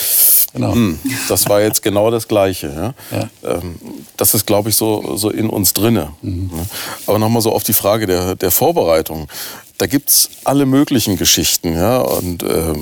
genau. 0.52 0.72
Hm, 0.72 0.98
das 1.28 1.48
war 1.48 1.60
jetzt 1.60 1.82
genau 1.82 2.10
das 2.10 2.26
Gleiche. 2.26 2.94
Ja? 3.12 3.18
Ja. 3.18 3.56
Ähm, 3.56 3.76
das 4.16 4.34
ist, 4.34 4.46
glaube 4.46 4.70
ich, 4.70 4.76
so, 4.76 5.16
so 5.16 5.30
in 5.30 5.50
uns 5.50 5.74
drinne. 5.74 6.12
Mhm. 6.22 6.50
Aber 7.06 7.18
nochmal 7.18 7.42
so 7.42 7.52
auf 7.52 7.64
die 7.64 7.74
Frage 7.74 8.06
der, 8.06 8.34
der 8.34 8.50
Vorbereitung. 8.50 9.28
Da 9.78 9.86
gibt 9.86 10.10
es 10.10 10.28
alle 10.44 10.66
möglichen 10.66 11.16
Geschichten. 11.16 11.74
Ja? 11.74 11.98
Und 12.00 12.42
äh, 12.42 12.74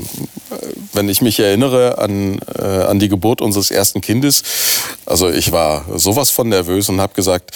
wenn 0.92 1.08
ich 1.08 1.22
mich 1.22 1.38
erinnere 1.38 1.98
an, 1.98 2.40
äh, 2.58 2.62
an 2.62 2.98
die 2.98 3.08
Geburt 3.08 3.40
unseres 3.40 3.70
ersten 3.70 4.00
Kindes, 4.00 4.42
also 5.06 5.28
ich 5.28 5.52
war 5.52 5.84
sowas 5.96 6.30
von 6.30 6.48
nervös 6.48 6.88
und 6.88 7.00
habe 7.00 7.14
gesagt, 7.14 7.52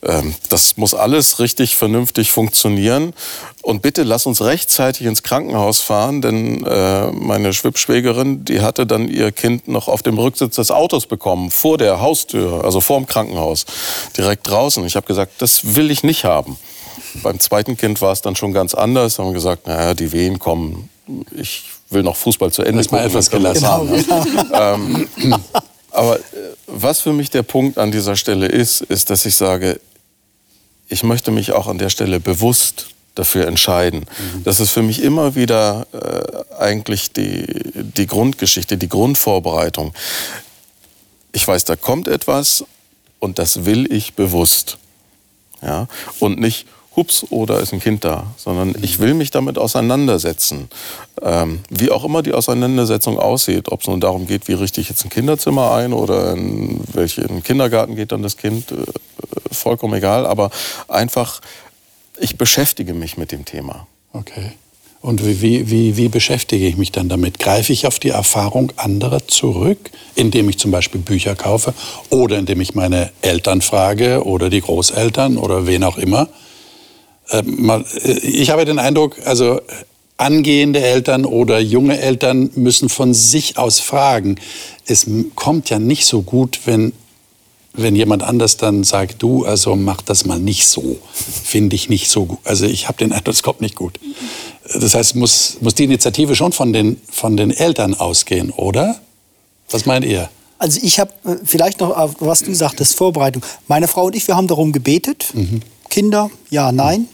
das 0.00 0.76
muss 0.76 0.94
alles 0.94 1.40
richtig 1.40 1.76
vernünftig 1.76 2.30
funktionieren. 2.30 3.14
Und 3.62 3.82
bitte 3.82 4.04
lass 4.04 4.26
uns 4.26 4.40
rechtzeitig 4.40 5.06
ins 5.06 5.22
Krankenhaus 5.22 5.80
fahren, 5.80 6.22
denn 6.22 6.64
äh, 6.64 7.10
meine 7.10 7.52
Schwibschwägerin, 7.52 8.44
die 8.44 8.60
hatte 8.60 8.86
dann 8.86 9.08
ihr 9.08 9.32
Kind 9.32 9.66
noch 9.66 9.88
auf 9.88 10.02
dem 10.02 10.16
Rücksitz 10.16 10.56
des 10.56 10.70
Autos 10.70 11.06
bekommen, 11.06 11.50
vor 11.50 11.78
der 11.78 12.00
Haustür, 12.00 12.64
also 12.64 12.80
vor 12.80 12.98
dem 12.98 13.06
Krankenhaus, 13.06 13.66
direkt 14.16 14.48
draußen. 14.48 14.84
Ich 14.86 14.94
habe 14.94 15.06
gesagt, 15.06 15.32
das 15.38 15.74
will 15.74 15.90
ich 15.90 16.04
nicht 16.04 16.24
haben. 16.24 16.56
Beim 17.22 17.40
zweiten 17.40 17.76
Kind 17.76 18.00
war 18.00 18.12
es 18.12 18.22
dann 18.22 18.36
schon 18.36 18.52
ganz 18.52 18.74
anders. 18.74 19.18
Haben 19.18 19.32
gesagt, 19.32 19.66
naja, 19.66 19.94
die 19.94 20.12
Wehen 20.12 20.38
kommen. 20.38 20.88
Ich 21.36 21.64
will 21.90 22.02
noch 22.02 22.16
Fußball 22.16 22.52
zu 22.52 22.62
Ende. 22.62 22.80
Ist 22.80 22.92
mal 22.92 23.04
etwas 23.04 23.30
gelassen. 23.30 23.62
Genau. 23.62 24.24
ähm, 24.52 25.08
aber 25.90 26.16
äh, 26.16 26.20
was 26.66 27.00
für 27.00 27.12
mich 27.12 27.30
der 27.30 27.42
Punkt 27.42 27.78
an 27.78 27.90
dieser 27.90 28.16
Stelle 28.16 28.46
ist, 28.46 28.82
ist, 28.82 29.10
dass 29.10 29.24
ich 29.26 29.36
sage, 29.36 29.80
ich 30.88 31.02
möchte 31.02 31.30
mich 31.30 31.52
auch 31.52 31.66
an 31.66 31.78
der 31.78 31.90
Stelle 31.90 32.20
bewusst 32.20 32.88
dafür 33.14 33.46
entscheiden. 33.46 34.00
Mhm. 34.00 34.44
Das 34.44 34.60
ist 34.60 34.70
für 34.70 34.82
mich 34.82 35.02
immer 35.02 35.34
wieder 35.34 35.86
äh, 35.92 36.54
eigentlich 36.54 37.12
die, 37.12 37.46
die 37.74 38.06
Grundgeschichte, 38.06 38.76
die 38.76 38.88
Grundvorbereitung. 38.88 39.92
Ich 41.32 41.46
weiß, 41.46 41.64
da 41.64 41.76
kommt 41.76 42.08
etwas 42.08 42.64
und 43.18 43.38
das 43.38 43.64
will 43.64 43.92
ich 43.92 44.14
bewusst. 44.14 44.78
Ja? 45.62 45.88
Und 46.20 46.38
nicht, 46.38 46.66
hups, 46.98 47.24
da 47.46 47.58
ist 47.58 47.72
ein 47.72 47.80
Kind 47.80 48.04
da, 48.04 48.26
sondern 48.36 48.74
ich 48.82 48.98
will 48.98 49.14
mich 49.14 49.30
damit 49.30 49.56
auseinandersetzen. 49.56 50.68
Ähm, 51.22 51.60
wie 51.70 51.90
auch 51.90 52.04
immer 52.04 52.22
die 52.22 52.32
Auseinandersetzung 52.32 53.18
aussieht, 53.18 53.70
ob 53.70 53.82
es 53.82 53.86
nun 53.86 54.00
darum 54.00 54.26
geht, 54.26 54.48
wie 54.48 54.54
richte 54.54 54.80
ich 54.80 54.88
jetzt 54.88 55.04
ein 55.04 55.10
Kinderzimmer 55.10 55.72
ein 55.72 55.92
oder 55.92 56.32
in 56.32 56.80
welchen 56.92 57.42
Kindergarten 57.44 57.94
geht 57.94 58.10
dann 58.10 58.22
das 58.22 58.36
Kind, 58.36 58.72
äh, 58.72 58.74
vollkommen 59.52 59.94
egal, 59.94 60.26
aber 60.26 60.50
einfach, 60.88 61.40
ich 62.18 62.36
beschäftige 62.36 62.94
mich 62.94 63.16
mit 63.16 63.30
dem 63.30 63.44
Thema. 63.44 63.86
Okay. 64.12 64.52
Und 65.00 65.24
wie, 65.24 65.70
wie, 65.70 65.96
wie 65.96 66.08
beschäftige 66.08 66.66
ich 66.66 66.76
mich 66.76 66.90
dann 66.90 67.08
damit? 67.08 67.38
Greife 67.38 67.72
ich 67.72 67.86
auf 67.86 68.00
die 68.00 68.08
Erfahrung 68.08 68.72
anderer 68.76 69.28
zurück, 69.28 69.78
indem 70.16 70.48
ich 70.48 70.58
zum 70.58 70.72
Beispiel 70.72 71.00
Bücher 71.00 71.36
kaufe 71.36 71.72
oder 72.10 72.36
indem 72.36 72.60
ich 72.60 72.74
meine 72.74 73.10
Eltern 73.22 73.60
frage 73.60 74.24
oder 74.24 74.50
die 74.50 74.60
Großeltern 74.60 75.38
oder 75.38 75.68
wen 75.68 75.84
auch 75.84 75.98
immer? 75.98 76.28
Ähm, 77.30 77.70
äh, 77.70 78.12
ich 78.20 78.50
habe 78.50 78.64
den 78.64 78.78
Eindruck, 78.78 79.16
also 79.24 79.60
angehende 80.16 80.80
Eltern 80.80 81.24
oder 81.24 81.60
junge 81.60 81.98
Eltern 82.00 82.50
müssen 82.56 82.88
von 82.88 83.14
sich 83.14 83.56
aus 83.56 83.80
fragen. 83.80 84.36
Es 84.86 85.06
kommt 85.34 85.70
ja 85.70 85.78
nicht 85.78 86.06
so 86.06 86.22
gut, 86.22 86.60
wenn 86.64 86.92
wenn 87.74 87.94
jemand 87.94 88.22
anders 88.22 88.56
dann 88.56 88.82
sagt, 88.82 89.22
du, 89.22 89.44
also 89.44 89.76
mach 89.76 90.02
das 90.02 90.24
mal 90.26 90.38
nicht 90.38 90.66
so, 90.66 90.98
finde 91.12 91.76
ich 91.76 91.88
nicht 91.88 92.10
so 92.10 92.26
gut. 92.26 92.38
Also 92.44 92.66
ich 92.66 92.88
habe 92.88 92.98
den 92.98 93.12
Eindruck, 93.12 93.34
es 93.34 93.42
kommt 93.42 93.60
nicht 93.60 93.76
gut. 93.76 94.00
Das 94.74 94.94
heißt, 94.94 95.14
muss, 95.14 95.58
muss 95.60 95.74
die 95.74 95.84
Initiative 95.84 96.34
schon 96.34 96.52
von 96.52 96.72
den, 96.72 97.00
von 97.10 97.36
den 97.36 97.50
Eltern 97.50 97.94
ausgehen, 97.94 98.50
oder? 98.50 99.00
Was 99.70 99.86
meint 99.86 100.04
ihr? 100.04 100.28
Also 100.58 100.80
ich 100.82 100.98
habe 100.98 101.12
äh, 101.24 101.36
vielleicht 101.44 101.80
noch, 101.80 101.94
was 102.18 102.42
du 102.42 102.52
sagtest, 102.52 102.96
Vorbereitung. 102.96 103.44
Meine 103.68 103.86
Frau 103.86 104.06
und 104.06 104.16
ich, 104.16 104.26
wir 104.26 104.36
haben 104.36 104.48
darum 104.48 104.72
gebetet. 104.72 105.28
Mhm. 105.34 105.60
Kinder, 105.88 106.30
ja, 106.50 106.72
nein. 106.72 107.06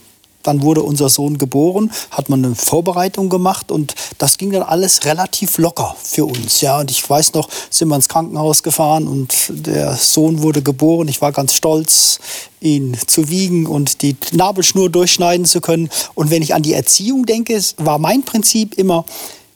Dann 0.44 0.62
wurde 0.62 0.82
unser 0.82 1.08
Sohn 1.08 1.38
geboren, 1.38 1.90
hat 2.10 2.28
man 2.28 2.44
eine 2.44 2.54
Vorbereitung 2.54 3.28
gemacht 3.28 3.72
und 3.72 3.94
das 4.18 4.38
ging 4.38 4.52
dann 4.52 4.62
alles 4.62 5.04
relativ 5.04 5.58
locker 5.58 5.96
für 6.00 6.26
uns. 6.26 6.60
Ja, 6.60 6.78
und 6.78 6.90
ich 6.90 7.08
weiß 7.08 7.32
noch, 7.32 7.48
sind 7.70 7.88
wir 7.88 7.96
ins 7.96 8.08
Krankenhaus 8.08 8.62
gefahren 8.62 9.08
und 9.08 9.34
der 9.50 9.96
Sohn 9.96 10.42
wurde 10.42 10.62
geboren. 10.62 11.08
Ich 11.08 11.20
war 11.20 11.32
ganz 11.32 11.54
stolz, 11.54 12.20
ihn 12.60 12.96
zu 13.06 13.28
wiegen 13.28 13.66
und 13.66 14.02
die 14.02 14.16
Nabelschnur 14.32 14.90
durchschneiden 14.90 15.46
zu 15.46 15.60
können. 15.60 15.88
Und 16.14 16.30
wenn 16.30 16.42
ich 16.42 16.54
an 16.54 16.62
die 16.62 16.74
Erziehung 16.74 17.26
denke, 17.26 17.60
war 17.78 17.98
mein 17.98 18.22
Prinzip 18.22 18.74
immer, 18.74 19.04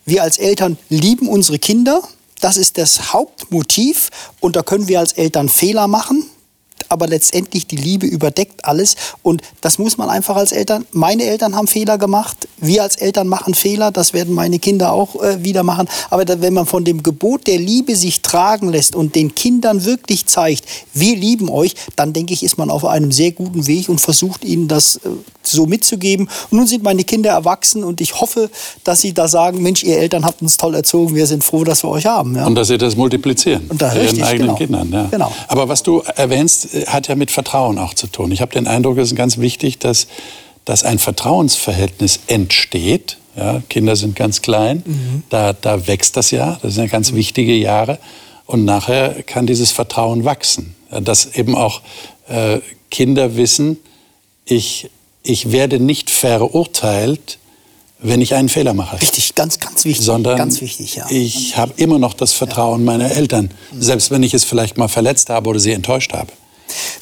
wir 0.07 0.23
als 0.23 0.39
Eltern 0.39 0.79
lieben 0.89 1.29
unsere 1.29 1.59
Kinder. 1.59 2.01
Das 2.41 2.57
ist 2.57 2.79
das 2.79 3.13
Hauptmotiv 3.13 4.09
und 4.41 4.57
da 4.57 4.63
können 4.63 4.89
wir 4.89 5.01
als 5.01 5.13
Eltern 5.13 5.51
Fehler 5.51 5.87
machen 5.87 6.25
aber 6.89 7.07
letztendlich 7.07 7.67
die 7.67 7.77
Liebe 7.77 8.07
überdeckt 8.07 8.65
alles. 8.65 8.97
Und 9.23 9.43
das 9.61 9.79
muss 9.79 9.99
man 9.99 10.09
einfach 10.09 10.37
als 10.37 10.53
Eltern, 10.53 10.87
meine 10.93 11.25
Eltern 11.25 11.55
haben 11.55 11.67
Fehler 11.67 11.99
gemacht, 11.99 12.49
wir 12.59 12.83
als 12.83 12.97
Eltern 12.97 13.29
machen 13.29 13.55
Fehler, 13.55 13.91
das 13.91 14.13
werden 14.13 14.35
meine 14.35 14.59
Kinder 14.59 14.93
auch 14.93 15.23
äh, 15.23 15.43
wieder 15.45 15.63
machen. 15.63 15.89
Aber 16.11 16.25
da, 16.25 16.41
wenn 16.41 16.55
man 16.55 16.67
von 16.67 16.85
dem 16.85 17.03
Gebot 17.03 17.47
der 17.47 17.59
Liebe 17.59 17.97
sich 17.97 18.23
tragen 18.23 18.71
lässt 18.71 18.97
und 18.97 19.15
den 19.15 19.35
Kindern 19.35 19.85
wirklich 19.85 20.27
zeigt, 20.27 20.65
wir 20.95 21.17
lieben 21.17 21.49
euch, 21.49 21.75
dann 21.97 22.13
denke 22.13 22.35
ich, 22.35 22.43
ist 22.43 22.59
man 22.59 22.71
auf 22.71 22.85
einem 22.85 23.13
sehr 23.13 23.33
guten 23.33 23.67
Weg 23.67 23.89
und 23.89 24.01
versucht 24.01 24.45
ihnen 24.45 24.69
das 24.69 24.97
äh, 24.97 25.09
so 25.43 25.67
mitzugeben. 25.67 26.29
Und 26.51 26.59
nun 26.59 26.67
sind 26.67 26.83
meine 26.83 27.05
Kinder 27.05 27.31
erwachsen 27.31 27.85
und 27.85 28.01
ich 28.01 28.21
hoffe, 28.21 28.51
dass 28.85 29.01
sie 29.01 29.13
da 29.13 29.29
sagen, 29.29 29.63
Mensch, 29.63 29.83
ihr 29.83 29.99
Eltern 29.99 30.25
habt 30.25 30.43
uns 30.43 30.57
toll 30.57 30.75
erzogen, 30.75 31.15
wir 31.15 31.27
sind 31.27 31.45
froh, 31.45 31.65
dass 31.65 31.83
wir 31.83 31.91
euch 31.91 32.07
haben. 32.07 32.37
Ja? 32.37 32.47
Und 32.47 32.55
dass 32.55 32.69
sie 32.69 32.79
das 32.79 32.97
multiplizieren. 32.97 33.67
Und 33.69 33.81
da, 33.81 33.89
richtig, 33.91 34.19
ihren 34.19 34.29
eigenen 34.29 34.57
genau. 34.57 34.59
Kindern. 34.59 34.93
Ja. 34.93 35.09
Genau. 35.11 35.33
Aber 35.49 35.69
was 35.69 35.83
du 35.83 36.03
erwähnst, 36.17 36.69
hat 36.87 37.09
ja 37.09 37.15
mit 37.15 37.31
Vertrauen 37.31 37.79
auch 37.79 37.95
zu 37.95 38.07
tun. 38.07 38.33
Ich 38.33 38.41
habe 38.41 38.53
den 38.53 38.67
Eindruck, 38.67 38.99
es 38.99 39.09
ist 39.09 39.17
ganz 39.17 39.39
wichtig, 39.39 39.79
dass, 39.79 40.07
dass 40.65 40.85
ein 40.85 40.99
Vertrauensverhältnis 40.99 42.21
entsteht. 42.27 43.19
Ja, 43.37 43.63
Kinder 43.69 43.95
sind 43.95 44.17
ganz 44.17 44.43
klein, 44.43 44.83
mhm. 44.85 45.23
da, 45.29 45.53
da 45.53 45.87
wächst 45.87 46.17
das 46.17 46.33
ja, 46.33 46.59
das 46.61 46.75
sind 46.75 46.85
ja 46.85 46.91
ganz 46.91 47.13
wichtige 47.13 47.55
Jahre. 47.55 47.99
Und 48.47 48.65
nachher 48.65 49.23
kann 49.25 49.47
dieses 49.47 49.71
Vertrauen 49.71 50.25
wachsen. 50.25 50.75
Dass 50.91 51.35
eben 51.35 51.55
auch 51.55 51.83
äh, 52.29 52.61
Kinder 52.91 53.37
wissen, 53.37 53.77
ich, 54.47 54.91
ich 55.23 55.53
werde 55.53 55.79
nicht 55.79 56.09
verurteilt, 56.11 57.39
wenn 58.01 58.21
ich 58.21 58.35
einen 58.35 58.49
Fehler 58.49 58.75
mache. 58.75 59.01
Richtig, 59.01 59.35
ganz, 59.35 59.59
ganz 59.59 59.85
wichtig. 59.85 60.05
Sondern 60.05 60.39
ganz 60.39 60.61
wichtig, 60.61 60.97
ja. 60.97 61.07
ich 61.11 61.57
habe 61.57 61.75
immer 61.77 61.99
noch 61.99 62.15
das 62.15 62.33
Vertrauen 62.33 62.85
meiner 62.85 63.11
Eltern, 63.11 63.51
selbst 63.79 64.11
wenn 64.11 64.23
ich 64.23 64.35
es 64.35 64.45
vielleicht 64.45 64.79
mal 64.79 64.89
verletzt 64.89 65.31
habe 65.31 65.51
oder 65.51 65.59
sie 65.59 65.73
enttäuscht 65.73 66.13
habe. 66.13 66.33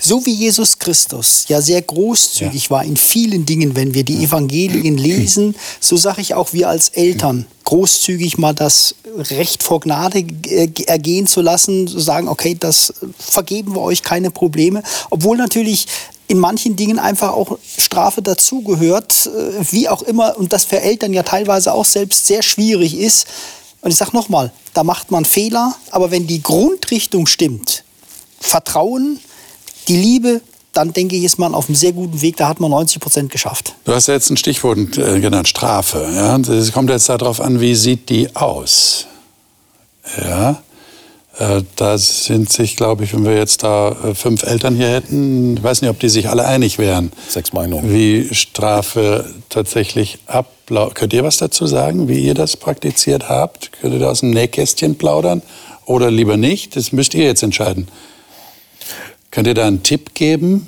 So 0.00 0.24
wie 0.26 0.32
Jesus 0.32 0.78
Christus 0.78 1.44
ja 1.48 1.60
sehr 1.60 1.82
großzügig 1.82 2.64
ja. 2.64 2.70
war 2.70 2.84
in 2.84 2.96
vielen 2.96 3.46
Dingen, 3.46 3.76
wenn 3.76 3.94
wir 3.94 4.04
die 4.04 4.24
Evangelien 4.24 4.98
lesen, 4.98 5.54
so 5.80 5.96
sage 5.96 6.20
ich 6.20 6.34
auch 6.34 6.52
wir 6.52 6.68
als 6.68 6.90
Eltern 6.90 7.46
großzügig 7.64 8.38
mal 8.38 8.54
das 8.54 8.94
Recht 9.30 9.62
vor 9.62 9.80
Gnade 9.80 10.24
äh, 10.46 10.70
ergehen 10.86 11.26
zu 11.26 11.40
lassen, 11.40 11.88
zu 11.88 11.98
sagen, 11.98 12.28
okay, 12.28 12.56
das 12.58 12.94
vergeben 13.18 13.74
wir 13.74 13.82
euch 13.82 14.02
keine 14.02 14.30
Probleme, 14.30 14.82
obwohl 15.10 15.36
natürlich 15.36 15.86
in 16.28 16.38
manchen 16.38 16.76
Dingen 16.76 16.98
einfach 16.98 17.32
auch 17.32 17.58
Strafe 17.78 18.22
dazugehört, 18.22 19.26
äh, 19.26 19.64
wie 19.70 19.88
auch 19.88 20.02
immer, 20.02 20.36
und 20.38 20.52
das 20.52 20.64
für 20.64 20.80
Eltern 20.80 21.12
ja 21.12 21.22
teilweise 21.22 21.72
auch 21.72 21.84
selbst 21.84 22.26
sehr 22.26 22.42
schwierig 22.42 22.96
ist. 22.96 23.26
Und 23.80 23.90
ich 23.90 23.96
sage 23.96 24.16
nochmal, 24.16 24.52
da 24.74 24.82
macht 24.82 25.10
man 25.10 25.24
Fehler, 25.24 25.74
aber 25.90 26.10
wenn 26.10 26.26
die 26.26 26.42
Grundrichtung 26.42 27.26
stimmt, 27.26 27.84
Vertrauen, 28.40 29.20
die 29.88 29.96
Liebe, 29.96 30.40
dann 30.72 30.92
denke 30.92 31.16
ich, 31.16 31.24
ist 31.24 31.38
man 31.38 31.54
auf 31.54 31.68
einem 31.68 31.76
sehr 31.76 31.92
guten 31.92 32.20
Weg. 32.20 32.36
Da 32.36 32.48
hat 32.48 32.60
man 32.60 32.70
90 32.70 33.00
Prozent 33.00 33.32
geschafft. 33.32 33.74
Du 33.84 33.94
hast 33.94 34.08
ja 34.08 34.14
jetzt 34.14 34.30
ein 34.30 34.36
Stichwort 34.36 34.98
äh, 34.98 35.20
genannt, 35.20 35.48
Strafe. 35.48 36.06
Ja? 36.14 36.36
Es 36.36 36.72
kommt 36.72 36.90
jetzt 36.90 37.08
darauf 37.08 37.40
an, 37.40 37.60
wie 37.60 37.74
sieht 37.74 38.10
die 38.10 38.34
aus? 38.36 39.06
Ja. 40.18 40.62
Äh, 41.38 41.62
da 41.76 41.98
sind 41.98 42.50
sich, 42.50 42.76
glaube 42.76 43.04
ich, 43.04 43.14
wenn 43.14 43.24
wir 43.24 43.36
jetzt 43.36 43.62
da 43.62 43.90
äh, 43.90 44.14
fünf 44.14 44.42
Eltern 44.42 44.74
hier 44.74 44.88
hätten, 44.88 45.56
ich 45.56 45.62
weiß 45.62 45.82
nicht, 45.82 45.90
ob 45.90 45.98
die 45.98 46.08
sich 46.08 46.28
alle 46.28 46.46
einig 46.46 46.78
wären. 46.78 47.12
Sechs 47.28 47.52
Meinungen. 47.52 47.92
Wie 47.92 48.34
Strafe 48.34 49.26
tatsächlich 49.48 50.18
abläuft. 50.26 50.94
Könnt 50.94 51.12
ihr 51.12 51.24
was 51.24 51.36
dazu 51.36 51.66
sagen, 51.66 52.08
wie 52.08 52.18
ihr 52.20 52.34
das 52.34 52.56
praktiziert 52.56 53.28
habt? 53.28 53.72
Könnt 53.80 53.94
ihr 53.94 54.00
da 54.00 54.10
aus 54.10 54.20
dem 54.20 54.30
Nähkästchen 54.30 54.96
plaudern 54.96 55.42
oder 55.84 56.10
lieber 56.10 56.36
nicht? 56.36 56.74
Das 56.76 56.92
müsst 56.92 57.14
ihr 57.14 57.24
jetzt 57.24 57.42
entscheiden. 57.42 57.88
Könnt 59.36 59.48
ihr 59.48 59.52
da 59.52 59.66
einen 59.66 59.82
Tipp 59.82 60.14
geben? 60.14 60.66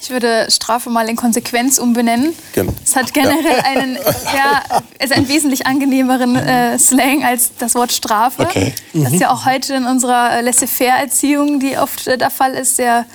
Ich 0.00 0.10
würde 0.10 0.46
Strafe 0.48 0.90
mal 0.90 1.08
in 1.08 1.16
Konsequenz 1.16 1.76
umbenennen. 1.76 2.34
Genau. 2.52 2.72
Es 2.84 2.94
hat 2.94 3.12
generell 3.12 3.58
einen, 3.64 3.96
ja, 3.96 4.62
es 5.00 5.10
einen 5.10 5.26
wesentlich 5.26 5.66
angenehmeren 5.66 6.36
äh, 6.36 6.78
Slang 6.78 7.24
als 7.24 7.50
das 7.58 7.74
Wort 7.74 7.90
Strafe. 7.90 8.42
Okay. 8.42 8.72
Mhm. 8.92 9.02
Das 9.02 9.12
ist 9.14 9.20
ja 9.20 9.32
auch 9.32 9.44
heute 9.44 9.74
in 9.74 9.86
unserer 9.86 10.38
äh, 10.38 10.40
Laissez-faire-Erziehung, 10.42 11.58
die 11.58 11.78
oft 11.78 12.06
äh, 12.06 12.16
der 12.16 12.30
Fall 12.30 12.54
ist, 12.54 12.76
sehr 12.76 13.06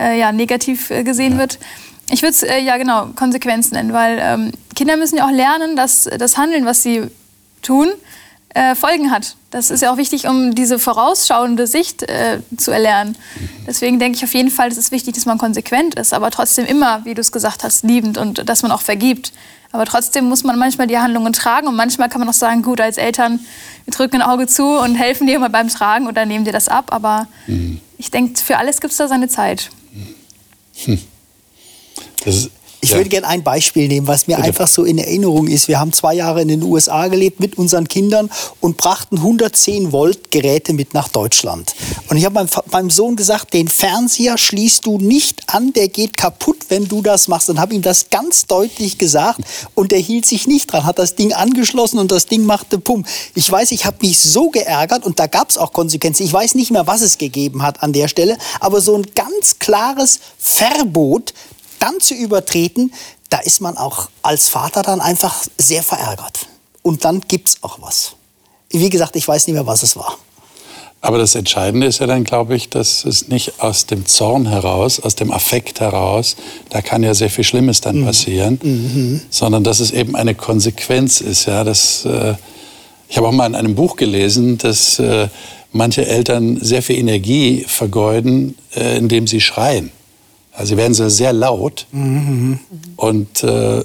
äh, 0.00 0.18
ja, 0.18 0.32
negativ 0.32 0.88
äh, 0.88 1.04
gesehen 1.04 1.32
ja. 1.32 1.40
wird. 1.40 1.58
Ich 2.10 2.22
würde 2.22 2.32
es 2.32 2.42
äh, 2.42 2.58
ja 2.58 2.78
genau 2.78 3.08
Konsequenz 3.16 3.70
nennen, 3.70 3.92
weil 3.92 4.18
ähm, 4.18 4.52
Kinder 4.74 4.96
müssen 4.96 5.18
ja 5.18 5.26
auch 5.26 5.30
lernen, 5.30 5.76
dass 5.76 6.08
das 6.18 6.38
Handeln, 6.38 6.64
was 6.64 6.82
sie 6.82 7.02
tun, 7.60 7.88
äh, 8.54 8.74
Folgen 8.74 9.10
hat. 9.10 9.36
Das 9.50 9.70
ist 9.70 9.82
ja 9.82 9.92
auch 9.92 9.96
wichtig, 9.96 10.26
um 10.26 10.54
diese 10.54 10.78
vorausschauende 10.78 11.66
Sicht 11.66 12.02
äh, 12.02 12.40
zu 12.56 12.70
erlernen. 12.70 13.16
Deswegen 13.66 13.98
denke 13.98 14.16
ich 14.16 14.24
auf 14.24 14.34
jeden 14.34 14.50
Fall, 14.50 14.68
es 14.68 14.78
ist 14.78 14.90
wichtig, 14.90 15.14
dass 15.14 15.26
man 15.26 15.38
konsequent 15.38 15.94
ist, 15.94 16.12
aber 16.14 16.30
trotzdem 16.30 16.64
immer, 16.64 17.04
wie 17.04 17.14
du 17.14 17.20
es 17.20 17.32
gesagt 17.32 17.64
hast, 17.64 17.84
liebend 17.84 18.18
und 18.18 18.48
dass 18.48 18.62
man 18.62 18.72
auch 18.72 18.80
vergibt. 18.80 19.32
Aber 19.70 19.84
trotzdem 19.84 20.24
muss 20.24 20.44
man 20.44 20.58
manchmal 20.58 20.86
die 20.86 20.98
Handlungen 20.98 21.32
tragen 21.32 21.68
und 21.68 21.76
manchmal 21.76 22.08
kann 22.08 22.20
man 22.20 22.28
auch 22.28 22.34
sagen, 22.34 22.62
gut, 22.62 22.80
als 22.80 22.96
Eltern, 22.96 23.40
wir 23.84 23.92
drücken 23.92 24.22
ein 24.22 24.22
Auge 24.22 24.46
zu 24.46 24.64
und 24.64 24.94
helfen 24.94 25.26
dir 25.26 25.38
mal 25.38 25.50
beim 25.50 25.68
Tragen 25.68 26.06
oder 26.06 26.24
nehmen 26.24 26.44
dir 26.44 26.52
das 26.52 26.68
ab. 26.68 26.86
Aber 26.92 27.28
mhm. 27.46 27.80
ich 27.98 28.10
denke, 28.10 28.40
für 28.42 28.56
alles 28.56 28.80
gibt 28.80 28.92
es 28.92 28.96
da 28.96 29.08
seine 29.08 29.28
Zeit. 29.28 29.70
Hm. 30.84 30.98
Das 32.24 32.34
ist 32.34 32.50
ich 32.80 32.90
ja. 32.90 32.96
würde 32.96 33.10
gerne 33.10 33.26
ein 33.26 33.42
Beispiel 33.42 33.88
nehmen, 33.88 34.06
was 34.06 34.28
mir 34.28 34.36
Bitte. 34.36 34.48
einfach 34.48 34.68
so 34.68 34.84
in 34.84 34.98
Erinnerung 34.98 35.48
ist. 35.48 35.66
Wir 35.66 35.80
haben 35.80 35.92
zwei 35.92 36.14
Jahre 36.14 36.42
in 36.42 36.48
den 36.48 36.62
USA 36.62 37.08
gelebt 37.08 37.40
mit 37.40 37.58
unseren 37.58 37.88
Kindern 37.88 38.30
und 38.60 38.76
brachten 38.76 39.16
110 39.16 39.90
Volt 39.90 40.30
Geräte 40.30 40.72
mit 40.72 40.94
nach 40.94 41.08
Deutschland. 41.08 41.74
Und 42.08 42.16
ich 42.16 42.24
habe 42.24 42.34
meinem, 42.34 42.48
meinem, 42.70 42.90
Sohn 42.90 43.16
gesagt, 43.16 43.52
den 43.52 43.66
Fernseher 43.66 44.38
schließt 44.38 44.86
du 44.86 44.98
nicht 44.98 45.42
an, 45.52 45.72
der 45.72 45.88
geht 45.88 46.16
kaputt, 46.16 46.66
wenn 46.68 46.86
du 46.86 47.02
das 47.02 47.26
machst. 47.26 47.50
Und 47.50 47.58
habe 47.58 47.74
ihm 47.74 47.82
das 47.82 48.10
ganz 48.10 48.46
deutlich 48.46 48.96
gesagt 48.96 49.40
und 49.74 49.92
er 49.92 49.98
hielt 49.98 50.26
sich 50.26 50.46
nicht 50.46 50.72
dran, 50.72 50.84
hat 50.84 51.00
das 51.00 51.16
Ding 51.16 51.32
angeschlossen 51.32 51.98
und 51.98 52.12
das 52.12 52.26
Ding 52.26 52.44
machte 52.44 52.78
Pum. 52.78 53.04
Ich 53.34 53.50
weiß, 53.50 53.72
ich 53.72 53.86
habe 53.86 53.96
mich 54.02 54.18
so 54.18 54.50
geärgert 54.50 55.04
und 55.04 55.18
da 55.18 55.26
gab 55.26 55.50
es 55.50 55.58
auch 55.58 55.72
Konsequenzen. 55.72 56.24
Ich 56.24 56.32
weiß 56.32 56.54
nicht 56.54 56.70
mehr, 56.70 56.86
was 56.86 57.00
es 57.00 57.18
gegeben 57.18 57.62
hat 57.62 57.82
an 57.82 57.92
der 57.92 58.06
Stelle, 58.06 58.38
aber 58.60 58.80
so 58.80 58.94
ein 58.94 59.06
ganz 59.14 59.58
klares 59.58 60.20
Verbot, 60.38 61.34
dann 61.78 62.00
zu 62.00 62.14
übertreten, 62.14 62.92
da 63.30 63.38
ist 63.38 63.60
man 63.60 63.76
auch 63.76 64.08
als 64.22 64.48
Vater 64.48 64.82
dann 64.82 65.00
einfach 65.00 65.44
sehr 65.58 65.82
verärgert. 65.82 66.46
Und 66.82 67.04
dann 67.04 67.20
gibt 67.20 67.48
es 67.48 67.62
auch 67.62 67.78
was. 67.80 68.12
Wie 68.70 68.90
gesagt, 68.90 69.16
ich 69.16 69.26
weiß 69.26 69.46
nicht 69.46 69.54
mehr, 69.54 69.66
was 69.66 69.82
es 69.82 69.96
war. 69.96 70.18
Aber 71.00 71.18
das 71.18 71.36
Entscheidende 71.36 71.86
ist 71.86 72.00
ja 72.00 72.06
dann, 72.06 72.24
glaube 72.24 72.56
ich, 72.56 72.70
dass 72.70 73.04
es 73.04 73.28
nicht 73.28 73.60
aus 73.60 73.86
dem 73.86 74.04
Zorn 74.06 74.46
heraus, 74.46 74.98
aus 74.98 75.14
dem 75.14 75.30
Affekt 75.30 75.78
heraus, 75.80 76.36
da 76.70 76.82
kann 76.82 77.04
ja 77.04 77.14
sehr 77.14 77.30
viel 77.30 77.44
Schlimmes 77.44 77.80
dann 77.80 78.00
mhm. 78.00 78.04
passieren, 78.06 78.58
mhm. 78.62 79.20
sondern 79.30 79.62
dass 79.62 79.78
es 79.78 79.92
eben 79.92 80.16
eine 80.16 80.34
Konsequenz 80.34 81.20
ist. 81.20 81.46
Ja, 81.46 81.62
dass, 81.62 82.04
äh, 82.04 82.34
ich 83.08 83.16
habe 83.16 83.28
auch 83.28 83.32
mal 83.32 83.46
in 83.46 83.54
einem 83.54 83.76
Buch 83.76 83.94
gelesen, 83.94 84.58
dass 84.58 84.98
äh, 84.98 85.28
manche 85.72 86.04
Eltern 86.04 86.58
sehr 86.60 86.82
viel 86.82 86.98
Energie 86.98 87.64
vergeuden, 87.68 88.56
äh, 88.74 88.98
indem 88.98 89.28
sie 89.28 89.40
schreien. 89.40 89.92
Also 90.58 90.70
sie 90.70 90.76
werden 90.76 90.92
so 90.92 91.08
sehr 91.08 91.32
laut. 91.32 91.86
Mhm. 91.92 92.58
Und 92.96 93.44
äh, 93.44 93.84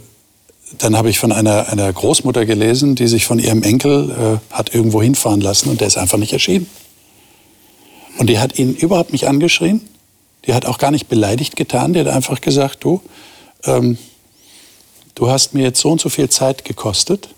dann 0.80 0.98
habe 0.98 1.12
ich 1.12 1.20
von 1.20 1.32
einer, 1.32 1.70
einer 1.70 1.94
Großmutter 1.94 2.48
gelesen, 2.48 2.96
die 2.96 3.06
sich 3.06 3.26
von 3.26 3.38
ihrem 3.38 3.62
Enkel 3.62 4.10
äh, 4.10 4.56
hat 4.56 4.74
irgendwo 4.74 5.00
hinfahren 5.00 5.40
lassen 5.40 5.70
und 5.70 5.82
der 5.82 5.88
ist 5.88 5.98
einfach 5.98 6.18
nicht 6.18 6.34
erschienen. 6.34 6.68
Und 8.18 8.28
die 8.28 8.40
hat 8.40 8.58
ihn 8.58 8.74
überhaupt 8.74 9.12
nicht 9.12 9.28
angeschrien. 9.28 9.82
Die 10.48 10.56
hat 10.56 10.66
auch 10.66 10.80
gar 10.80 10.90
nicht 10.90 11.10
beleidigt 11.10 11.56
getan. 11.56 11.94
Die 11.94 12.00
hat 12.00 12.08
einfach 12.08 12.42
gesagt, 12.42 12.84
du, 12.84 13.02
ähm, 13.66 14.00
du 15.14 15.30
hast 15.30 15.54
mir 15.54 15.62
jetzt 15.62 15.80
so 15.80 15.92
und 15.92 16.02
so 16.02 16.10
viel 16.10 16.30
Zeit 16.30 16.66
gekostet 16.66 17.30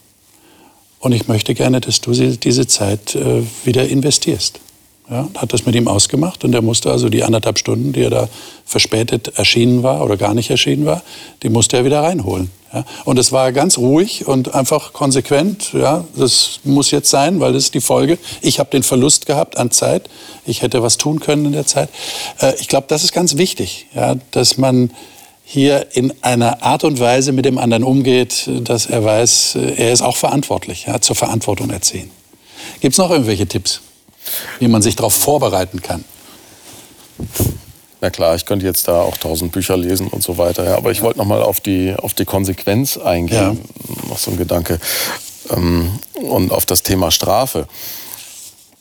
und 0.98 1.12
ich 1.12 1.28
möchte 1.28 1.52
gerne, 1.52 1.82
dass 1.82 2.00
du 2.00 2.12
diese 2.12 2.66
Zeit 2.66 3.14
äh, 3.14 3.42
wieder 3.64 3.86
investierst. 3.86 4.60
Ja, 5.08 5.28
hat 5.36 5.52
das 5.52 5.64
mit 5.66 5.76
ihm 5.76 5.86
ausgemacht 5.86 6.42
und 6.42 6.52
er 6.52 6.62
musste 6.62 6.90
also 6.90 7.08
die 7.08 7.22
anderthalb 7.22 7.58
Stunden, 7.58 7.92
die 7.92 8.02
er 8.02 8.10
da 8.10 8.28
verspätet 8.64 9.38
erschienen 9.38 9.84
war 9.84 10.04
oder 10.04 10.16
gar 10.16 10.34
nicht 10.34 10.50
erschienen 10.50 10.84
war, 10.84 11.02
die 11.44 11.48
musste 11.48 11.76
er 11.76 11.84
wieder 11.84 12.02
reinholen. 12.02 12.50
Ja. 12.74 12.84
Und 13.04 13.16
es 13.16 13.30
war 13.30 13.52
ganz 13.52 13.78
ruhig 13.78 14.26
und 14.26 14.54
einfach 14.54 14.92
konsequent. 14.92 15.72
Ja, 15.72 16.04
das 16.16 16.58
muss 16.64 16.90
jetzt 16.90 17.08
sein, 17.08 17.38
weil 17.38 17.52
das 17.52 17.64
ist 17.64 17.74
die 17.74 17.80
Folge. 17.80 18.18
Ich 18.42 18.58
habe 18.58 18.70
den 18.70 18.82
Verlust 18.82 19.26
gehabt 19.26 19.56
an 19.56 19.70
Zeit. 19.70 20.10
Ich 20.44 20.62
hätte 20.62 20.82
was 20.82 20.96
tun 20.96 21.20
können 21.20 21.46
in 21.46 21.52
der 21.52 21.66
Zeit. 21.66 21.88
Äh, 22.40 22.54
ich 22.58 22.66
glaube, 22.66 22.86
das 22.88 23.04
ist 23.04 23.12
ganz 23.12 23.36
wichtig, 23.36 23.86
ja, 23.94 24.16
dass 24.32 24.58
man 24.58 24.90
hier 25.44 25.86
in 25.92 26.12
einer 26.22 26.64
Art 26.64 26.82
und 26.82 26.98
Weise 26.98 27.30
mit 27.30 27.44
dem 27.44 27.58
anderen 27.58 27.84
umgeht, 27.84 28.50
dass 28.64 28.86
er 28.86 29.04
weiß, 29.04 29.54
äh, 29.54 29.74
er 29.76 29.92
ist 29.92 30.02
auch 30.02 30.16
verantwortlich, 30.16 30.86
ja, 30.88 31.00
zur 31.00 31.14
Verantwortung 31.14 31.70
erziehen. 31.70 32.10
Gibt 32.80 32.94
es 32.94 32.98
noch 32.98 33.10
irgendwelche 33.10 33.46
Tipps? 33.46 33.80
Wie 34.58 34.68
man 34.68 34.82
sich 34.82 34.96
darauf 34.96 35.14
vorbereiten 35.14 35.82
kann. 35.82 36.04
Na 38.00 38.10
klar, 38.10 38.34
ich 38.34 38.44
könnte 38.44 38.66
jetzt 38.66 38.88
da 38.88 39.00
auch 39.02 39.16
tausend 39.16 39.52
Bücher 39.52 39.76
lesen 39.76 40.08
und 40.08 40.22
so 40.22 40.36
weiter. 40.36 40.64
Ja, 40.64 40.76
aber 40.76 40.90
ich 40.90 41.02
wollte 41.02 41.18
noch 41.18 41.24
mal 41.24 41.42
auf 41.42 41.60
die, 41.60 41.94
auf 41.96 42.14
die 42.14 42.24
Konsequenz 42.26 42.98
eingehen. 42.98 43.66
Ja. 43.88 44.08
Noch 44.08 44.18
so 44.18 44.30
ein 44.30 44.36
Gedanke. 44.36 44.78
Ähm, 45.50 45.98
und 46.14 46.52
auf 46.52 46.66
das 46.66 46.82
Thema 46.82 47.10
Strafe. 47.10 47.66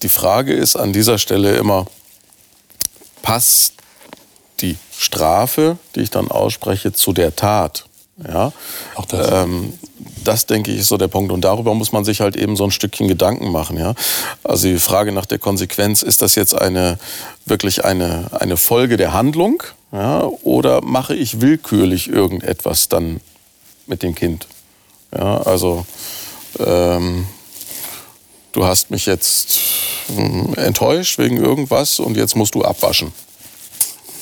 Die 0.01 0.09
Frage 0.09 0.53
ist 0.53 0.75
an 0.75 0.91
dieser 0.91 1.17
Stelle 1.17 1.55
immer, 1.55 1.85
passt 3.21 3.73
die 4.61 4.77
Strafe, 4.97 5.77
die 5.95 6.01
ich 6.01 6.11
dann 6.11 6.29
ausspreche, 6.29 6.93
zu 6.93 7.13
der 7.13 7.35
Tat? 7.35 7.85
Ja, 8.17 8.53
auch 8.95 9.05
das. 9.05 9.29
Ähm, 9.31 9.73
das 10.27 10.45
denke 10.45 10.71
ich 10.71 10.79
ist 10.79 10.87
so 10.87 10.97
der 10.97 11.07
Punkt. 11.07 11.31
Und 11.31 11.41
darüber 11.41 11.73
muss 11.73 11.91
man 11.91 12.05
sich 12.05 12.21
halt 12.21 12.35
eben 12.35 12.55
so 12.55 12.65
ein 12.65 12.71
Stückchen 12.71 13.07
Gedanken 13.07 13.51
machen. 13.51 13.77
Ja? 13.77 13.93
Also 14.43 14.67
die 14.67 14.79
Frage 14.79 15.11
nach 15.11 15.25
der 15.25 15.39
Konsequenz, 15.39 16.01
ist 16.01 16.21
das 16.21 16.35
jetzt 16.35 16.53
eine, 16.53 16.97
wirklich 17.45 17.85
eine, 17.85 18.27
eine 18.31 18.57
Folge 18.57 18.97
der 18.97 19.13
Handlung? 19.13 19.63
Ja? 19.91 20.23
Oder 20.43 20.81
mache 20.81 21.15
ich 21.15 21.41
willkürlich 21.41 22.09
irgendetwas 22.09 22.89
dann 22.89 23.21
mit 23.87 24.03
dem 24.03 24.15
Kind? 24.15 24.47
Ja, 25.15 25.41
also 25.41 25.85
ähm, 26.59 27.25
du 28.51 28.65
hast 28.65 28.91
mich 28.91 29.05
jetzt 29.05 29.59
äh, 30.17 30.59
enttäuscht 30.59 31.17
wegen 31.19 31.37
irgendwas 31.37 31.99
und 31.99 32.17
jetzt 32.17 32.35
musst 32.35 32.55
du 32.55 32.63
abwaschen 32.63 33.13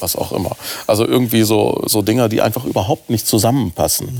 was 0.04 0.16
auch 0.16 0.32
immer. 0.32 0.56
Also 0.86 1.08
irgendwie 1.08 1.44
so, 1.44 1.82
so 1.88 2.02
Dinger, 2.02 2.30
die 2.30 2.42
einfach 2.42 2.66
überhaupt 2.66 3.10
nicht 3.10 3.26
zusammenpassen. 3.26 4.20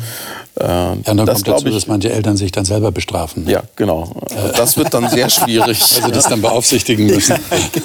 Äh, 0.60 0.66
ja, 0.66 0.92
und 0.92 1.08
dann 1.08 1.18
das 1.18 1.44
kommt 1.44 1.48
dazu, 1.50 1.68
ich, 1.68 1.74
dass 1.74 1.88
manche 1.88 2.12
Eltern 2.12 2.38
sich 2.38 2.52
dann 2.52 2.66
selber 2.66 2.92
bestrafen. 2.92 3.48
Ja, 3.48 3.64
genau. 3.76 4.16
Das 4.56 4.78
wird 4.78 4.94
dann 4.94 5.10
sehr 5.10 5.30
schwierig. 5.38 5.82
Also 5.82 6.10
das 6.10 6.28
dann 6.30 6.42
beaufsichtigen 6.42 7.06
müssen. 7.06 7.36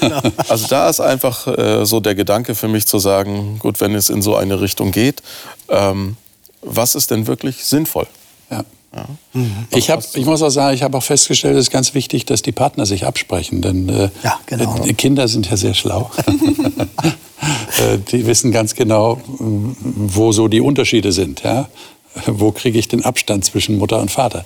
genau. 0.00 0.20
Also 0.48 0.66
da 0.68 0.88
ist 0.88 1.00
einfach 1.00 1.46
äh, 1.46 1.84
so 1.84 2.00
der 2.00 2.14
Gedanke 2.14 2.54
für 2.54 2.68
mich 2.68 2.86
zu 2.86 2.98
sagen, 2.98 3.58
gut, 3.58 3.80
wenn 3.80 3.94
es 3.94 4.08
in 4.08 4.22
so 4.22 4.36
eine 4.36 4.60
Richtung 4.60 4.92
geht, 4.92 5.22
ähm, 5.68 6.16
was 6.62 6.94
ist 6.94 7.10
denn 7.10 7.26
wirklich 7.26 7.64
sinnvoll? 7.64 8.06
Ja. 8.50 8.64
Ja. 8.94 9.04
Mhm. 9.34 9.66
Ich, 9.70 9.90
hab, 9.90 10.02
ich 10.14 10.24
muss 10.24 10.40
auch 10.42 10.48
sagen, 10.50 10.74
ich 10.74 10.82
habe 10.82 10.96
auch 10.96 11.02
festgestellt, 11.02 11.56
es 11.56 11.66
ist 11.66 11.70
ganz 11.70 11.94
wichtig, 11.94 12.24
dass 12.24 12.40
die 12.42 12.52
Partner 12.52 12.86
sich 12.86 13.04
absprechen. 13.04 13.60
Denn 13.60 13.88
äh, 13.88 14.08
ja, 14.22 14.40
genau. 14.46 14.74
Kinder 14.96 15.28
sind 15.28 15.50
ja 15.50 15.56
sehr 15.56 15.74
schlau. 15.74 16.10
äh, 17.48 17.98
die 18.10 18.26
wissen 18.26 18.52
ganz 18.52 18.74
genau, 18.74 19.20
wo 19.38 20.32
so 20.32 20.48
die 20.48 20.60
Unterschiede 20.60 21.12
sind. 21.12 21.42
Ja? 21.42 21.68
Wo 22.26 22.52
kriege 22.52 22.78
ich 22.78 22.88
den 22.88 23.04
Abstand 23.04 23.44
zwischen 23.44 23.78
Mutter 23.78 24.00
und 24.00 24.10
Vater? 24.10 24.44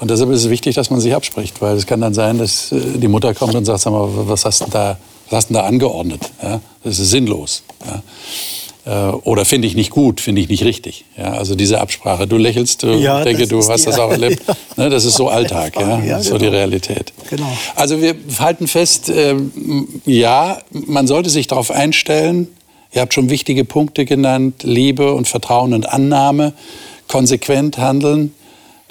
Und 0.00 0.10
deshalb 0.10 0.30
ist 0.30 0.44
es 0.44 0.50
wichtig, 0.50 0.74
dass 0.74 0.90
man 0.90 1.00
sich 1.00 1.14
abspricht, 1.14 1.60
weil 1.60 1.76
es 1.76 1.86
kann 1.86 2.00
dann 2.00 2.14
sein, 2.14 2.38
dass 2.38 2.72
äh, 2.72 2.98
die 2.98 3.08
Mutter 3.08 3.34
kommt 3.34 3.54
und 3.54 3.64
sagt, 3.64 3.80
sag 3.80 3.92
mal, 3.92 4.08
was 4.10 4.44
hast 4.44 4.60
du 4.62 4.66
da, 4.70 4.98
was 5.30 5.38
hast 5.38 5.50
du 5.50 5.54
da 5.54 5.62
angeordnet? 5.62 6.30
Ja? 6.42 6.60
Das 6.84 6.98
ist 6.98 7.10
sinnlos. 7.10 7.62
Ja? 7.86 8.02
Äh, 8.88 9.10
oder 9.24 9.44
finde 9.44 9.68
ich 9.68 9.74
nicht 9.74 9.90
gut, 9.90 10.18
finde 10.20 10.40
ich 10.40 10.48
nicht 10.48 10.64
richtig. 10.64 11.04
Ja, 11.18 11.32
also 11.32 11.54
diese 11.54 11.78
Absprache. 11.78 12.26
Du 12.26 12.38
lächelst, 12.38 12.82
du 12.82 12.94
ja, 12.94 13.22
denke, 13.22 13.46
du 13.46 13.58
hast 13.58 13.86
das 13.86 13.98
auch 13.98 14.10
erlebt. 14.10 14.42
Ja. 14.48 14.56
Ne, 14.76 14.88
das 14.88 15.04
ist 15.04 15.14
so 15.14 15.28
Alltag, 15.28 15.78
ja, 15.78 16.02
ja 16.02 16.22
so 16.22 16.30
genau. 16.30 16.38
die 16.38 16.46
Realität. 16.56 17.12
Genau. 17.28 17.52
Also 17.76 18.00
wir 18.00 18.14
halten 18.38 18.66
fest, 18.66 19.10
äh, 19.10 19.34
ja, 20.06 20.58
man 20.70 21.06
sollte 21.06 21.28
sich 21.28 21.46
darauf 21.48 21.70
einstellen. 21.70 22.48
Ihr 22.94 23.02
habt 23.02 23.12
schon 23.12 23.28
wichtige 23.28 23.66
Punkte 23.66 24.06
genannt: 24.06 24.62
Liebe 24.62 25.12
und 25.12 25.28
Vertrauen 25.28 25.74
und 25.74 25.86
Annahme, 25.86 26.54
konsequent 27.08 27.76
handeln. 27.76 28.32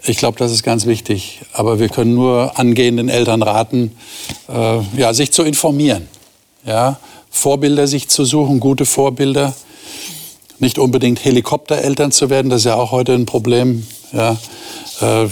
Ich 0.05 0.17
glaube, 0.17 0.37
das 0.37 0.51
ist 0.51 0.61
ganz 0.61 0.85
wichtig. 0.85 1.41
Aber 1.53 1.79
wir 1.79 1.89
können 1.89 2.13
nur 2.13 2.59
angehenden 2.59 3.09
Eltern 3.09 3.41
raten, 3.41 3.97
äh, 4.47 4.77
ja, 4.95 5.15
sich 5.15 5.31
zu 5.31 5.41
informieren. 5.41 6.07
Ja, 6.67 6.99
Vorbilder 7.29 7.87
sich 7.87 8.07
zu 8.07 8.25
suchen, 8.25 8.59
gute 8.59 8.85
Vorbilder 8.85 9.55
nicht 10.59 10.79
unbedingt 10.79 11.23
Helikoptereltern 11.23 12.11
zu 12.11 12.29
werden, 12.29 12.49
das 12.49 12.61
ist 12.61 12.65
ja 12.65 12.75
auch 12.75 12.91
heute 12.91 13.13
ein 13.13 13.25
Problem. 13.25 13.85
Ja. 14.11 14.37
Äh, 15.01 15.29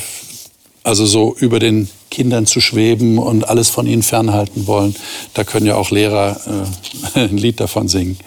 also 0.84 1.08
so 1.08 1.36
über 1.39 1.58
den 1.58 1.89
Kindern 2.12 2.45
zu 2.45 2.62
schweben 2.62 3.17
und 3.17 3.49
alles 3.49 3.69
von 3.69 3.88
ihnen 3.88 4.03
fernhalten 4.03 4.67
wollen. 4.67 4.95
Da 5.34 5.43
können 5.43 5.65
ja 5.65 5.75
auch 5.75 5.89
Lehrer 5.89 6.39
äh, 7.15 7.19
ein 7.21 7.38
Lied 7.38 7.60
davon 7.60 7.88
singen. 7.88 8.19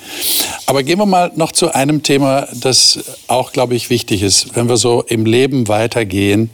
Aber 0.66 0.82
gehen 0.82 0.98
wir 0.98 1.06
mal 1.06 1.30
noch 1.36 1.52
zu 1.52 1.72
einem 1.72 2.02
Thema, 2.02 2.48
das 2.52 2.98
auch, 3.28 3.52
glaube 3.52 3.76
ich, 3.76 3.90
wichtig 3.90 4.22
ist. 4.22 4.56
Wenn 4.56 4.68
wir 4.68 4.76
so 4.76 5.02
im 5.02 5.24
Leben 5.24 5.68
weitergehen, 5.68 6.50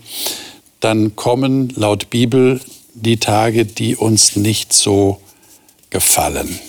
dann 0.80 1.16
kommen 1.16 1.72
laut 1.74 2.10
Bibel 2.10 2.60
die 2.92 3.16
Tage, 3.16 3.64
die 3.64 3.96
uns 3.96 4.36
nicht 4.36 4.74
so 4.74 5.20
gefallen. 5.88 6.60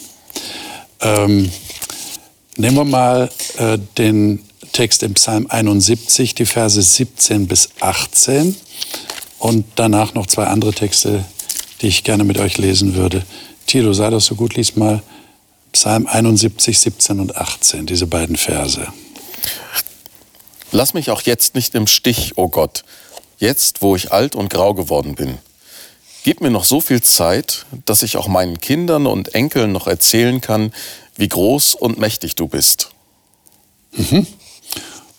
Ähm, 1.02 1.52
Nehmen 2.58 2.78
wir 2.78 2.86
mal 2.86 3.30
äh, 3.58 3.78
den 3.98 4.42
Text 4.72 5.04
im 5.04 5.16
Psalm 5.16 5.48
71, 5.50 6.36
die 6.36 6.46
Verse 6.46 6.82
17 6.82 7.48
bis 7.48 7.70
18 7.82 8.56
und 9.40 9.66
danach 9.76 10.14
noch 10.14 10.26
zwei 10.26 10.46
andere 10.46 10.72
Texte, 10.72 11.26
die 11.82 11.88
ich 11.88 12.06
gerne 12.06 12.24
mit 12.24 12.38
euch 12.38 12.58
lesen 12.58 12.96
würde. 12.96 13.26
Tilo, 13.68 13.92
sei 13.92 14.10
doch 14.10 14.22
so 14.22 14.36
gut, 14.36 14.56
lies 14.56 14.78
mal 14.78 15.04
Psalm 15.74 16.08
71, 16.08 16.80
17 16.80 17.20
und 17.20 17.36
18, 17.36 17.86
diese 17.88 18.08
beiden 18.08 18.38
Verse. 18.38 18.88
Lass 20.72 20.94
mich 20.94 21.10
auch 21.10 21.24
jetzt 21.24 21.56
nicht 21.56 21.76
im 21.76 21.88
Stich, 21.88 22.38
o 22.38 22.44
oh 22.44 22.48
Gott, 22.48 22.86
jetzt, 23.38 23.82
wo 23.82 23.98
ich 23.98 24.14
alt 24.14 24.36
und 24.36 24.50
grau 24.50 24.74
geworden 24.74 25.16
bin. 25.16 25.40
Gib 26.26 26.42
mir 26.42 26.50
noch 26.50 26.64
so 26.64 26.82
viel 26.82 27.04
Zeit, 27.04 27.68
dass 27.86 28.02
ich 28.02 28.18
auch 28.18 28.28
meinen 28.28 28.60
Kindern 28.60 29.06
und 29.06 29.36
Enkeln 29.36 29.72
noch 29.72 29.86
erzählen 29.86 30.42
kann, 30.42 30.74
wie 31.16 31.28
groß 31.28 31.76
und 31.76 32.00
mächtig 32.00 32.34
du 32.34 32.48
bist. 32.48 32.90
Mhm. 33.92 34.26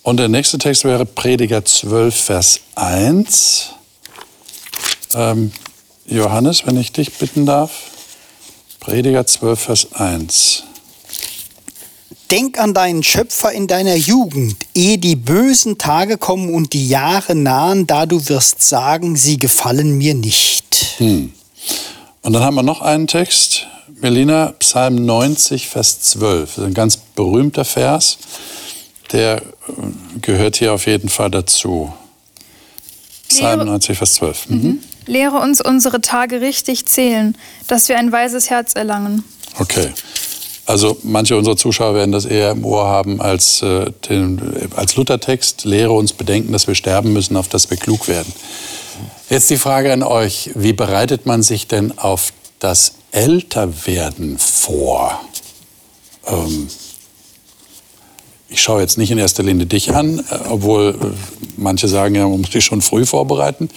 Und 0.03 0.16
der 0.16 0.27
nächste 0.27 0.59
Text 0.59 0.83
wäre 0.83 1.07
Prediger 1.07 1.64
12, 1.64 2.12
Vers 2.12 2.61
1. 2.75 3.71
Ähm, 5.14 5.53
Johannes, 6.07 6.66
wenn 6.66 6.77
ich 6.77 6.90
dich 6.90 7.12
bitten 7.12 7.47
darf. 7.47 7.71
Prediger 8.81 9.25
12, 9.25 9.61
Vers 9.61 9.92
1. 9.92 10.64
Denk 12.33 12.59
an 12.59 12.75
deinen 12.75 13.05
Schöpfer 13.05 13.53
in 13.53 13.69
deiner 13.69 13.95
Jugend, 13.95 14.57
ehe 14.75 14.99
die 14.99 15.14
bösen 15.14 15.79
Tage 15.79 16.19
kommen 16.19 16.53
und 16.53 16.73
die 16.73 16.88
Jahre 16.88 17.37
nahen, 17.37 17.87
da 17.87 18.07
du 18.07 18.29
wirst 18.29 18.61
sagen, 18.61 19.14
sie 19.14 19.38
gefallen 19.38 19.97
mir 19.97 20.14
nicht. 20.16 20.65
Hm. 20.99 21.33
Und 22.23 22.33
dann 22.33 22.43
haben 22.43 22.55
wir 22.55 22.63
noch 22.63 22.81
einen 22.81 23.07
Text, 23.07 23.67
Melina, 24.01 24.53
Psalm 24.59 24.97
90, 24.97 25.69
Vers 25.69 26.01
12. 26.01 26.55
Das 26.55 26.59
ist 26.59 26.65
ein 26.65 26.75
ganz 26.75 26.97
berühmter 26.97 27.65
Vers. 27.65 28.19
Der 29.13 29.37
äh, 29.37 29.43
gehört 30.21 30.57
hier 30.57 30.73
auf 30.75 30.87
jeden 30.87 31.09
Fall 31.09 31.31
dazu. 31.31 31.93
Psalm 33.29 33.65
90, 33.65 33.97
Vers 33.97 34.15
12. 34.15 34.49
Mhm. 34.49 34.57
Mhm. 34.57 34.79
Lehre 35.07 35.37
uns 35.37 35.61
unsere 35.61 36.01
Tage 36.01 36.41
richtig 36.41 36.87
zählen, 36.87 37.37
dass 37.69 37.89
wir 37.89 37.99
ein 37.99 38.11
weises 38.11 38.51
Herz 38.51 38.75
erlangen. 38.75 39.25
Okay. 39.59 39.91
Also 40.67 40.99
manche 41.05 41.37
unserer 41.37 41.57
Zuschauer 41.57 41.95
werden 41.95 42.11
das 42.11 42.25
eher 42.25 42.51
im 42.51 42.65
Ohr 42.65 42.87
haben 42.87 43.21
als, 43.21 43.63
äh, 43.63 43.93
den, 44.09 44.41
als 44.75 44.97
Luthertext. 44.97 45.65
Lehre 45.65 45.93
uns 45.93 46.13
bedenken, 46.13 46.53
dass 46.53 46.67
wir 46.67 46.75
sterben 46.75 47.13
müssen, 47.13 47.37
auf 47.37 47.49
dass 47.49 47.71
wir 47.71 47.77
klug 47.77 48.09
werden. 48.09 48.33
Jetzt 49.29 49.51
die 49.51 49.59
Frage 49.59 49.93
an 49.93 50.03
euch. 50.03 50.51
Wie 50.55 50.73
bereitet 50.73 51.27
man 51.27 51.43
sich 51.43 51.67
denn 51.67 51.99
auf 51.99 52.33
das 52.59 52.95
Älterwerden 53.11 54.39
vor. 54.39 55.21
Ähm, 56.27 56.69
ich 58.49 58.62
schaue 58.62 58.81
jetzt 58.81 58.99
nicht 58.99 59.11
in 59.11 59.19
erster 59.19 59.43
Linie 59.43 59.67
dich 59.67 59.95
an, 59.95 60.19
äh, 60.19 60.39
obwohl 60.49 60.99
äh, 61.01 61.07
manche 61.57 61.89
sagen, 61.89 62.15
ja, 62.15 62.29
man 62.29 62.41
muss 62.41 62.51
dich 62.51 62.65
schon 62.65 62.83
früh 62.83 63.07
vorbereiten. 63.07 63.69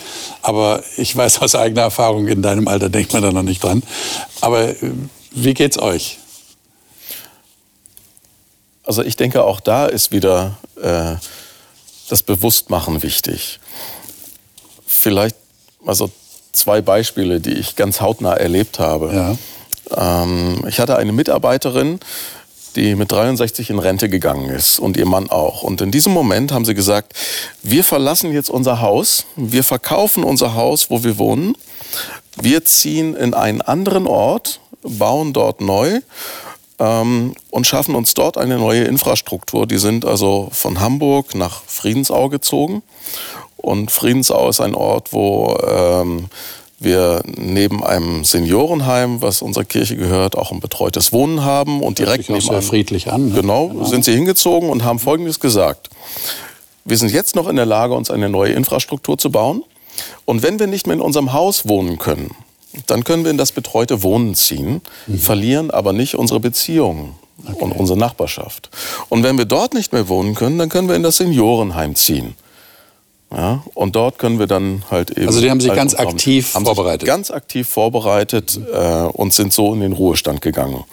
Aber 0.41 0.83
ich 0.97 1.15
weiß 1.15 1.41
aus 1.41 1.55
eigener 1.55 1.81
Erfahrung, 1.81 2.27
in 2.27 2.41
deinem 2.41 2.67
Alter 2.67 2.89
denkt 2.89 3.13
man 3.13 3.21
da 3.21 3.31
noch 3.31 3.43
nicht 3.43 3.63
dran. 3.63 3.83
Aber 4.41 4.69
äh, 4.69 4.75
wie 5.31 5.53
geht's 5.53 5.79
euch? 5.79 6.19
Also 8.83 9.03
ich 9.03 9.15
denke, 9.15 9.43
auch 9.43 9.59
da 9.59 9.85
ist 9.85 10.11
wieder 10.11 10.57
äh, 10.81 11.15
das 12.09 12.23
Bewusstmachen 12.23 13.03
wichtig. 13.03 13.59
Vielleicht, 14.99 15.37
also 15.85 16.11
zwei 16.51 16.81
Beispiele, 16.81 17.39
die 17.39 17.53
ich 17.53 17.77
ganz 17.77 18.01
hautnah 18.01 18.33
erlebt 18.33 18.79
habe. 18.79 19.37
Ja. 19.95 20.23
Ähm, 20.23 20.61
ich 20.67 20.81
hatte 20.81 20.97
eine 20.97 21.13
Mitarbeiterin, 21.13 22.01
die 22.75 22.95
mit 22.95 23.09
63 23.09 23.69
in 23.69 23.79
Rente 23.79 24.09
gegangen 24.09 24.49
ist 24.49 24.77
und 24.77 24.97
ihr 24.97 25.05
Mann 25.05 25.29
auch. 25.29 25.63
Und 25.63 25.79
in 25.79 25.91
diesem 25.91 26.11
Moment 26.11 26.51
haben 26.51 26.65
sie 26.65 26.75
gesagt, 26.75 27.13
wir 27.63 27.85
verlassen 27.85 28.33
jetzt 28.33 28.49
unser 28.49 28.81
Haus, 28.81 29.25
wir 29.37 29.63
verkaufen 29.63 30.25
unser 30.25 30.53
Haus, 30.53 30.89
wo 30.89 31.01
wir 31.01 31.17
wohnen, 31.17 31.55
wir 32.41 32.65
ziehen 32.65 33.15
in 33.15 33.33
einen 33.33 33.61
anderen 33.61 34.05
Ort, 34.05 34.59
bauen 34.81 35.31
dort 35.31 35.61
neu 35.61 36.01
ähm, 36.77 37.35
und 37.51 37.67
schaffen 37.67 37.95
uns 37.95 38.15
dort 38.15 38.37
eine 38.37 38.57
neue 38.57 38.83
Infrastruktur. 38.83 39.65
Die 39.65 39.77
sind 39.77 40.03
also 40.03 40.49
von 40.51 40.81
Hamburg 40.81 41.35
nach 41.35 41.61
Friedensau 41.67 42.27
gezogen 42.27 42.83
und 43.61 43.91
Friedensau 43.91 44.49
ist 44.49 44.61
ein 44.61 44.75
Ort, 44.75 45.13
wo 45.13 45.57
ähm, 45.67 46.29
wir 46.79 47.21
neben 47.25 47.83
einem 47.83 48.23
Seniorenheim, 48.23 49.21
was 49.21 49.41
unserer 49.41 49.65
Kirche 49.65 49.97
gehört, 49.97 50.37
auch 50.37 50.51
ein 50.51 50.59
betreutes 50.59 51.11
Wohnen 51.11 51.43
haben 51.43 51.81
und 51.81 51.99
direkt 51.99 52.29
neben 52.29 52.41
sehr 52.41 52.61
friedlich 52.61 53.11
an. 53.11 53.29
Ne? 53.29 53.41
Genau, 53.41 53.67
genau, 53.67 53.85
sind 53.85 54.05
sie 54.05 54.13
hingezogen 54.13 54.69
und 54.69 54.83
haben 54.83 54.99
Folgendes 54.99 55.39
gesagt: 55.39 55.89
Wir 56.85 56.97
sind 56.97 57.11
jetzt 57.11 57.35
noch 57.35 57.47
in 57.47 57.57
der 57.57 57.65
Lage, 57.65 57.93
uns 57.93 58.09
eine 58.09 58.29
neue 58.29 58.53
Infrastruktur 58.53 59.17
zu 59.17 59.31
bauen. 59.31 59.63
Und 60.23 60.43
wenn 60.43 60.59
wir 60.59 60.67
nicht 60.67 60.87
mehr 60.87 60.95
in 60.95 61.01
unserem 61.01 61.33
Haus 61.33 61.67
wohnen 61.67 61.99
können, 61.99 62.31
dann 62.87 63.03
können 63.03 63.25
wir 63.25 63.31
in 63.31 63.37
das 63.37 63.51
betreute 63.51 64.01
Wohnen 64.03 64.35
ziehen, 64.35 64.81
mhm. 65.07 65.19
verlieren 65.19 65.71
aber 65.71 65.91
nicht 65.91 66.15
unsere 66.15 66.39
Beziehungen 66.39 67.15
okay. 67.45 67.61
und 67.61 67.73
unsere 67.73 67.99
Nachbarschaft. 67.99 68.69
Und 69.09 69.23
wenn 69.23 69.37
wir 69.37 69.45
dort 69.45 69.73
nicht 69.73 69.91
mehr 69.91 70.07
wohnen 70.07 70.35
können, 70.35 70.57
dann 70.57 70.69
können 70.69 70.87
wir 70.87 70.95
in 70.95 71.03
das 71.03 71.17
Seniorenheim 71.17 71.95
ziehen. 71.95 72.35
Ja, 73.31 73.63
und 73.75 73.95
dort 73.95 74.17
können 74.17 74.39
wir 74.39 74.47
dann 74.47 74.83
halt 74.89 75.11
eben. 75.11 75.27
Also 75.27 75.39
die 75.39 75.51
haben 75.51 75.61
sich 75.61 75.73
ganz 75.73 75.93
aktiv 75.93 76.55
haben 76.55 76.65
vorbereitet. 76.65 77.07
ganz 77.07 77.29
aktiv 77.29 77.69
vorbereitet 77.69 78.59
äh, 78.73 79.03
und 79.13 79.33
sind 79.33 79.53
so 79.53 79.73
in 79.73 79.81
den 79.81 79.93
Ruhestand 79.93 80.41
gegangen. 80.41 80.83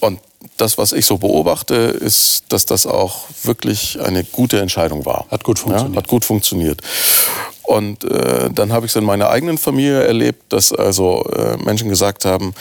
Und 0.00 0.18
das, 0.56 0.76
was 0.76 0.92
ich 0.92 1.06
so 1.06 1.18
beobachte, 1.18 1.74
ist, 1.74 2.44
dass 2.48 2.66
das 2.66 2.86
auch 2.86 3.22
wirklich 3.44 4.00
eine 4.00 4.24
gute 4.24 4.60
Entscheidung 4.60 5.06
war. 5.06 5.26
Hat 5.30 5.44
gut 5.44 5.60
funktioniert. 5.60 5.94
Ja, 5.94 5.98
hat 5.98 6.08
gut 6.08 6.24
funktioniert. 6.24 6.82
Und 7.62 8.04
äh, 8.04 8.50
dann 8.50 8.72
habe 8.72 8.86
ich 8.86 8.92
es 8.92 8.96
in 8.96 9.04
meiner 9.04 9.30
eigenen 9.30 9.56
Familie 9.56 10.02
erlebt, 10.02 10.52
dass 10.52 10.72
also 10.72 11.24
äh, 11.26 11.56
Menschen 11.58 11.88
gesagt 11.88 12.24
haben, 12.24 12.54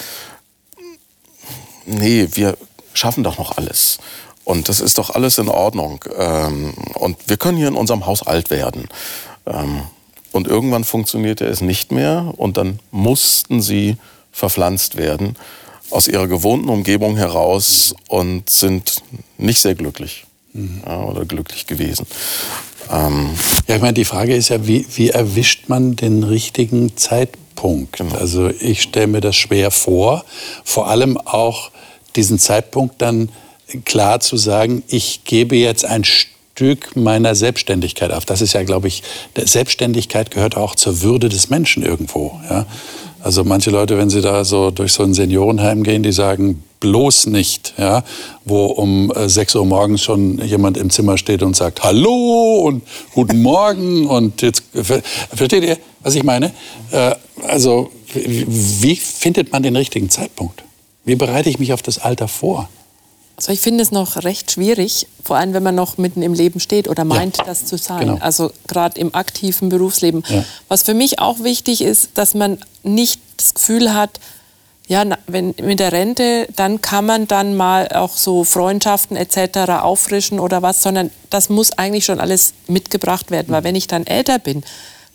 nee, 1.86 2.28
wir 2.34 2.56
schaffen 2.94 3.24
doch 3.24 3.40
noch 3.40 3.58
alles. 3.58 3.98
Und 4.44 4.70
das 4.70 4.80
ist 4.80 4.98
doch 4.98 5.12
alles 5.12 5.38
in 5.38 5.50
Ordnung. 5.50 6.04
Ähm, 6.18 6.74
und 6.96 7.18
wir 7.28 7.38
können 7.38 7.58
hier 7.58 7.68
in 7.68 7.76
unserem 7.76 8.06
Haus 8.06 8.26
alt 8.26 8.50
werden. 8.50 8.88
Ähm, 9.46 9.84
und 10.32 10.48
irgendwann 10.48 10.84
funktionierte 10.84 11.46
es 11.46 11.62
nicht 11.62 11.92
mehr 11.92 12.34
und 12.38 12.58
dann 12.58 12.80
mussten 12.92 13.62
sie 13.62 13.98
verpflanzt 14.32 14.98
werden 14.98 15.36
aus 15.90 16.08
ihrer 16.08 16.28
gewohnten 16.28 16.70
Umgebung 16.70 17.18
heraus 17.18 17.94
und 18.08 18.50
sind 18.50 19.04
nicht 19.38 19.62
sehr 19.62 19.76
glücklich 19.76 20.26
mhm. 20.54 20.82
ja, 20.86 21.04
oder 21.04 21.26
glücklich 21.26 21.68
gewesen. 21.68 22.08
Ähm, 22.90 23.32
ja, 23.68 23.76
ich 23.76 23.82
meine, 23.82 23.94
die 23.94 24.06
Frage 24.06 24.36
ist 24.36 24.50
ja, 24.50 24.66
wie, 24.66 24.86
wie 24.96 25.10
erwischt 25.10 25.68
man 25.68 25.96
den 25.96 26.24
richtigen 26.24 26.96
Zeitpunkt? 26.98 27.98
Genau. 27.98 28.16
Also 28.16 28.50
ich 28.50 28.82
stelle 28.82 29.08
mir 29.08 29.22
das 29.22 29.36
schwer 29.36 29.70
vor, 29.70 30.26
vor 30.64 30.88
allem 30.88 31.18
auch 31.18 31.72
diesen 32.16 32.40
Zeitpunkt 32.40 33.02
dann 33.02 33.30
klar 33.86 34.20
zu 34.20 34.38
sagen, 34.38 34.84
ich 34.88 35.24
gebe 35.24 35.56
jetzt 35.56 35.86
ein 35.86 36.04
Stück 36.04 36.96
meiner 36.96 37.36
Selbstständigkeit 37.36 38.12
auf. 38.12 38.26
Das 38.26 38.42
ist 38.42 38.54
ja, 38.54 38.64
glaube 38.64 38.88
ich, 38.88 39.04
Selbstständigkeit 39.36 40.32
gehört 40.32 40.58
auch 40.58 40.76
zur 40.76 41.02
Würde 41.02 41.30
des 41.30 41.50
Menschen 41.50 41.84
irgendwo. 41.84 42.40
Ja? 42.50 42.66
Also 43.24 43.44
manche 43.44 43.70
Leute, 43.70 43.98
wenn 43.98 44.10
sie 44.10 44.22
da 44.22 44.44
so 44.44 44.72
durch 44.72 44.94
so 44.94 45.04
ein 45.04 45.14
Seniorenheim 45.14 45.84
gehen, 45.84 46.04
die 46.04 46.12
sagen, 46.12 46.64
bloß 46.80 47.28
nicht, 47.28 47.76
ja, 47.78 48.04
wo 48.44 48.66
um 48.66 49.14
6 49.16 49.54
äh, 49.54 49.58
Uhr 49.60 49.66
morgens 49.66 50.02
schon 50.02 50.40
jemand 50.40 50.78
im 50.78 50.90
Zimmer 50.90 51.18
steht 51.18 51.44
und 51.44 51.56
sagt 51.56 51.84
Hallo 51.84 52.64
und 52.66 52.84
Guten 53.14 53.42
Morgen 53.42 54.08
und 54.08 54.42
jetzt 54.42 54.64
versteht 54.74 55.64
ihr, 55.64 55.78
was 56.02 56.16
ich 56.16 56.24
meine? 56.24 56.52
Äh, 56.92 57.16
also 57.48 57.92
wie 58.14 58.96
findet 58.96 59.52
man 59.52 59.64
den 59.64 59.76
richtigen 59.76 60.10
Zeitpunkt? 60.10 60.64
Wie 61.06 61.16
bereite 61.16 61.50
ich 61.50 61.60
mich 61.60 61.74
auf 61.74 61.82
das 61.82 62.00
Alter 62.00 62.28
vor? 62.28 62.70
Also 63.42 63.54
ich 63.54 63.62
finde 63.62 63.82
es 63.82 63.92
noch 63.92 64.24
recht 64.24 64.52
schwierig, 64.52 65.08
vor 65.24 65.36
allem 65.36 65.54
wenn 65.54 65.64
man 65.64 65.74
noch 65.74 65.98
mitten 65.98 66.22
im 66.22 66.36
Leben 66.36 66.60
steht 66.60 66.88
oder 66.88 67.06
meint, 67.06 67.38
ja, 67.38 67.44
das 67.46 67.66
zu 67.66 67.76
sein. 67.76 68.02
Genau. 68.02 68.18
Also 68.20 68.52
gerade 68.68 69.02
im 69.02 69.16
aktiven 69.16 69.70
Berufsleben. 69.70 70.24
Ja. 70.30 70.44
Was 70.68 70.84
für 70.84 70.94
mich 70.94 71.18
auch 71.18 71.40
wichtig 71.40 71.82
ist, 71.82 72.10
dass 72.14 72.36
man 72.36 72.60
nicht 72.84 73.20
das 73.38 73.56
Gefühl 73.56 73.96
hat, 73.96 74.20
ja, 74.88 75.06
wenn 75.26 75.56
mit 75.60 75.80
der 75.80 75.92
Rente, 75.92 76.48
dann 76.56 76.82
kann 76.82 77.06
man 77.06 77.28
dann 77.28 77.56
mal 77.56 77.88
auch 77.88 78.16
so 78.16 78.44
Freundschaften 78.44 79.18
etc. 79.18 79.72
auffrischen 79.82 80.40
oder 80.40 80.62
was, 80.62 80.84
sondern 80.84 81.10
das 81.32 81.50
muss 81.50 81.72
eigentlich 81.72 82.06
schon 82.06 82.20
alles 82.20 82.54
mitgebracht 82.68 83.32
werden, 83.32 83.48
weil 83.50 83.64
wenn 83.64 83.76
ich 83.76 83.88
dann 83.88 84.06
älter 84.06 84.38
bin, 84.38 84.64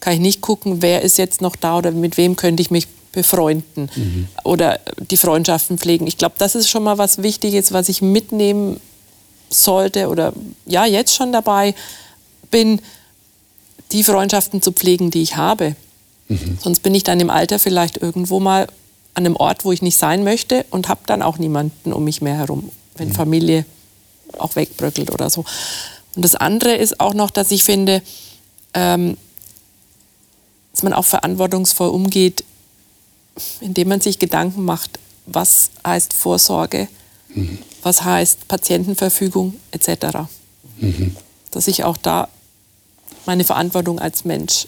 kann 0.01 0.14
ich 0.14 0.20
nicht 0.20 0.41
gucken, 0.41 0.83
wer 0.83 1.03
ist 1.03 1.16
jetzt 1.16 1.43
noch 1.43 1.55
da 1.55 1.79
oder 1.79 1.93
mit 1.93 2.16
wem 2.16 2.35
könnte 2.35 2.61
ich 2.61 2.70
mich 2.70 2.89
befreunden 3.17 3.91
mhm. 3.97 4.29
oder 4.45 4.79
die 5.11 5.17
Freundschaften 5.17 5.79
pflegen. 5.79 6.07
Ich 6.07 6.19
glaube, 6.19 6.35
das 6.37 6.55
ist 6.55 6.69
schon 6.69 6.83
mal 6.83 6.99
was 6.99 7.23
Wichtiges, 7.23 7.73
was 7.73 7.89
ich 7.89 8.03
mitnehmen 8.03 8.79
sollte 9.49 10.09
oder 10.11 10.35
ja, 10.67 10.85
jetzt 10.85 11.14
schon 11.14 11.33
dabei 11.33 11.75
bin, 12.51 12.83
die 13.93 14.05
Freundschaften 14.05 14.61
zu 14.61 14.71
pflegen, 14.71 15.11
die 15.11 15.23
ich 15.23 15.37
habe. 15.37 15.77
Mhm. 16.29 16.59
Sonst 16.62 16.81
bin 16.81 16.95
ich 16.95 17.05
dann 17.05 17.19
im 17.19 17.31
Alter 17.31 17.59
vielleicht 17.59 17.97
irgendwo 17.97 18.39
mal 18.39 18.67
an 19.14 19.25
einem 19.25 19.37
Ort, 19.37 19.64
wo 19.64 19.73
ich 19.73 19.81
nicht 19.81 19.97
sein 19.97 20.23
möchte 20.23 20.67
und 20.69 20.91
habe 20.91 21.01
dann 21.07 21.23
auch 21.23 21.39
niemanden 21.39 21.95
um 21.95 22.05
mich 22.05 22.21
mehr 22.21 22.35
herum, 22.35 22.71
wenn 22.97 23.09
mhm. 23.09 23.14
Familie 23.14 23.64
auch 24.37 24.57
wegbröckelt 24.57 25.11
oder 25.11 25.31
so. 25.31 25.47
Und 26.14 26.23
das 26.23 26.35
andere 26.35 26.75
ist 26.75 27.01
auch 27.01 27.14
noch, 27.14 27.31
dass 27.31 27.51
ich 27.51 27.64
finde, 27.64 28.03
ähm, 28.75 29.17
dass 30.73 30.83
man 30.83 30.93
auch 30.93 31.07
verantwortungsvoll 31.07 31.89
umgeht 31.89 32.45
indem 33.61 33.89
man 33.89 34.01
sich 34.01 34.18
Gedanken 34.18 34.64
macht, 34.64 34.99
was 35.26 35.70
heißt 35.87 36.12
Vorsorge, 36.12 36.89
mhm. 37.34 37.59
was 37.82 38.05
heißt 38.05 38.49
Patientenverfügung 38.49 39.55
etc. 39.72 40.18
Mhm. 40.78 41.16
Dass 41.51 41.68
ich 41.68 41.84
auch 41.84 41.97
da 41.97 42.28
meine 43.26 43.45
Verantwortung 43.45 43.99
als 43.99 44.24
Mensch 44.24 44.66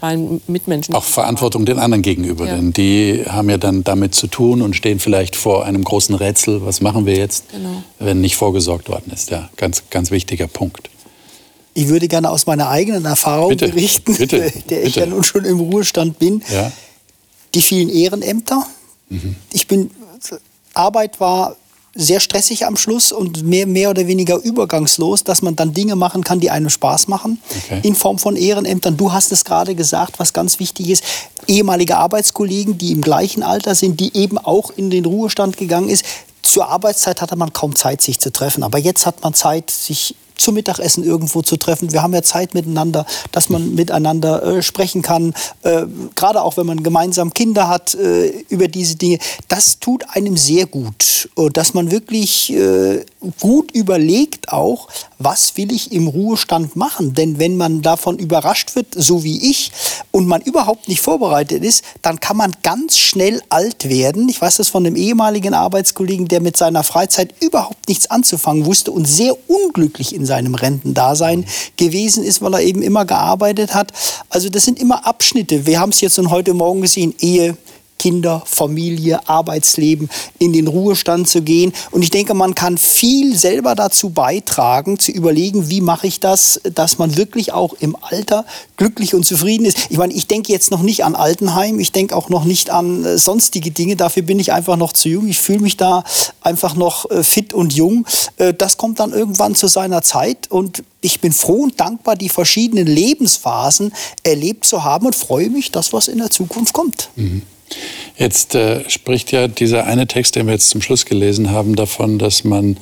meinen 0.00 0.40
Mitmenschen. 0.48 0.94
Auch 0.96 1.04
Verantwortung 1.04 1.64
den 1.64 1.78
anderen 1.78 2.02
gegenüber, 2.02 2.46
ja. 2.46 2.56
denn 2.56 2.72
die 2.72 3.24
haben 3.28 3.48
ja 3.48 3.56
dann 3.56 3.84
damit 3.84 4.16
zu 4.16 4.26
tun 4.26 4.60
und 4.60 4.74
stehen 4.74 4.98
vielleicht 4.98 5.36
vor 5.36 5.64
einem 5.64 5.84
großen 5.84 6.16
Rätsel, 6.16 6.64
was 6.64 6.80
machen 6.80 7.06
wir 7.06 7.14
jetzt, 7.14 7.50
genau. 7.52 7.84
wenn 8.00 8.20
nicht 8.20 8.34
vorgesorgt 8.34 8.88
worden 8.88 9.12
ist. 9.14 9.30
Ja, 9.30 9.48
ganz, 9.56 9.84
ganz 9.90 10.10
wichtiger 10.10 10.48
Punkt. 10.48 10.90
Ich 11.74 11.86
würde 11.86 12.08
gerne 12.08 12.30
aus 12.30 12.46
meiner 12.46 12.68
eigenen 12.68 13.04
Erfahrung 13.04 13.50
bitte, 13.50 13.68
berichten, 13.68 14.16
bitte, 14.16 14.38
der 14.40 14.50
bitte. 14.50 14.74
ich 14.80 14.96
ja 14.96 15.06
nun 15.06 15.22
schon 15.22 15.44
im 15.44 15.60
Ruhestand 15.60 16.18
bin. 16.18 16.42
Ja 16.52 16.72
die 17.54 17.62
vielen 17.62 17.88
Ehrenämter. 17.88 18.66
Mhm. 19.08 19.36
Ich 19.52 19.66
bin, 19.66 19.90
Arbeit 20.74 21.20
war 21.20 21.56
sehr 21.94 22.20
stressig 22.20 22.64
am 22.64 22.76
Schluss 22.76 23.12
und 23.12 23.44
mehr, 23.44 23.66
mehr 23.66 23.90
oder 23.90 24.06
weniger 24.06 24.36
übergangslos, 24.42 25.24
dass 25.24 25.42
man 25.42 25.56
dann 25.56 25.74
Dinge 25.74 25.94
machen 25.94 26.24
kann, 26.24 26.40
die 26.40 26.50
einem 26.50 26.70
Spaß 26.70 27.08
machen, 27.08 27.40
okay. 27.64 27.80
in 27.82 27.94
Form 27.94 28.18
von 28.18 28.34
Ehrenämtern. 28.34 28.96
Du 28.96 29.12
hast 29.12 29.30
es 29.30 29.44
gerade 29.44 29.74
gesagt, 29.74 30.18
was 30.18 30.32
ganz 30.32 30.58
wichtig 30.58 30.88
ist, 30.88 31.04
ehemalige 31.46 31.98
Arbeitskollegen, 31.98 32.78
die 32.78 32.92
im 32.92 33.02
gleichen 33.02 33.42
Alter 33.42 33.74
sind, 33.74 34.00
die 34.00 34.16
eben 34.16 34.38
auch 34.38 34.70
in 34.70 34.88
den 34.88 35.04
Ruhestand 35.04 35.58
gegangen 35.58 35.90
ist. 35.90 36.04
Zur 36.42 36.68
Arbeitszeit 36.68 37.20
hatte 37.20 37.36
man 37.36 37.52
kaum 37.52 37.76
Zeit, 37.76 38.00
sich 38.00 38.18
zu 38.18 38.32
treffen, 38.32 38.62
aber 38.62 38.78
jetzt 38.78 39.04
hat 39.04 39.22
man 39.22 39.34
Zeit, 39.34 39.70
sich 39.70 40.16
zum 40.36 40.54
Mittagessen 40.54 41.04
irgendwo 41.04 41.42
zu 41.42 41.56
treffen. 41.56 41.92
Wir 41.92 42.02
haben 42.02 42.14
ja 42.14 42.22
Zeit 42.22 42.54
miteinander, 42.54 43.06
dass 43.32 43.48
man 43.48 43.74
miteinander 43.74 44.42
äh, 44.42 44.62
sprechen 44.62 45.02
kann. 45.02 45.34
Äh, 45.62 45.86
Gerade 46.14 46.42
auch 46.42 46.56
wenn 46.56 46.66
man 46.66 46.82
gemeinsam 46.82 47.32
Kinder 47.34 47.68
hat 47.68 47.94
äh, 47.94 48.28
über 48.48 48.68
diese 48.68 48.96
Dinge. 48.96 49.18
Das 49.48 49.78
tut 49.78 50.04
einem 50.10 50.36
sehr 50.36 50.66
gut. 50.66 51.28
Und 51.34 51.56
dass 51.56 51.74
man 51.74 51.90
wirklich 51.90 52.52
äh, 52.52 53.04
gut 53.40 53.70
überlegt 53.72 54.52
auch, 54.52 54.88
was 55.18 55.56
will 55.56 55.72
ich 55.72 55.92
im 55.92 56.08
Ruhestand 56.08 56.76
machen. 56.76 57.14
Denn 57.14 57.38
wenn 57.38 57.56
man 57.56 57.82
davon 57.82 58.18
überrascht 58.18 58.74
wird, 58.74 58.88
so 58.94 59.22
wie 59.22 59.50
ich, 59.50 59.70
und 60.10 60.26
man 60.26 60.42
überhaupt 60.42 60.88
nicht 60.88 61.00
vorbereitet 61.00 61.64
ist, 61.64 61.84
dann 62.02 62.20
kann 62.20 62.36
man 62.36 62.52
ganz 62.62 62.98
schnell 62.98 63.42
alt 63.48 63.88
werden. 63.88 64.28
Ich 64.28 64.40
weiß 64.40 64.56
das 64.56 64.68
von 64.68 64.86
einem 64.86 64.96
ehemaligen 64.96 65.54
Arbeitskollegen, 65.54 66.28
der 66.28 66.40
mit 66.40 66.56
seiner 66.56 66.84
Freizeit 66.84 67.34
überhaupt 67.40 67.88
nichts 67.88 68.10
anzufangen 68.10 68.66
wusste 68.66 68.90
und 68.92 69.06
sehr 69.06 69.34
unglücklich 69.48 70.14
in 70.14 70.26
seinem 70.32 70.54
Rentendasein 70.54 71.44
gewesen 71.76 72.24
ist, 72.24 72.40
weil 72.40 72.54
er 72.54 72.62
eben 72.62 72.82
immer 72.82 73.04
gearbeitet 73.04 73.74
hat. 73.74 73.92
Also 74.30 74.48
das 74.48 74.64
sind 74.64 74.80
immer 74.80 75.06
Abschnitte. 75.06 75.66
Wir 75.66 75.78
haben 75.78 75.90
es 75.90 76.00
jetzt 76.00 76.18
und 76.18 76.30
heute 76.30 76.54
Morgen 76.54 76.80
gesehen, 76.80 77.14
Ehe, 77.20 77.56
Kinder, 78.02 78.42
Familie, 78.46 79.28
Arbeitsleben 79.28 80.10
in 80.40 80.52
den 80.52 80.66
Ruhestand 80.66 81.28
zu 81.28 81.40
gehen. 81.40 81.72
Und 81.92 82.02
ich 82.02 82.10
denke, 82.10 82.34
man 82.34 82.56
kann 82.56 82.76
viel 82.76 83.36
selber 83.38 83.76
dazu 83.76 84.10
beitragen, 84.10 84.98
zu 84.98 85.12
überlegen, 85.12 85.70
wie 85.70 85.80
mache 85.80 86.08
ich 86.08 86.18
das, 86.18 86.60
dass 86.74 86.98
man 86.98 87.16
wirklich 87.16 87.52
auch 87.52 87.74
im 87.74 87.96
Alter 88.00 88.44
glücklich 88.76 89.14
und 89.14 89.24
zufrieden 89.24 89.66
ist. 89.66 89.86
Ich 89.88 89.98
meine, 89.98 90.12
ich 90.14 90.26
denke 90.26 90.52
jetzt 90.52 90.72
noch 90.72 90.82
nicht 90.82 91.04
an 91.04 91.14
Altenheim, 91.14 91.78
ich 91.78 91.92
denke 91.92 92.16
auch 92.16 92.28
noch 92.28 92.44
nicht 92.44 92.70
an 92.70 93.04
äh, 93.04 93.18
sonstige 93.18 93.70
Dinge. 93.70 93.94
Dafür 93.94 94.24
bin 94.24 94.40
ich 94.40 94.52
einfach 94.52 94.76
noch 94.76 94.92
zu 94.94 95.08
jung. 95.08 95.28
Ich 95.28 95.40
fühle 95.40 95.60
mich 95.60 95.76
da 95.76 96.02
einfach 96.40 96.74
noch 96.74 97.08
äh, 97.08 97.22
fit 97.22 97.54
und 97.54 97.72
jung. 97.72 98.04
Äh, 98.36 98.52
das 98.52 98.78
kommt 98.78 98.98
dann 98.98 99.12
irgendwann 99.12 99.54
zu 99.54 99.68
seiner 99.68 100.02
Zeit 100.02 100.50
und 100.50 100.82
ich 101.02 101.20
bin 101.20 101.30
froh 101.30 101.62
und 101.62 101.78
dankbar, 101.78 102.16
die 102.16 102.28
verschiedenen 102.28 102.88
Lebensphasen 102.88 103.92
erlebt 104.24 104.64
zu 104.64 104.82
haben 104.82 105.06
und 105.06 105.14
freue 105.14 105.50
mich, 105.50 105.70
dass 105.70 105.92
was 105.92 106.08
in 106.08 106.18
der 106.18 106.30
Zukunft 106.30 106.72
kommt. 106.72 107.10
Mhm. 107.14 107.42
Jetzt 108.16 108.54
äh, 108.54 108.88
spricht 108.88 109.32
ja 109.32 109.48
dieser 109.48 109.86
eine 109.86 110.06
Text, 110.06 110.36
den 110.36 110.46
wir 110.46 110.54
jetzt 110.54 110.70
zum 110.70 110.82
Schluss 110.82 111.06
gelesen 111.06 111.50
haben, 111.50 111.76
davon, 111.76 112.18
dass 112.18 112.44
man 112.44 112.76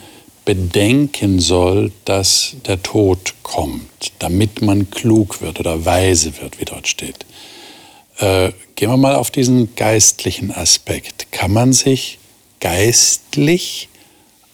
bedenken 0.44 1.38
soll, 1.38 1.92
dass 2.04 2.56
der 2.66 2.82
Tod 2.82 3.34
kommt, 3.42 4.12
damit 4.18 4.62
man 4.62 4.90
klug 4.90 5.40
wird 5.40 5.60
oder 5.60 5.84
weise 5.84 6.40
wird, 6.40 6.58
wie 6.60 6.64
dort 6.64 6.88
steht. 6.88 7.24
Äh, 8.18 8.52
gehen 8.74 8.90
wir 8.90 8.96
mal 8.96 9.14
auf 9.14 9.30
diesen 9.30 9.74
geistlichen 9.76 10.50
Aspekt. 10.50 11.32
Kann 11.32 11.52
man 11.52 11.72
sich 11.72 12.18
geistlich 12.60 13.88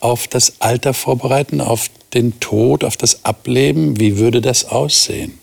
auf 0.00 0.28
das 0.28 0.60
Alter 0.60 0.94
vorbereiten, 0.94 1.60
auf 1.60 1.90
den 2.14 2.38
Tod, 2.40 2.84
auf 2.84 2.96
das 2.96 3.24
Ableben? 3.24 3.98
Wie 3.98 4.18
würde 4.18 4.40
das 4.40 4.66
aussehen? 4.66 5.38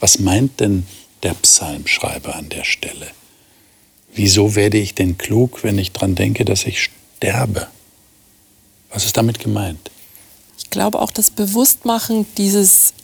Was 0.00 0.18
meint 0.18 0.60
denn 0.60 0.86
der 1.22 1.34
Psalmschreiber 1.34 2.34
an 2.34 2.48
der 2.48 2.64
Stelle? 2.64 3.06
Wieso 4.14 4.54
werde 4.54 4.78
ich 4.78 4.94
denn 4.94 5.18
klug, 5.18 5.64
wenn 5.64 5.78
ich 5.78 5.92
daran 5.92 6.14
denke, 6.14 6.44
dass 6.44 6.64
ich 6.64 6.90
sterbe? 7.16 7.66
Was 8.90 9.04
ist 9.04 9.16
damit 9.16 9.40
gemeint? 9.40 9.90
Ich 10.56 10.70
glaube 10.70 11.00
auch 11.00 11.10
das 11.10 11.30
Bewusstmachen 11.30 12.26
dieses 12.38 12.94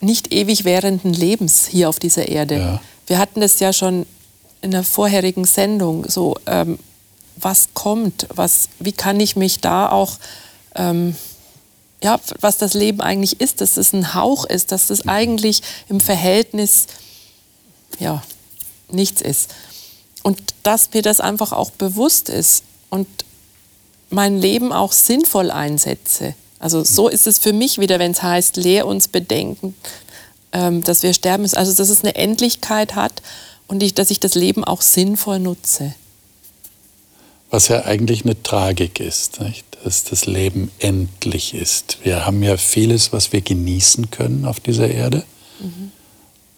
nicht 0.00 0.32
ewig 0.32 0.64
währenden 0.64 1.12
Lebens 1.12 1.66
hier 1.66 1.90
auf 1.90 1.98
dieser 1.98 2.28
Erde. 2.28 2.56
Ja. 2.56 2.82
Wir 3.06 3.18
hatten 3.18 3.42
es 3.42 3.60
ja 3.60 3.72
schon 3.72 4.06
in 4.62 4.70
der 4.70 4.82
vorherigen 4.82 5.44
Sendung, 5.44 6.08
so 6.08 6.36
ähm, 6.46 6.78
was 7.36 7.68
kommt, 7.74 8.26
was, 8.30 8.68
wie 8.78 8.92
kann 8.92 9.20
ich 9.20 9.36
mich 9.36 9.60
da 9.60 9.90
auch, 9.90 10.18
ähm, 10.74 11.16
ja, 12.02 12.18
was 12.40 12.56
das 12.56 12.72
Leben 12.72 13.00
eigentlich 13.02 13.40
ist, 13.40 13.60
dass 13.60 13.76
es 13.76 13.92
ein 13.92 14.14
Hauch 14.14 14.44
ist, 14.46 14.72
dass 14.72 14.88
es 14.88 15.06
eigentlich 15.06 15.62
im 15.88 16.00
Verhältnis, 16.00 16.86
ja, 17.98 18.22
nichts 18.90 19.20
ist. 19.20 19.50
Und 20.22 20.40
dass 20.62 20.92
mir 20.92 21.02
das 21.02 21.20
einfach 21.20 21.52
auch 21.52 21.70
bewusst 21.70 22.28
ist 22.28 22.64
und 22.90 23.06
mein 24.10 24.38
Leben 24.38 24.72
auch 24.72 24.92
sinnvoll 24.92 25.50
einsetze. 25.50 26.34
Also 26.58 26.84
so 26.84 27.08
ist 27.08 27.26
es 27.26 27.38
für 27.38 27.52
mich 27.52 27.78
wieder, 27.78 27.98
wenn 27.98 28.10
es 28.10 28.22
heißt, 28.22 28.56
lehr 28.56 28.86
uns 28.86 29.08
bedenken, 29.08 29.74
ähm, 30.52 30.84
dass 30.84 31.02
wir 31.02 31.14
sterben 31.14 31.42
müssen. 31.42 31.56
Also 31.56 31.72
dass 31.72 31.88
es 31.88 32.02
eine 32.02 32.16
Endlichkeit 32.16 32.94
hat 32.94 33.22
und 33.66 33.82
ich, 33.82 33.94
dass 33.94 34.10
ich 34.10 34.20
das 34.20 34.34
Leben 34.34 34.64
auch 34.64 34.82
sinnvoll 34.82 35.38
nutze. 35.38 35.94
Was 37.50 37.68
ja 37.68 37.84
eigentlich 37.84 38.24
eine 38.24 38.40
Tragik 38.42 39.00
ist, 39.00 39.40
nicht? 39.40 39.64
dass 39.84 40.04
das 40.04 40.26
Leben 40.26 40.70
endlich 40.78 41.54
ist. 41.54 41.98
Wir 42.02 42.26
haben 42.26 42.42
ja 42.42 42.56
vieles, 42.56 43.12
was 43.12 43.32
wir 43.32 43.40
genießen 43.40 44.10
können 44.10 44.44
auf 44.44 44.60
dieser 44.60 44.88
Erde. 44.88 45.24
Mhm. 45.60 45.92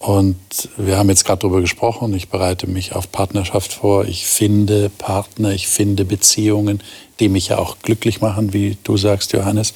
Und 0.02 0.68
wir 0.76 0.98
haben 0.98 1.08
jetzt 1.10 1.24
gerade 1.24 1.42
darüber 1.42 1.60
gesprochen, 1.60 2.12
ich 2.12 2.28
bereite 2.28 2.66
mich 2.66 2.92
auf 2.94 3.12
Partnerschaft 3.12 3.72
vor, 3.72 4.04
ich 4.04 4.26
finde 4.26 4.90
Partner, 4.90 5.52
ich 5.52 5.68
finde 5.68 6.04
Beziehungen, 6.04 6.82
die 7.20 7.28
mich 7.28 7.48
ja 7.48 7.58
auch 7.58 7.76
glücklich 7.82 8.20
machen, 8.20 8.52
wie 8.52 8.76
du 8.82 8.96
sagst, 8.96 9.32
Johannes. 9.32 9.74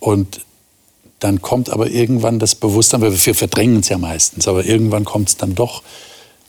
Und 0.00 0.40
dann 1.18 1.42
kommt 1.42 1.68
aber 1.68 1.90
irgendwann 1.90 2.38
das 2.38 2.54
Bewusstsein, 2.54 3.02
weil 3.02 3.12
wir 3.12 3.34
verdrängen 3.34 3.80
es 3.80 3.90
ja 3.90 3.98
meistens, 3.98 4.48
aber 4.48 4.64
irgendwann 4.64 5.04
kommt 5.04 5.28
es 5.28 5.36
dann 5.36 5.54
doch, 5.54 5.82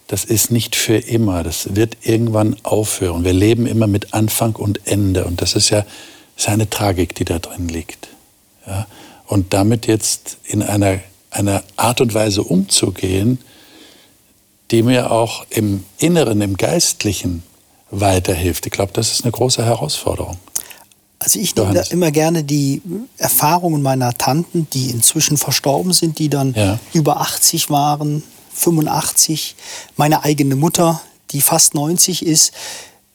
das 0.08 0.24
ist 0.24 0.50
nicht 0.50 0.76
für 0.78 0.96
immer, 0.96 1.44
das 1.44 1.76
wird 1.76 1.98
irgendwann 2.04 2.56
aufhören. 2.64 3.26
Wir 3.26 3.34
leben 3.34 3.66
immer 3.66 3.88
mit 3.88 4.14
Anfang 4.14 4.56
und 4.56 4.88
Ende 4.88 5.26
und 5.26 5.42
das 5.42 5.56
ist 5.56 5.70
ja 5.70 5.86
ist 6.38 6.48
eine 6.48 6.70
Tragik, 6.70 7.16
die 7.16 7.26
da 7.26 7.40
drin 7.40 7.68
liegt. 7.68 8.08
Ja? 8.66 8.88
Und 9.28 9.54
damit 9.54 9.88
jetzt 9.88 10.38
in 10.46 10.64
einer, 10.64 11.00
einer 11.34 11.64
Art 11.76 12.02
und 12.02 12.14
Weise 12.14 12.44
umzugehen, 12.44 13.40
die 14.72 14.84
mir 14.84 15.12
auch 15.12 15.46
im 15.50 15.84
Inneren, 15.98 16.42
im 16.42 16.58
Geistlichen 16.58 17.44
weiterhilft. 17.92 18.66
Ich 18.66 18.72
glaube, 18.72 18.92
das 18.94 19.12
ist 19.12 19.24
eine 19.24 19.32
große 19.32 19.64
Herausforderung. 19.64 20.38
Also 21.20 21.40
ich 21.40 21.56
nehme 21.56 21.74
da 21.74 21.84
immer 21.84 22.12
gerne 22.12 22.44
die 22.44 22.82
Erfahrungen 23.18 23.82
meiner 23.82 24.14
Tanten, 24.14 24.68
die 24.74 24.90
inzwischen 24.90 25.38
verstorben 25.38 25.94
sind, 25.94 26.20
die 26.20 26.30
dann 26.30 26.54
ja. 26.54 26.80
über 26.92 27.22
80 27.22 27.70
waren, 27.70 28.24
85, 28.54 29.56
meine 29.96 30.24
eigene 30.24 30.56
Mutter, 30.56 31.02
die 31.32 31.42
fast 31.42 31.76
90 31.76 32.26
ist, 32.26 32.52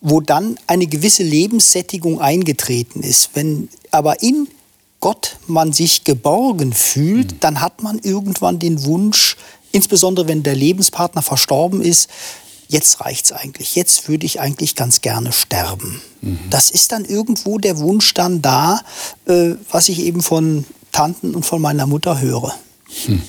wo 0.01 0.21
dann 0.21 0.59
eine 0.67 0.87
gewisse 0.87 1.23
Lebenssättigung 1.23 2.21
eingetreten 2.21 3.03
ist. 3.03 3.31
Wenn 3.35 3.69
aber 3.91 4.23
in 4.23 4.49
Gott 5.01 5.37
man 5.47 5.73
sich 5.73 6.05
geborgen 6.05 6.73
fühlt, 6.73 7.33
mhm. 7.33 7.41
dann 7.41 7.61
hat 7.61 7.83
man 7.83 7.99
irgendwann 7.99 8.59
den 8.59 8.85
Wunsch, 8.85 9.37
insbesondere 9.73 10.29
wenn 10.29 10.43
der 10.43 10.57
Lebenspartner 10.57 11.23
verstorben 11.23 11.81
ist, 11.81 12.09
jetzt 12.69 13.01
reicht's 13.01 13.33
eigentlich. 13.33 13.75
Jetzt 13.75 14.09
würde 14.09 14.27
ich 14.27 14.41
eigentlich 14.41 14.75
ganz 14.75 15.01
gerne 15.01 15.33
sterben. 15.33 16.03
Mhm. 16.21 16.39
Das 16.51 16.71
ist 16.71 16.93
dann 16.93 17.05
irgendwo 17.05 17.59
der 17.59 17.79
Wunsch 17.79 18.13
dann 18.15 18.43
da, 18.43 18.81
äh, 19.27 19.55
was 19.71 19.89
ich 19.89 20.01
eben 20.01 20.21
von 20.21 20.65
Tanten 20.93 21.35
und 21.35 21.45
von 21.47 21.63
meiner 21.63 21.87
Mutter 21.87 22.21
höre. 22.21 22.55
Hm. 23.07 23.23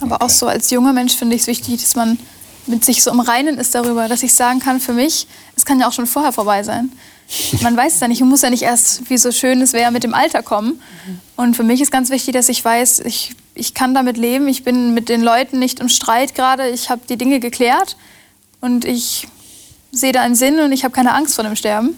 Aber 0.00 0.16
okay. 0.16 0.24
auch 0.24 0.30
so 0.30 0.46
als 0.46 0.70
junger 0.70 0.92
Mensch 0.92 1.16
finde 1.16 1.36
ich 1.36 1.42
es 1.42 1.46
wichtig, 1.46 1.80
dass 1.80 1.94
man 1.94 2.18
mit 2.66 2.84
sich 2.84 3.02
so 3.02 3.10
im 3.10 3.20
Reinen 3.20 3.58
ist 3.58 3.74
darüber, 3.74 4.08
dass 4.08 4.22
ich 4.22 4.34
sagen 4.34 4.60
kann, 4.60 4.80
für 4.80 4.92
mich, 4.92 5.26
es 5.56 5.64
kann 5.64 5.80
ja 5.80 5.88
auch 5.88 5.92
schon 5.92 6.06
vorher 6.06 6.32
vorbei 6.32 6.62
sein. 6.62 6.92
Man 7.60 7.76
weiß 7.76 7.94
es 7.94 8.00
ja 8.00 8.08
nicht, 8.08 8.20
man 8.20 8.28
muss 8.28 8.42
ja 8.42 8.50
nicht 8.50 8.62
erst, 8.62 9.08
wie 9.08 9.16
so 9.16 9.30
schön 9.30 9.62
es 9.62 9.72
wäre, 9.72 9.92
mit 9.92 10.02
dem 10.02 10.14
Alter 10.14 10.42
kommen. 10.42 10.80
Und 11.36 11.54
für 11.54 11.62
mich 11.62 11.80
ist 11.80 11.92
ganz 11.92 12.10
wichtig, 12.10 12.34
dass 12.34 12.48
ich 12.48 12.64
weiß, 12.64 13.00
ich, 13.00 13.32
ich 13.54 13.74
kann 13.74 13.94
damit 13.94 14.16
leben, 14.16 14.48
ich 14.48 14.64
bin 14.64 14.94
mit 14.94 15.08
den 15.08 15.22
Leuten 15.22 15.58
nicht 15.58 15.80
im 15.80 15.88
Streit 15.88 16.34
gerade, 16.34 16.68
ich 16.68 16.90
habe 16.90 17.02
die 17.08 17.16
Dinge 17.16 17.38
geklärt 17.38 17.96
und 18.60 18.84
ich 18.84 19.28
sehe 19.92 20.12
da 20.12 20.22
einen 20.22 20.34
Sinn 20.34 20.58
und 20.60 20.72
ich 20.72 20.84
habe 20.84 20.92
keine 20.92 21.14
Angst 21.14 21.34
vor 21.36 21.44
dem 21.44 21.56
Sterben. 21.56 21.96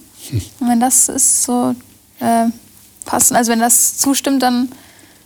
Und 0.61 0.69
wenn 0.69 0.81
das 0.81 1.09
ist 1.09 1.45
so 1.45 1.75
äh, 2.21 2.47
passend, 3.05 3.37
also 3.37 3.53
wenn 3.53 3.61
das 3.61 3.99
zustimmt, 3.99 4.43
dann 4.43 4.69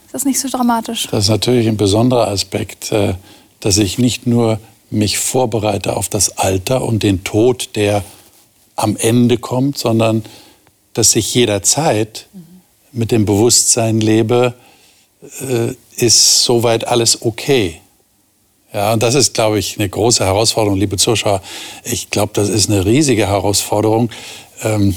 ist 0.05 0.13
das 0.13 0.25
nicht 0.25 0.39
so 0.39 0.47
dramatisch. 0.47 1.07
Das 1.11 1.25
ist 1.25 1.29
natürlich 1.29 1.67
ein 1.67 1.77
besonderer 1.77 2.29
Aspekt, 2.29 2.91
äh, 2.91 3.15
dass 3.59 3.77
ich 3.77 3.97
nicht 3.97 4.25
nur 4.25 4.59
mich 4.89 5.19
vorbereite 5.19 5.97
auf 5.97 6.07
das 6.09 6.37
Alter 6.37 6.83
und 6.83 7.03
den 7.03 7.23
Tod, 7.23 7.75
der 7.75 8.03
am 8.77 8.95
Ende 8.95 9.37
kommt, 9.37 9.77
sondern 9.77 10.23
dass 10.93 11.15
ich 11.15 11.33
jederzeit 11.33 12.27
mit 12.93 13.11
dem 13.11 13.25
Bewusstsein 13.25 13.99
lebe, 13.99 14.53
äh, 15.41 15.73
ist 15.97 16.43
soweit 16.43 16.87
alles 16.87 17.21
okay. 17.21 17.81
Ja, 18.73 18.93
und 18.93 19.01
das 19.01 19.15
ist, 19.15 19.33
glaube 19.33 19.59
ich, 19.59 19.77
eine 19.77 19.89
große 19.89 20.23
Herausforderung, 20.23 20.77
liebe 20.77 20.97
Zuschauer. 20.97 21.41
Ich 21.83 22.09
glaube, 22.09 22.31
das 22.33 22.49
ist 22.49 22.69
eine 22.69 22.85
riesige 22.85 23.27
Herausforderung, 23.27 24.09
ähm, 24.63 24.95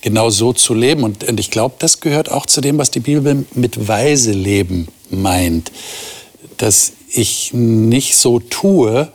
genau 0.00 0.30
so 0.30 0.52
zu 0.52 0.74
leben. 0.74 1.02
Und, 1.02 1.24
und 1.24 1.40
ich 1.40 1.50
glaube, 1.50 1.76
das 1.78 2.00
gehört 2.00 2.30
auch 2.30 2.46
zu 2.46 2.60
dem, 2.60 2.78
was 2.78 2.90
die 2.90 3.00
Bibel 3.00 3.44
mit 3.54 3.88
weise 3.88 4.32
Leben 4.32 4.88
meint. 5.10 5.72
Dass 6.58 6.92
ich 7.10 7.52
nicht 7.52 8.16
so 8.16 8.38
tue, 8.38 9.10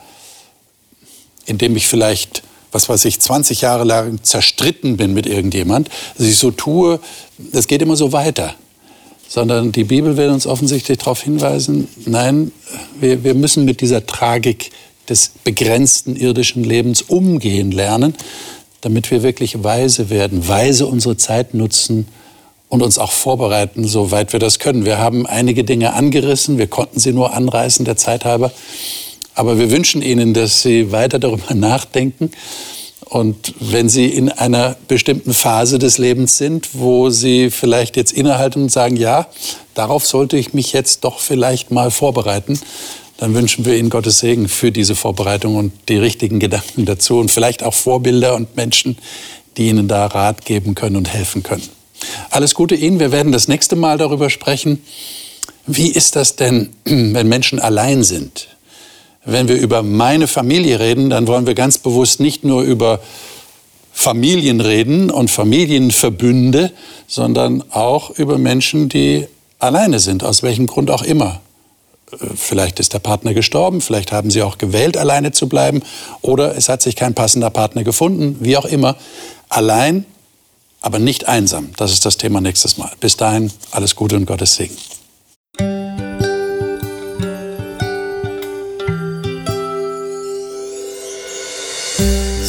indem 1.46 1.76
ich 1.76 1.88
vielleicht, 1.88 2.44
was 2.72 2.90
weiß 2.90 3.06
ich, 3.06 3.20
20 3.20 3.62
Jahre 3.62 3.84
lang 3.84 4.24
zerstritten 4.24 4.98
bin 4.98 5.14
mit 5.14 5.26
irgendjemand, 5.26 5.90
dass 6.18 6.28
ich 6.28 6.38
so 6.38 6.52
tue, 6.52 7.00
das 7.38 7.68
geht 7.68 7.82
immer 7.82 7.96
so 7.96 8.12
weiter. 8.12 8.56
Sondern 9.28 9.72
die 9.72 9.86
Bibel 9.86 10.18
will 10.18 10.30
uns 10.30 10.46
offensichtlich 10.46 10.98
darauf 10.98 11.22
hinweisen, 11.22 11.88
nein, 12.06 12.52
wir, 13.00 13.24
wir 13.24 13.34
müssen 13.34 13.66
mit 13.66 13.82
dieser 13.82 14.06
Tragik 14.06 14.72
des 15.08 15.32
begrenzten 15.44 16.16
irdischen 16.16 16.64
Lebens 16.64 17.02
umgehen 17.02 17.72
lernen, 17.72 18.16
damit 18.82 19.12
wir 19.12 19.24
wirklich 19.24 19.64
weise 19.64 20.10
werden, 20.10 20.48
weise 20.48 20.88
unsere 20.88 21.18
Zeit 21.18 21.54
nutzen 21.54 22.08
und 22.68 22.82
uns 22.82 22.98
auch 22.98 23.12
vorbereiten, 23.12 23.86
soweit 23.86 24.32
wir 24.32 24.40
das 24.40 24.60
können. 24.60 24.86
Wir 24.86 24.98
haben 24.98 25.26
einige 25.28 25.64
Dinge 25.64 25.94
angerissen, 25.94 26.58
wir 26.58 26.68
konnten 26.68 27.00
sie 27.00 27.12
nur 27.12 27.34
anreißen, 27.34 27.86
der 27.86 27.98
Zeit 27.98 28.26
halber. 28.26 28.52
Aber 29.36 29.58
wir 29.58 29.72
wünschen 29.72 30.02
Ihnen, 30.02 30.34
dass 30.34 30.62
Sie 30.62 30.92
weiter 30.92 31.20
darüber 31.20 31.54
nachdenken. 31.54 32.32
Und 33.06 33.54
wenn 33.60 33.90
Sie 33.90 34.06
in 34.06 34.30
einer 34.30 34.78
bestimmten 34.88 35.34
Phase 35.34 35.80
des 35.80 35.98
Lebens 35.98 36.38
sind, 36.38 36.70
wo 36.74 37.10
Sie 37.10 37.50
vielleicht 37.50 37.98
jetzt 37.98 38.14
innehalten 38.14 38.64
und 38.64 38.72
sagen, 38.72 38.96
ja, 38.96 39.28
darauf 39.74 40.06
sollte 40.06 40.38
ich 40.38 40.54
mich 40.54 40.72
jetzt 40.72 41.04
doch 41.04 41.20
vielleicht 41.20 41.72
mal 41.72 41.92
vorbereiten, 41.92 42.60
dann 43.18 43.36
wünschen 43.36 43.66
wir 43.66 43.76
Ihnen 43.76 43.90
Gottes 43.90 44.20
Segen 44.20 44.48
für 44.48 44.72
diese 44.72 44.96
Vorbereitung 44.96 45.56
und 45.56 45.74
die 45.90 45.98
richtigen 45.98 46.40
Gedanken 46.40 46.86
dazu 46.86 47.20
und 47.20 47.30
vielleicht 47.30 47.64
auch 47.64 47.74
Vorbilder 47.74 48.34
und 48.34 48.56
Menschen, 48.56 48.98
die 49.58 49.68
Ihnen 49.68 49.88
da 49.88 50.08
Rat 50.08 50.46
geben 50.46 50.74
können 50.74 50.96
und 50.96 51.14
helfen 51.14 51.44
können. 51.44 51.68
Alles 52.30 52.56
Gute 52.56 52.76
Ihnen. 52.76 53.00
Wir 53.00 53.12
werden 53.12 53.32
das 53.32 53.48
nächste 53.48 53.76
Mal 53.76 53.98
darüber 53.98 54.30
sprechen. 54.30 54.82
Wie 55.68 55.90
ist 55.90 56.16
das 56.16 56.36
denn, 56.36 56.70
wenn 56.86 57.28
Menschen 57.28 57.60
allein 57.60 58.04
sind? 58.04 58.48
Wenn 59.24 59.48
wir 59.48 59.58
über 59.58 59.84
meine 59.84 60.28
Familie 60.28 60.80
reden, 60.80 61.10
dann 61.10 61.28
wollen 61.28 61.46
wir 61.46 61.54
ganz 61.54 61.78
bewusst 61.78 62.20
nicht 62.20 62.44
nur 62.44 62.64
über 62.64 63.00
Familien 63.94 64.62
reden 64.62 65.12
und 65.12 65.30
Familienverbünde, 65.30 66.72
sondern 67.08 67.64
auch 67.72 68.10
über 68.12 68.38
Menschen, 68.38 68.90
die 68.90 69.28
alleine 69.60 70.00
sind, 70.00 70.24
aus 70.24 70.42
welchem 70.42 70.66
Grund 70.66 70.90
auch 70.90 71.04
immer. 71.04 71.42
Vielleicht 72.36 72.80
ist 72.80 72.94
der 72.94 73.00
Partner 73.00 73.34
gestorben, 73.34 73.80
vielleicht 73.80 74.12
haben 74.12 74.32
sie 74.32 74.42
auch 74.42 74.58
gewählt, 74.58 74.98
alleine 74.98 75.32
zu 75.32 75.48
bleiben, 75.48 75.82
oder 76.22 76.58
es 76.58 76.68
hat 76.68 76.82
sich 76.82 76.96
kein 76.96 77.14
passender 77.14 77.50
Partner 77.50 77.84
gefunden, 77.84 78.38
wie 78.40 78.58
auch 78.58 78.66
immer. 78.66 78.98
Allein 79.50 80.06
aber 80.82 81.00
nicht 81.00 81.28
einsam. 81.28 81.70
Das 81.78 81.92
ist 81.92 82.06
das 82.06 82.18
Thema 82.18 82.42
nächstes 82.42 82.78
Mal. 82.78 82.92
Bis 83.00 83.16
dahin 83.16 83.52
alles 83.70 83.96
Gute 83.96 84.16
und 84.16 84.26
Gottes 84.26 84.56
Segen. 84.56 84.76